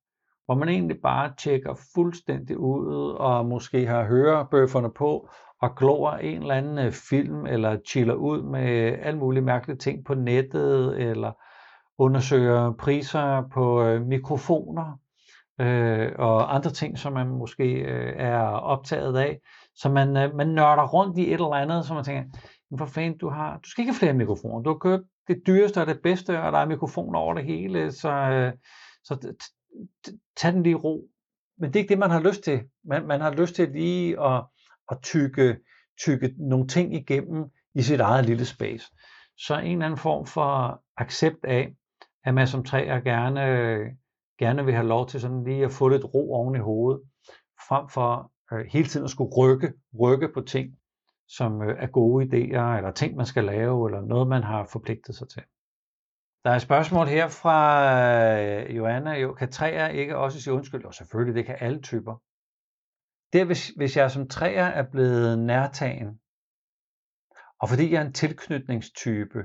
hvor 0.45 0.55
man 0.55 0.69
egentlig 0.69 1.01
bare 1.01 1.33
tjekker 1.37 1.75
fuldstændig 1.95 2.57
ud, 2.57 3.15
og 3.19 3.45
måske 3.45 3.87
har 3.87 4.05
hørebøfferne 4.05 4.91
på, 4.93 5.29
og 5.65 5.75
glor 5.75 6.11
en 6.11 6.41
eller 6.41 6.55
anden 6.55 6.77
øh, 6.77 6.91
film, 6.91 7.45
eller 7.45 7.77
chiller 7.87 8.13
ud 8.13 8.41
med 8.41 8.97
alle 9.01 9.19
mulige 9.19 9.43
mærkelige 9.43 9.77
ting 9.77 10.05
på 10.05 10.13
nettet, 10.13 11.01
eller 11.01 11.31
undersøger 11.97 12.73
priser 12.79 13.43
på 13.53 13.83
øh, 13.83 14.01
mikrofoner, 14.01 14.99
øh, 15.61 16.11
og 16.17 16.55
andre 16.55 16.69
ting, 16.71 16.97
som 16.97 17.13
man 17.13 17.27
måske 17.27 17.73
øh, 17.73 18.13
er 18.17 18.41
optaget 18.47 19.17
af. 19.17 19.39
Så 19.75 19.89
man, 19.89 20.17
øh, 20.17 20.35
man 20.35 20.47
nørder 20.47 20.87
rundt 20.87 21.17
i 21.17 21.27
et 21.27 21.33
eller 21.33 21.53
andet, 21.53 21.85
så 21.85 21.93
man 21.93 22.03
tænker, 22.03 22.23
for 22.77 22.85
fanden, 22.85 23.17
du, 23.17 23.29
har, 23.29 23.57
du 23.57 23.69
skal 23.69 23.81
ikke 23.81 23.91
have 23.91 23.99
flere 23.99 24.13
mikrofoner. 24.13 24.63
Du 24.63 24.69
har 24.69 24.77
købt 24.77 25.03
det 25.27 25.41
dyreste 25.47 25.81
og 25.81 25.87
det 25.87 25.99
bedste, 26.03 26.41
og 26.41 26.51
der 26.51 26.59
er 26.59 26.65
mikrofoner 26.65 27.19
over 27.19 27.33
det 27.33 27.43
hele, 27.43 27.91
så, 27.91 28.11
øh, 28.11 28.53
så 29.03 29.33
tag 30.37 30.53
den 30.53 30.63
lige 30.63 30.75
ro. 30.75 31.01
Men 31.57 31.69
det 31.69 31.75
er 31.75 31.79
ikke 31.79 31.89
det, 31.89 31.99
man 31.99 32.11
har 32.11 32.19
lyst 32.21 32.41
til. 32.43 32.61
Man, 32.85 33.07
man 33.07 33.21
har 33.21 33.31
lyst 33.31 33.55
til 33.55 33.69
lige 33.69 34.21
at, 34.21 34.43
at 34.91 34.97
tykke, 35.03 35.57
tykke 35.99 36.33
nogle 36.37 36.67
ting 36.67 36.95
igennem 36.95 37.45
i 37.75 37.81
sit 37.81 37.99
eget 37.99 38.25
lille 38.25 38.45
space. 38.45 38.85
Så 39.37 39.57
en 39.57 39.71
eller 39.71 39.85
anden 39.85 39.97
form 39.97 40.25
for 40.25 40.81
accept 40.97 41.45
af, 41.45 41.75
at 42.23 42.33
man 42.33 42.47
som 42.47 42.63
træer 42.63 42.99
gerne, 42.99 43.41
gerne 44.39 44.65
vil 44.65 44.73
have 44.73 44.87
lov 44.87 45.07
til 45.07 45.21
sådan 45.21 45.43
lige 45.43 45.65
at 45.65 45.71
få 45.71 45.87
lidt 45.87 46.05
ro 46.13 46.33
oven 46.33 46.55
i 46.55 46.59
hovedet, 46.59 47.01
frem 47.67 47.89
for 47.89 48.31
øh, 48.53 48.65
hele 48.69 48.87
tiden 48.87 49.03
at 49.03 49.09
skulle 49.09 49.35
rykke, 49.37 49.73
rykke 49.99 50.29
på 50.33 50.41
ting, 50.41 50.75
som 51.27 51.61
øh, 51.61 51.75
er 51.79 51.87
gode 51.87 52.25
idéer, 52.25 52.77
eller 52.77 52.91
ting, 52.91 53.15
man 53.15 53.25
skal 53.25 53.43
lave, 53.43 53.89
eller 53.89 54.01
noget, 54.01 54.27
man 54.27 54.43
har 54.43 54.65
forpligtet 54.71 55.15
sig 55.15 55.29
til. 55.29 55.43
Der 56.43 56.51
er 56.51 56.55
et 56.55 56.61
spørgsmål 56.61 57.07
her 57.07 57.27
fra 57.27 57.59
øh, 58.41 58.75
Joanna. 58.77 59.11
Jo, 59.11 59.33
kan 59.33 59.51
træer 59.51 59.87
ikke 59.87 60.17
også 60.17 60.41
sige 60.41 60.53
undskyld? 60.53 60.85
Og 60.85 60.93
selvfølgelig, 60.93 61.35
det 61.35 61.45
kan 61.45 61.57
alle 61.59 61.81
typer. 61.81 62.21
Det 63.33 63.41
er, 63.41 63.45
hvis, 63.45 63.69
hvis 63.69 63.97
jeg 63.97 64.11
som 64.11 64.27
træer 64.27 64.65
er 64.65 64.91
blevet 64.91 65.39
nærtagen, 65.39 66.19
og 67.59 67.69
fordi 67.69 67.91
jeg 67.91 68.01
er 68.01 68.05
en 68.05 68.13
tilknytningstype, 68.13 69.43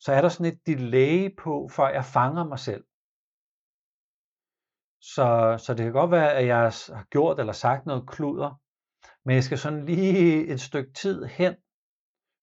så 0.00 0.12
er 0.12 0.20
der 0.20 0.28
sådan 0.28 0.52
et 0.52 0.60
delay 0.66 1.36
på, 1.38 1.68
før 1.72 1.88
jeg 1.88 2.04
fanger 2.04 2.44
mig 2.44 2.58
selv. 2.58 2.84
Så, 5.00 5.58
så 5.66 5.74
det 5.74 5.84
kan 5.84 5.92
godt 5.92 6.10
være, 6.10 6.32
at 6.32 6.46
jeg 6.46 6.62
har 6.96 7.06
gjort 7.10 7.40
eller 7.40 7.52
sagt 7.52 7.86
noget 7.86 8.08
kluder, 8.08 8.60
men 9.24 9.34
jeg 9.34 9.44
skal 9.44 9.58
sådan 9.58 9.86
lige 9.86 10.46
et 10.46 10.60
stykke 10.60 10.92
tid 10.92 11.24
hen, 11.24 11.54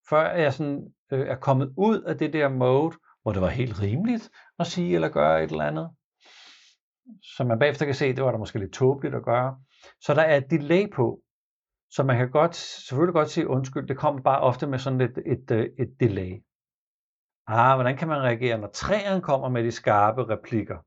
før 0.09 0.31
jeg 0.31 0.53
sådan, 0.53 0.93
øh, 1.11 1.27
er 1.27 1.35
kommet 1.35 1.73
ud 1.77 2.01
af 2.01 2.17
det 2.17 2.33
der 2.33 2.49
mode, 2.49 2.95
hvor 3.21 3.31
det 3.31 3.41
var 3.41 3.49
helt 3.49 3.81
rimeligt 3.81 4.29
at 4.59 4.67
sige 4.67 4.95
eller 4.95 5.09
gøre 5.09 5.43
et 5.43 5.51
eller 5.51 5.63
andet. 5.63 5.89
Så 7.21 7.43
man 7.43 7.59
bagefter 7.59 7.85
kan 7.85 7.95
se, 7.95 8.15
det 8.15 8.23
var 8.23 8.31
der 8.31 8.37
måske 8.37 8.59
lidt 8.59 8.73
tåbeligt 8.73 9.15
at 9.15 9.23
gøre. 9.23 9.59
Så 10.01 10.13
der 10.13 10.21
er 10.21 10.37
et 10.37 10.49
delay 10.49 10.91
på. 10.93 11.21
Så 11.89 12.03
man 12.03 12.17
kan 12.17 12.31
godt, 12.31 12.55
selvfølgelig 12.55 13.13
godt 13.13 13.29
sige 13.29 13.47
undskyld, 13.47 13.87
det 13.87 13.97
kommer 13.97 14.21
bare 14.21 14.41
ofte 14.41 14.67
med 14.67 14.79
sådan 14.79 15.01
et, 15.01 15.17
et, 15.25 15.51
øh, 15.51 15.65
et, 15.79 15.95
delay. 15.99 16.43
Ah, 17.47 17.77
hvordan 17.77 17.97
kan 17.97 18.07
man 18.07 18.21
reagere, 18.21 18.57
når 18.57 18.67
træerne 18.67 19.21
kommer 19.21 19.49
med 19.49 19.63
de 19.63 19.71
skarpe 19.71 20.23
replikker? 20.29 20.77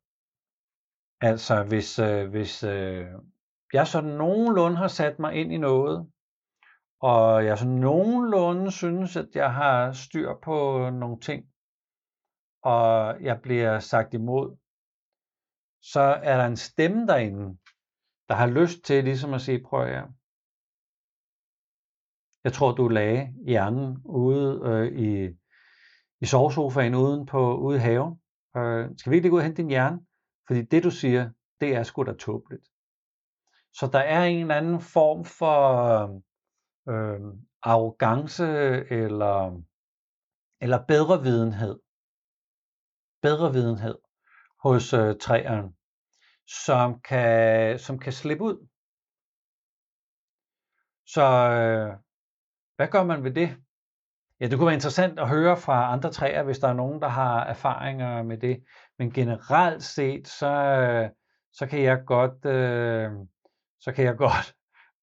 Altså, 1.21 1.65
hvis, 1.69 1.99
øh, 1.99 2.31
hvis 2.31 2.65
øh, 2.65 3.07
jeg 3.73 3.87
så 3.87 4.01
nogenlunde 4.01 4.77
har 4.77 4.89
sat 4.89 5.19
mig 5.19 5.35
ind 5.35 5.53
i 5.53 5.57
noget, 5.57 6.11
og 7.01 7.45
jeg 7.45 7.59
så 7.59 7.69
nogenlunde 7.69 8.71
synes, 8.71 9.17
at 9.17 9.29
jeg 9.35 9.55
har 9.55 9.93
styr 9.93 10.35
på 10.43 10.91
nogle 10.91 11.21
ting, 11.21 11.45
og 12.63 13.23
jeg 13.23 13.43
bliver 13.43 13.79
sagt 13.79 14.15
imod, 14.15 14.57
så 15.83 16.01
er 16.01 16.37
der 16.37 16.47
en 16.47 16.57
stemme 16.57 17.07
derinde, 17.07 17.59
der 18.29 18.35
har 18.35 18.47
lyst 18.47 18.83
til 18.85 19.05
ligesom 19.05 19.35
at 19.35 19.41
sige, 19.41 19.65
prøv 19.65 19.87
at 19.87 20.05
jeg 22.45 22.53
tror, 22.53 22.73
du 22.73 22.89
lagde 22.89 23.35
hjernen 23.47 24.03
ude 24.05 24.61
øh, 24.65 24.99
i, 24.99 25.29
i 26.21 26.27
sovesofaen 26.27 26.95
uden 26.95 27.27
på 27.27 27.57
ude 27.57 27.77
i 27.77 27.81
haven. 27.81 28.21
Øh, 28.57 28.91
skal 28.97 29.11
vi 29.11 29.17
ikke 29.17 29.29
gå 29.29 29.35
ud 29.35 29.41
og 29.41 29.45
hente 29.45 29.63
din 29.63 29.71
hjerne? 29.71 30.01
Fordi 30.47 30.63
det, 30.63 30.85
du 30.85 30.91
siger, 30.91 31.31
det 31.61 31.75
er 31.75 31.83
sgu 31.83 32.03
da 32.03 32.13
tåbeligt. 32.13 32.65
Så 33.73 33.91
der 33.93 33.99
er 33.99 34.25
en 34.25 34.41
eller 34.41 34.55
anden 34.55 34.81
form 34.81 35.25
for 35.25 35.59
øh, 36.89 37.21
arrogance 37.63 38.47
eller, 38.91 39.63
eller 40.61 40.85
bedre 40.89 41.23
videnhed. 41.23 41.79
Bedre 43.23 43.53
videnhed 43.53 43.99
hos 44.63 44.93
øh, 44.93 45.17
træeren, 45.21 45.77
som 46.49 47.01
kan, 47.01 47.79
som 47.79 47.99
kan 47.99 48.13
slippe 48.13 48.45
ud. 48.45 48.69
Så 51.07 51.23
øh, 51.23 51.97
hvad 52.77 52.89
gør 52.89 53.05
man 53.05 53.25
ved 53.25 53.35
det? 53.35 53.57
ja, 54.41 54.47
det 54.47 54.59
kunne 54.59 54.67
være 54.67 54.75
interessant 54.75 55.19
at 55.19 55.29
høre 55.29 55.57
fra 55.57 55.93
andre 55.93 56.13
træer, 56.13 56.43
hvis 56.43 56.59
der 56.59 56.69
er 56.69 56.73
nogen, 56.73 57.03
der 57.03 57.09
har 57.09 57.45
erfaringer 57.45 58.23
med 58.23 58.39
det. 58.39 58.65
Men 58.99 59.13
generelt 59.13 59.83
set, 59.83 60.29
så, 60.29 60.51
øh, 60.51 61.11
så 61.53 61.67
kan 61.67 61.83
jeg 61.83 62.03
godt, 62.07 62.45
øh, 62.45 63.11
så 63.81 63.93
kan 63.93 64.05
jeg 64.05 64.17
godt 64.27 64.55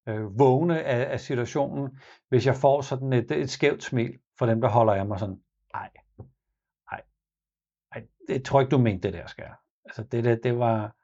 øh, 0.07 0.39
vågne 0.39 0.83
af, 0.83 1.11
af 1.11 1.19
situationen, 1.19 1.99
hvis 2.29 2.45
jeg 2.45 2.55
får 2.55 2.81
sådan 2.81 3.13
et, 3.13 3.31
et 3.31 3.49
skævt 3.49 3.83
smil 3.83 4.19
for 4.37 4.45
dem, 4.45 4.61
der 4.61 4.69
holder 4.69 4.93
af 4.93 5.05
mig 5.05 5.19
sådan, 5.19 5.41
ej, 5.73 5.89
ej, 6.91 7.01
ej, 7.91 8.03
det 8.27 8.45
tror 8.45 8.61
ikke, 8.61 8.71
du 8.71 8.77
mente 8.77 9.07
det 9.07 9.13
der, 9.13 9.27
skal 9.27 9.45
Altså 9.85 10.03
det, 10.03 10.23
det, 10.23 10.43
det 10.43 10.59
var, 10.59 10.95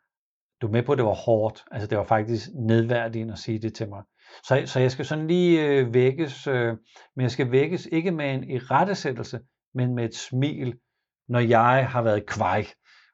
du 0.62 0.68
er 0.68 0.72
med 0.72 0.84
på, 0.84 0.92
at 0.92 0.98
det 0.98 1.06
var 1.06 1.14
hårdt. 1.14 1.64
Altså 1.72 1.88
det 1.88 1.98
var 1.98 2.04
faktisk 2.04 2.50
nedværdigende 2.54 3.34
at 3.34 3.40
sige 3.40 3.60
det 3.60 3.76
til 3.76 3.90
mig. 3.90 4.04
Så, 4.44 4.64
så 4.66 4.80
jeg 4.80 4.92
skal 4.92 5.06
sådan 5.06 5.28
lige 5.28 5.68
øh, 5.68 5.94
vækkes, 5.94 6.48
øh, 6.48 6.78
men 7.16 7.22
jeg 7.22 7.32
skal 7.32 7.52
vækkes 7.52 7.86
ikke 7.92 8.12
med 8.12 8.34
en 8.34 8.44
irettesættelse, 8.50 9.40
men 9.74 9.96
med 9.96 10.06
et 10.06 10.16
smil, 10.16 10.80
når 11.28 11.40
jeg 11.40 11.90
har 11.90 12.02
været 12.02 12.26
kvej 12.26 12.66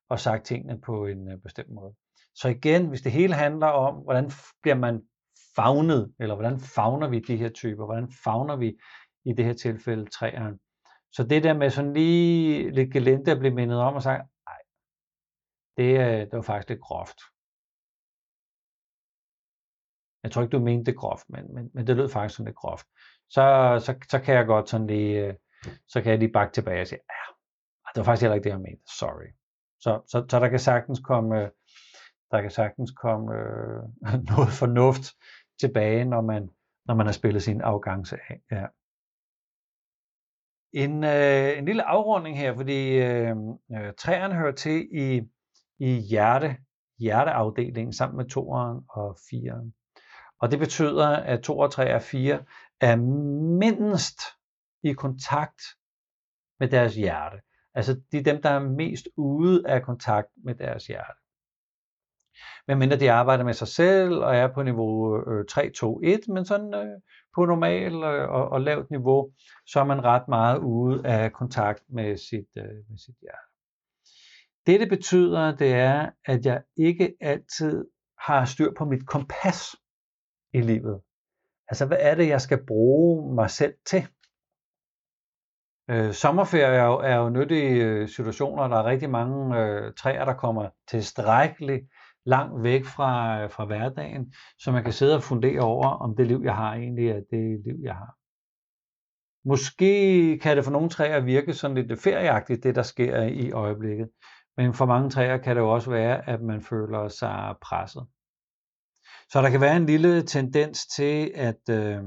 og 0.10 0.20
sagt 0.20 0.45
tingene 0.45 0.82
på 0.82 1.06
en 1.06 1.32
øh, 1.32 1.38
bestemt 1.43 1.70
måde. 1.70 1.93
Så 2.36 2.48
igen, 2.48 2.88
hvis 2.88 3.02
det 3.02 3.12
hele 3.12 3.34
handler 3.34 3.68
om, 3.68 3.95
hvordan 3.95 4.32
bliver 4.62 4.76
man 4.76 5.02
fagnet, 5.56 6.14
eller 6.20 6.36
hvordan 6.36 6.60
fagner 6.60 7.08
vi 7.08 7.20
de 7.20 7.38
her 7.38 7.50
typer, 7.50 7.86
hvordan 7.86 8.12
fagner 8.24 8.56
vi 8.56 8.78
i 9.26 9.34
det 9.34 9.45
her 9.45 9.54
tilfælde 9.54 10.06
træerne. 10.06 10.58
Så 11.12 11.24
det 11.24 11.43
der 11.43 11.54
med 11.54 11.70
sådan 11.70 11.93
lige 11.93 12.72
lidt 12.72 12.93
gelente 12.93 13.32
at 13.32 13.39
blive 13.39 13.54
mindet 13.54 13.80
om 13.80 13.95
og 13.95 14.04
sagt, 14.04 14.24
nej, 14.48 14.58
det, 15.78 16.32
det 16.32 16.38
var 16.38 16.41
faktisk 16.41 16.70
lidt 16.70 16.82
groft. 16.82 17.18
Jeg 20.28 20.32
tror 20.32 20.41
ikke, 20.41 20.57
du 20.57 20.63
mente 20.63 20.91
det 20.91 20.99
groft, 20.99 21.30
men, 21.30 21.53
men, 21.53 21.71
men 21.73 21.88
det 21.88 21.95
lød 21.95 22.09
faktisk 22.09 22.38
sådan 22.38 22.45
lidt 22.45 22.55
groft. 22.55 22.88
Så, 23.30 23.78
så, 23.86 23.95
så 24.09 24.19
kan 24.19 24.36
jeg 24.36 24.45
godt 24.45 24.69
sådan 24.69 24.88
lige, 24.88 25.25
øh, 25.25 25.34
så 25.88 26.01
kan 26.01 26.11
jeg 26.11 26.19
lige 26.19 26.32
bakke 26.32 26.53
tilbage 26.53 26.82
og 26.82 26.88
sige, 26.88 26.99
ja, 27.09 27.34
ah, 27.86 27.91
det 27.95 27.99
var 27.99 28.03
faktisk 28.03 28.21
heller 28.21 28.36
ikke 28.36 28.43
det, 28.43 28.49
jeg 28.49 28.59
mente. 28.59 28.84
Sorry. 28.99 29.30
Så, 29.80 30.01
så, 30.07 30.25
så 30.30 30.39
der 30.39 30.47
kan 30.49 30.59
sagtens 30.59 30.99
komme, 30.99 31.41
øh, 31.41 31.49
der 32.32 32.41
kan 32.41 32.51
sagtens 32.51 32.91
komme 32.91 33.36
øh, 33.36 33.84
noget 34.30 34.49
fornuft 34.59 35.05
tilbage, 35.59 36.05
når 36.05 36.21
man, 36.21 36.49
når 36.86 36.95
man 36.95 37.05
har 37.05 37.13
spillet 37.13 37.43
sin 37.43 37.61
afgangse 37.61 38.17
af. 38.30 38.41
Ja. 38.51 38.65
En, 40.73 41.03
øh, 41.03 41.57
en 41.57 41.65
lille 41.65 41.84
afrunding 41.84 42.38
her, 42.38 42.55
fordi 42.55 42.97
øh, 42.97 43.36
øh, 43.71 43.93
træerne 43.97 44.36
hører 44.36 44.51
til 44.55 44.88
i, 44.91 45.21
i 45.80 45.99
hjerte, 46.09 46.57
hjerteafdelingen 46.99 47.93
sammen 47.93 48.17
med 48.17 48.25
toeren 48.25 48.86
og 48.89 49.17
fireren. 49.30 49.73
Og 50.40 50.52
det 50.52 50.60
betyder, 50.60 51.08
at 51.08 51.42
2 51.42 51.58
og 51.58 51.72
3 51.72 51.96
og 51.96 52.02
4 52.02 52.44
er 52.82 52.96
mindst 53.60 54.20
i 54.84 54.94
kontakt 54.94 55.62
med 56.60 56.68
deres 56.68 56.96
hjerte. 56.96 57.38
Altså 57.74 58.02
de 58.12 58.18
er 58.18 58.24
dem, 58.24 58.42
der 58.42 58.50
er 58.50 58.60
mest 58.60 59.08
ude 59.18 59.68
af 59.68 59.84
kontakt 59.84 60.28
med 60.44 60.56
deres 60.56 60.88
hjerte. 60.88 61.20
Men 62.68 62.80
mindre 62.80 63.00
de 63.00 63.12
arbejder 63.12 63.44
med 63.44 63.54
sig 63.54 63.68
selv 63.68 64.14
og 64.14 64.36
er 64.36 64.54
på 64.54 64.64
niveau 64.64 65.24
3, 65.44 65.70
2, 65.70 66.02
1, 66.04 66.20
men 66.28 66.46
sådan 66.46 66.74
øh, 66.74 67.02
på 67.36 67.46
normal 67.46 67.94
øh, 67.94 68.30
og, 68.30 68.50
og 68.50 68.62
lavt 68.62 68.92
niveau, 68.92 69.32
så 69.66 69.80
er 69.80 69.84
man 69.84 70.04
ret 70.04 70.28
meget 70.28 70.58
ude 70.58 71.08
af 71.08 71.34
kontakt 71.34 71.84
med 71.90 72.18
sit, 72.18 72.50
øh, 72.58 72.90
med 72.90 72.98
sit 72.98 73.16
hjerte. 73.22 73.48
Det 74.66 74.80
det 74.80 74.90
betyder, 74.90 75.56
det 75.56 75.74
er, 75.74 76.10
at 76.26 76.46
jeg 76.46 76.64
ikke 76.78 77.16
altid 77.22 77.86
har 78.20 78.46
styr 78.46 78.72
på 78.78 78.86
mit 78.86 79.08
kompas 79.08 79.76
i 80.54 80.62
livet. 80.62 81.02
Altså, 81.70 81.86
hvad 81.86 81.98
er 82.00 82.16
det, 82.16 82.28
jeg 82.28 82.41
skal 82.41 82.66
bruge 82.68 83.36
mig 83.36 83.50
selv 83.50 83.74
til? 83.86 84.08
Øh, 85.89 86.14
sommerferie 86.14 86.78
er 86.78 86.86
jo, 86.86 87.00
er 87.00 87.16
jo 87.16 87.30
nyttige 87.30 87.84
øh, 87.86 88.10
situationer. 88.10 88.68
Der 88.68 88.78
er 88.78 88.86
rigtig 88.86 89.10
mange 89.10 89.60
øh, 89.60 89.93
træer, 89.93 90.26
der 90.26 90.34
kommer 90.34 90.70
tilstrækkeligt 90.88 91.86
langt 92.26 92.64
væk 92.64 92.86
fra, 92.86 93.41
øh, 93.43 93.52
fra 93.52 93.66
hverdagen, 93.66 94.34
så 94.60 94.72
man 94.72 94.84
kan 94.84 94.93
sidde 94.93 95.16
og 95.16 95.24
fundere 95.24 95.60
over, 95.60 95.88
om 95.88 96.16
det 96.16 96.28
liv, 96.28 96.41
jeg 96.43 96.56
har, 96.56 96.74
egentlig 96.74 97.10
er 97.10 97.22
det 97.32 97.62
liv, 97.66 97.80
jeg 97.84 97.95
har. 97.95 98.16
Måske 99.45 100.39
kan 100.39 100.58
det 100.58 100.66
for 100.66 100.72
nogle 100.72 100.89
træer 100.89 101.20
virke 101.20 101.54
sådan 101.54 101.78
lidt 101.78 102.02
ferieagtigt, 102.02 102.64
det 102.64 102.76
der 102.76 102.82
sker 102.82 103.22
i 103.24 103.52
øjeblikket. 103.52 104.10
Men 104.58 104.74
for 104.74 104.86
mange 104.86 105.10
træer 105.10 105.38
kan 105.38 105.56
det 105.56 105.62
jo 105.62 105.74
også 105.74 105.89
være, 105.89 106.30
at 106.30 106.41
man 106.41 106.62
føler 106.62 107.08
sig 107.08 107.56
presset. 107.62 108.08
Så 109.30 109.41
der 109.41 109.49
kan 109.49 109.61
være 109.61 109.78
en 109.78 109.86
lille 109.86 110.23
tendens 110.23 110.88
til, 110.88 111.32
at, 111.36 111.69
øh, 111.69 112.03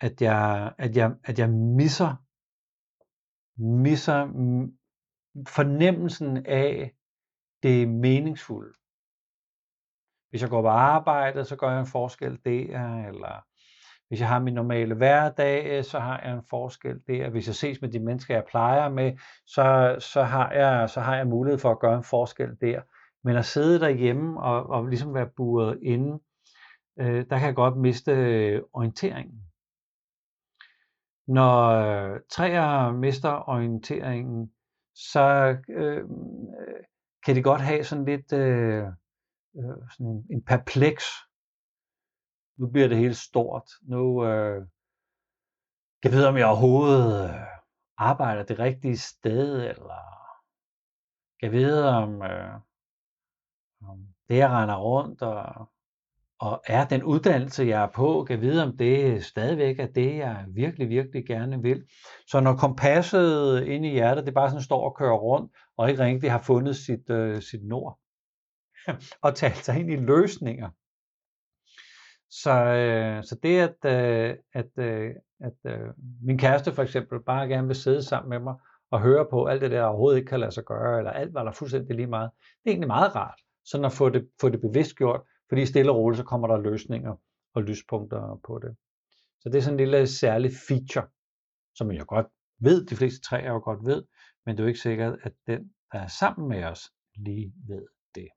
at, 0.00 0.22
jeg, 0.22 0.72
at, 0.78 0.96
jeg, 0.96 1.14
at 1.24 1.38
jeg 1.38 1.50
misser, 1.50 2.16
misser 3.82 4.24
mm, 4.24 4.72
fornemmelsen 5.48 6.46
af 6.46 6.92
det 7.62 7.88
meningsfulde. 7.88 8.78
Hvis 10.30 10.42
jeg 10.42 10.50
går 10.50 10.62
på 10.62 10.68
arbejde, 10.68 11.44
så 11.44 11.56
gør 11.56 11.70
jeg 11.70 11.80
en 11.80 11.86
forskel 11.86 12.38
der, 12.44 13.06
eller 13.08 13.44
hvis 14.08 14.20
jeg 14.20 14.28
har 14.28 14.38
min 14.38 14.54
normale 14.54 14.94
hverdag, 14.94 15.84
så 15.84 15.98
har 15.98 16.20
jeg 16.24 16.32
en 16.32 16.44
forskel 16.50 17.00
der. 17.06 17.30
Hvis 17.30 17.46
jeg 17.46 17.54
ses 17.54 17.80
med 17.80 17.88
de 17.88 17.98
mennesker, 17.98 18.34
jeg 18.34 18.44
plejer 18.44 18.88
med, 18.88 19.12
så, 19.46 19.96
så, 19.98 20.22
har, 20.22 20.52
jeg, 20.52 20.90
så 20.90 21.00
har 21.00 21.16
jeg 21.16 21.26
mulighed 21.26 21.58
for 21.58 21.70
at 21.70 21.78
gøre 21.78 21.96
en 21.96 22.04
forskel 22.04 22.56
der. 22.60 22.82
Men 23.24 23.36
at 23.36 23.44
sidde 23.44 23.80
derhjemme 23.80 24.42
og, 24.42 24.66
og 24.66 24.86
ligesom 24.86 25.14
være 25.14 25.30
buret 25.36 25.78
inde, 25.82 26.22
øh, 27.00 27.26
der 27.30 27.38
kan 27.38 27.46
jeg 27.46 27.54
godt 27.54 27.76
miste 27.76 28.12
øh, 28.12 28.62
orienteringen. 28.72 29.40
Når 31.26 31.68
øh, 31.68 32.20
træer 32.30 32.92
mister 32.92 33.48
orienteringen, 33.48 34.52
så 34.94 35.56
øh, 35.68 36.04
kan 37.24 37.34
det 37.36 37.44
godt 37.44 37.60
have 37.60 37.84
sådan 37.84 38.04
lidt 38.04 38.32
øh, 38.32 38.84
øh, 39.56 39.76
sådan 39.90 40.06
en, 40.06 40.26
en 40.30 40.42
perpleks. 40.44 41.04
Nu 42.58 42.70
bliver 42.70 42.88
det 42.88 42.96
helt 42.96 43.16
stort. 43.16 43.70
Nu 43.82 44.26
øh, 44.26 44.66
kan 46.02 46.10
jeg 46.10 46.12
vide, 46.12 46.28
om 46.28 46.36
jeg 46.36 46.46
overhovedet 46.46 47.34
arbejder 47.96 48.42
det 48.42 48.58
rigtige 48.58 48.98
sted, 48.98 49.68
eller 49.68 50.02
kan 51.40 51.52
jeg 51.52 51.52
vide, 51.52 51.88
om, 51.88 52.22
øh, 52.22 52.60
det 54.28 54.36
jeg 54.36 54.50
render 54.50 54.76
rundt 54.76 55.22
og, 55.22 55.68
og 56.38 56.62
er 56.66 56.84
den 56.84 57.02
uddannelse, 57.02 57.64
jeg 57.64 57.82
er 57.82 57.90
på, 57.94 58.24
kan 58.28 58.40
vide, 58.40 58.62
om 58.62 58.76
det 58.76 59.24
stadigvæk 59.24 59.78
er 59.78 59.86
det, 59.86 60.16
jeg 60.16 60.44
virkelig, 60.48 60.88
virkelig 60.88 61.26
gerne 61.26 61.62
vil. 61.62 61.84
Så 62.26 62.40
når 62.40 62.56
kompasset 62.56 63.64
inde 63.64 63.88
i 63.88 63.92
hjertet, 63.92 64.26
det 64.26 64.34
bare 64.34 64.50
sådan 64.50 64.62
står 64.62 64.84
og 64.84 64.96
kører 64.96 65.16
rundt, 65.16 65.52
og 65.76 65.90
ikke 65.90 66.04
rigtig 66.04 66.30
har 66.30 66.42
fundet 66.42 66.76
sit, 66.76 67.10
øh, 67.10 67.42
sit 67.42 67.64
nord, 67.64 67.98
og 69.24 69.34
talt 69.34 69.64
sig 69.64 69.80
ind 69.80 69.90
i 69.90 69.96
løsninger. 69.96 70.70
Så, 72.30 72.50
øh, 72.50 73.24
så 73.24 73.38
det, 73.42 73.60
at, 73.60 73.76
øh, 73.84 74.36
at, 74.54 74.84
øh, 74.84 75.10
at 75.40 75.72
øh, 75.72 75.88
min 76.22 76.38
kæreste 76.38 76.72
for 76.72 76.82
eksempel 76.82 77.22
bare 77.22 77.48
gerne 77.48 77.66
vil 77.66 77.76
sidde 77.76 78.02
sammen 78.02 78.30
med 78.30 78.38
mig, 78.38 78.54
og 78.90 79.00
høre 79.00 79.26
på 79.30 79.46
alt 79.46 79.60
det 79.60 79.70
der 79.70 79.84
overhovedet 79.84 80.18
ikke 80.18 80.28
kan 80.28 80.40
lade 80.40 80.52
sig 80.52 80.64
gøre, 80.64 80.98
eller 80.98 81.10
alt, 81.10 81.32
hvad 81.32 81.42
der 81.42 81.48
er 81.48 81.54
fuldstændig 81.54 81.96
lige 81.96 82.06
meget, 82.06 82.30
det 82.34 82.70
er 82.70 82.70
egentlig 82.70 82.88
meget 82.88 83.16
rart 83.16 83.43
sådan 83.64 83.84
at 83.84 83.92
få 83.92 84.08
det, 84.08 84.28
få 84.40 84.48
det 84.48 84.60
bevidst 84.60 84.96
gjort, 84.96 85.20
fordi 85.48 85.66
stille 85.66 85.90
og 85.92 85.96
roligt, 85.96 86.18
så 86.18 86.24
kommer 86.24 86.48
der 86.48 86.58
løsninger 86.58 87.16
og 87.54 87.62
lyspunkter 87.62 88.40
på 88.46 88.58
det. 88.58 88.76
Så 89.40 89.48
det 89.48 89.58
er 89.58 89.62
sådan 89.62 89.80
en 89.80 89.86
lille 89.86 90.06
særlig 90.06 90.52
feature, 90.68 91.06
som 91.74 91.92
jeg 91.92 92.06
godt 92.06 92.26
ved, 92.60 92.86
de 92.86 92.96
fleste 92.96 93.20
træer 93.20 93.52
jo 93.52 93.60
godt 93.64 93.86
ved, 93.86 94.04
men 94.46 94.56
det 94.56 94.60
er 94.60 94.64
jo 94.64 94.68
ikke 94.68 94.80
sikkert, 94.80 95.18
at 95.22 95.32
den, 95.46 95.70
der 95.92 95.98
er 95.98 96.06
sammen 96.06 96.48
med 96.48 96.64
os, 96.64 96.90
lige 97.16 97.52
ved 97.68 97.86
det. 98.14 98.28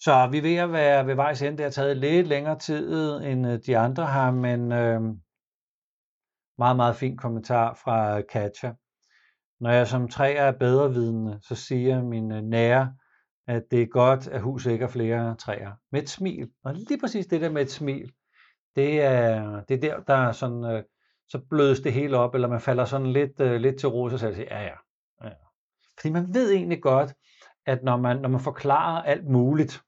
Så 0.00 0.28
vi 0.30 0.38
er 0.38 0.42
ved 0.42 0.56
at 0.56 0.72
være 0.72 1.06
ved 1.06 1.14
vejs 1.14 1.42
ende. 1.42 1.56
Det 1.56 1.64
har 1.64 1.70
taget 1.70 1.96
lidt 1.96 2.26
længere 2.26 2.58
tid, 2.58 3.16
end 3.16 3.46
øh, 3.46 3.58
de 3.66 3.78
andre 3.78 4.06
har, 4.06 4.30
men 4.30 4.72
øh, 4.72 5.00
meget, 6.58 6.76
meget 6.76 6.96
fin 6.96 7.16
kommentar 7.16 7.74
fra 7.74 8.20
Katja. 8.20 8.74
Når 9.60 9.70
jeg 9.70 9.88
som 9.88 10.08
træer 10.08 10.42
er 10.42 10.58
bedrevidende, 10.58 11.38
så 11.42 11.54
siger 11.54 12.02
min 12.02 12.32
øh, 12.32 12.42
nære 12.42 12.94
at 13.46 13.70
det 13.70 13.82
er 13.82 13.86
godt, 13.86 14.28
at 14.28 14.40
huset 14.40 14.72
ikke 14.72 14.84
har 14.84 14.92
flere 14.92 15.36
træer. 15.36 15.72
Med 15.92 16.02
et 16.02 16.08
smil. 16.08 16.50
Og 16.64 16.74
lige 16.74 17.00
præcis 17.00 17.26
det 17.26 17.40
der 17.40 17.50
med 17.50 17.62
et 17.62 17.70
smil, 17.70 18.12
det 18.76 19.00
er, 19.00 19.60
det 19.68 19.74
er 19.74 19.80
der, 19.80 20.00
der 20.00 20.14
er 20.14 20.32
sådan, 20.32 20.64
øh, 20.64 20.82
så 21.28 21.38
blødes 21.50 21.80
det 21.80 21.92
hele 21.92 22.16
op, 22.16 22.34
eller 22.34 22.48
man 22.48 22.60
falder 22.60 22.84
sådan 22.84 23.06
lidt, 23.06 23.40
øh, 23.40 23.60
lidt 23.60 23.78
til 23.78 23.88
ro, 23.88 24.02
og 24.02 24.18
siger 24.18 24.30
ja, 24.30 24.62
ja, 24.62 24.74
ja. 25.24 25.30
Fordi 25.98 26.12
man 26.12 26.34
ved 26.34 26.52
egentlig 26.52 26.82
godt, 26.82 27.14
at 27.66 27.82
når 27.82 27.96
man, 27.96 28.16
når 28.16 28.28
man 28.28 28.40
forklarer 28.40 29.02
alt 29.02 29.26
muligt, 29.26 29.82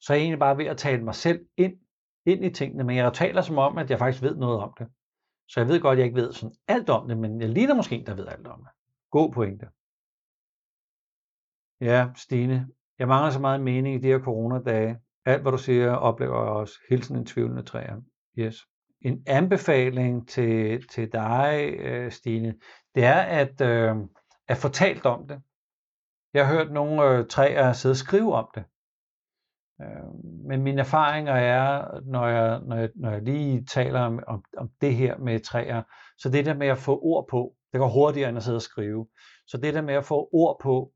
så 0.00 0.12
er 0.12 0.16
jeg 0.16 0.22
egentlig 0.22 0.38
bare 0.38 0.58
ved 0.58 0.66
at 0.66 0.76
tale 0.76 1.04
mig 1.04 1.14
selv 1.14 1.46
ind, 1.56 1.76
ind 2.26 2.44
i 2.44 2.50
tingene, 2.50 2.84
men 2.84 2.96
jeg 2.96 3.12
taler 3.12 3.42
som 3.42 3.58
om, 3.58 3.78
at 3.78 3.90
jeg 3.90 3.98
faktisk 3.98 4.22
ved 4.22 4.36
noget 4.36 4.60
om 4.60 4.74
det. 4.78 4.86
Så 5.48 5.60
jeg 5.60 5.68
ved 5.68 5.80
godt, 5.80 5.92
at 5.92 5.98
jeg 5.98 6.06
ikke 6.06 6.20
ved 6.20 6.32
sådan 6.32 6.56
alt 6.68 6.90
om 6.90 7.08
det, 7.08 7.18
men 7.18 7.40
jeg 7.40 7.48
ligner 7.48 7.74
måske 7.74 7.96
en, 7.96 8.06
der 8.06 8.14
ved 8.14 8.26
alt 8.26 8.46
om 8.46 8.60
det. 8.60 8.70
God 9.10 9.32
pointe. 9.32 9.68
Ja, 11.80 12.08
Stine, 12.16 12.68
jeg 12.98 13.08
mangler 13.08 13.30
så 13.30 13.40
meget 13.40 13.60
mening 13.60 13.94
i 13.94 13.98
de 13.98 14.06
her 14.06 14.18
coronadage. 14.18 14.98
Alt, 15.24 15.42
hvad 15.42 15.52
du 15.52 15.58
siger, 15.58 15.92
oplever 15.92 16.42
jeg 16.42 16.52
også. 16.52 16.74
Hilsen 16.88 17.16
en 17.16 17.26
tvivlende 17.26 17.62
træer. 17.62 17.96
Yes. 18.38 18.66
en 19.00 19.22
anbefaling 19.26 20.28
til, 20.28 20.88
til 20.88 21.12
dig, 21.12 21.74
øh, 21.78 22.12
Stine, 22.12 22.54
det 22.94 23.04
er 23.04 23.20
at, 23.20 23.60
øh, 23.60 23.96
at 24.48 24.56
få 24.56 24.68
talt 24.68 25.06
om 25.06 25.28
det. 25.28 25.42
Jeg 26.34 26.46
har 26.46 26.54
hørt 26.54 26.72
nogle 26.72 27.02
øh, 27.02 27.26
træer 27.26 27.72
sidde 27.72 27.92
og 27.92 27.96
skrive 27.96 28.34
om 28.34 28.48
det. 28.54 28.64
Øh, 29.80 30.24
men 30.48 30.62
mine 30.62 30.80
erfaringer 30.80 31.32
er, 31.32 32.00
når 32.04 32.26
jeg, 32.26 32.60
når 32.66 32.76
jeg, 32.76 32.90
når 32.94 33.10
jeg 33.10 33.22
lige 33.22 33.64
taler 33.64 34.00
om, 34.00 34.20
om, 34.26 34.44
om 34.56 34.70
det 34.80 34.94
her 34.94 35.18
med 35.18 35.40
træer, 35.40 35.82
så 36.18 36.28
det 36.28 36.46
der 36.46 36.54
med 36.54 36.66
at 36.66 36.78
få 36.78 37.00
ord 37.02 37.26
på, 37.30 37.54
det 37.72 37.80
går 37.80 37.88
hurtigere 37.88 38.28
end 38.28 38.38
at 38.38 38.44
sidde 38.44 38.56
og 38.56 38.62
skrive. 38.62 39.06
Så 39.46 39.56
det 39.56 39.74
der 39.74 39.82
med 39.82 39.94
at 39.94 40.04
få 40.04 40.28
ord 40.32 40.60
på, 40.62 40.92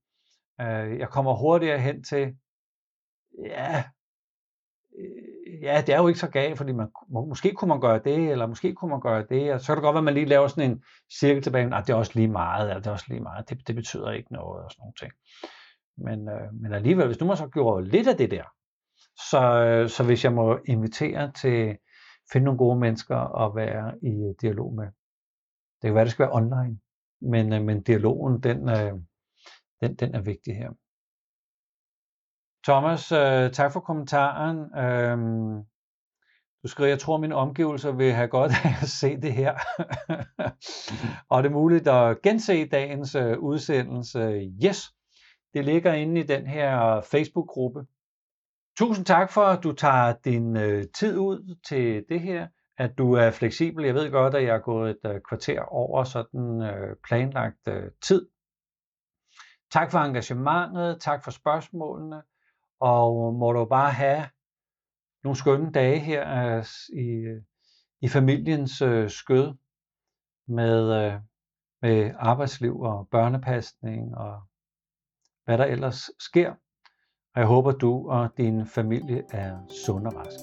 øh, 0.63 0.99
jeg 0.99 1.09
kommer 1.09 1.35
hurtigere 1.35 1.79
hen 1.79 2.05
til, 2.05 2.37
ja, 3.45 3.85
øh, 4.99 5.63
ja, 5.63 5.83
det 5.87 5.95
er 5.95 5.99
jo 5.99 6.09
ikke 6.09 6.21
så 6.21 6.31
galt, 6.31 6.59
fordi 6.59 6.73
man, 6.73 6.89
måske 7.09 7.53
kunne 7.53 7.69
man 7.69 7.81
gøre 7.81 8.01
det, 8.05 8.31
eller 8.31 8.47
måske 8.47 8.75
kunne 8.75 8.91
man 8.91 9.01
gøre 9.01 9.27
det, 9.29 9.53
og 9.53 9.61
så 9.61 9.67
kan 9.67 9.77
det 9.77 9.83
godt 9.83 9.95
være, 9.95 10.01
at 10.01 10.05
man 10.05 10.15
lige 10.15 10.27
laver 10.27 10.49
sådan 10.49 10.71
en 10.71 10.83
cirkel 11.21 11.43
tilbage, 11.43 11.67
nej, 11.67 11.79
ah, 11.79 11.87
det 11.87 11.93
er 11.93 11.97
også 11.97 12.13
lige 12.15 12.29
meget, 12.29 12.69
eller 12.69 12.81
det 12.81 12.87
er 12.87 12.93
også 12.93 13.07
lige 13.09 13.21
meget, 13.21 13.51
det, 13.51 13.69
det 13.69 13.75
betyder 13.75 14.11
ikke 14.11 14.33
noget, 14.33 14.65
og 14.65 14.71
sådan 14.71 14.83
nogle 14.83 14.95
ting. 15.01 15.13
Men, 15.97 16.29
øh, 16.29 16.55
men 16.63 16.73
alligevel, 16.73 17.07
hvis 17.07 17.19
du 17.19 17.25
må 17.25 17.35
så 17.35 17.47
gjorde 17.47 17.89
lidt 17.89 18.09
af 18.09 18.17
det 18.17 18.31
der, 18.31 18.45
så, 19.31 19.65
øh, 19.65 19.89
så 19.89 20.05
hvis 20.05 20.25
jeg 20.25 20.33
må 20.33 20.59
invitere 20.67 21.33
til 21.33 21.79
finde 22.33 22.45
nogle 22.45 22.59
gode 22.59 22.79
mennesker 22.79 23.17
at 23.17 23.57
være 23.57 23.95
i 24.03 24.35
dialog 24.41 24.75
med. 24.75 24.85
Det 25.83 25.89
kan 25.89 25.95
være, 25.95 26.05
det 26.05 26.13
skal 26.13 26.23
være 26.23 26.35
online, 26.35 26.79
men, 27.21 27.53
øh, 27.53 27.63
men 27.63 27.83
dialogen, 27.83 28.41
den, 28.43 28.69
øh, 28.69 28.93
den, 29.83 29.95
den 29.95 30.15
er 30.15 30.21
vigtig 30.21 30.57
her. 30.57 30.71
Thomas, 32.65 33.13
øh, 33.13 33.53
tak 33.53 33.73
for 33.73 33.81
kommentaren. 33.81 34.79
Øhm, 34.79 35.65
du 36.63 36.69
skriver, 36.69 36.89
jeg 36.89 36.99
tror, 36.99 37.17
mine 37.19 37.35
omgivelser 37.35 37.93
vil 37.93 38.13
have 38.13 38.29
godt 38.29 38.53
af 38.65 38.83
at 38.83 38.89
se 38.89 39.17
det 39.17 39.33
her. 39.33 39.55
og 41.31 41.43
det 41.43 41.49
er 41.49 41.53
muligt 41.53 41.89
at 41.89 42.23
gense 42.23 42.69
dagens 42.69 43.15
øh, 43.15 43.39
udsendelse. 43.39 44.53
Yes, 44.65 44.93
det 45.55 45.65
ligger 45.65 45.93
inde 45.93 46.21
i 46.21 46.25
den 46.25 46.47
her 46.47 47.01
Facebook-gruppe. 47.01 47.87
Tusind 48.79 49.07
tak 49.07 49.33
for, 49.33 49.41
at 49.41 49.63
du 49.63 49.73
tager 49.73 50.15
din 50.25 50.57
øh, 50.57 50.85
tid 50.95 51.19
ud 51.19 51.57
til 51.69 52.05
det 52.09 52.21
her, 52.21 52.49
at 52.79 52.99
du 52.99 53.13
er 53.13 53.31
fleksibel. 53.31 53.85
Jeg 53.85 53.95
ved 53.95 54.11
godt, 54.11 54.35
at 54.35 54.45
jeg 54.45 54.55
er 54.55 54.61
gået 54.61 54.91
et 54.91 55.11
øh, 55.11 55.21
kvarter 55.29 55.61
over 55.61 56.05
sådan 56.05 56.63
øh, 56.63 56.97
planlagt 57.05 57.69
øh, 57.69 57.91
tid. 58.03 58.29
Tak 59.73 59.91
for 59.91 59.99
engagementet, 59.99 61.01
tak 61.01 61.25
for 61.25 61.31
spørgsmålene, 61.31 62.23
og 62.81 63.35
må 63.35 63.53
du 63.53 63.65
bare 63.65 63.91
have 63.91 64.29
nogle 65.25 65.37
skønne 65.37 65.73
dage 65.73 65.99
her 65.99 66.57
øh, 66.57 66.65
i, 66.99 67.41
i 68.01 68.09
familiens 68.09 68.83
øh, 68.83 69.11
skød 69.11 69.55
med, 70.49 71.05
øh, 71.05 71.21
med 71.83 72.15
arbejdsliv 72.19 72.81
og 72.81 73.09
børnepasning 73.11 74.17
og 74.17 74.43
hvad 75.45 75.59
der 75.59 75.65
ellers 75.65 76.11
sker. 76.19 76.51
Og 77.35 77.41
jeg 77.41 77.47
håber, 77.47 77.73
du 77.73 78.11
og 78.11 78.31
din 78.37 78.67
familie 78.67 79.25
er 79.31 79.67
sund 79.87 80.07
og 80.07 80.13
rask. 80.17 80.39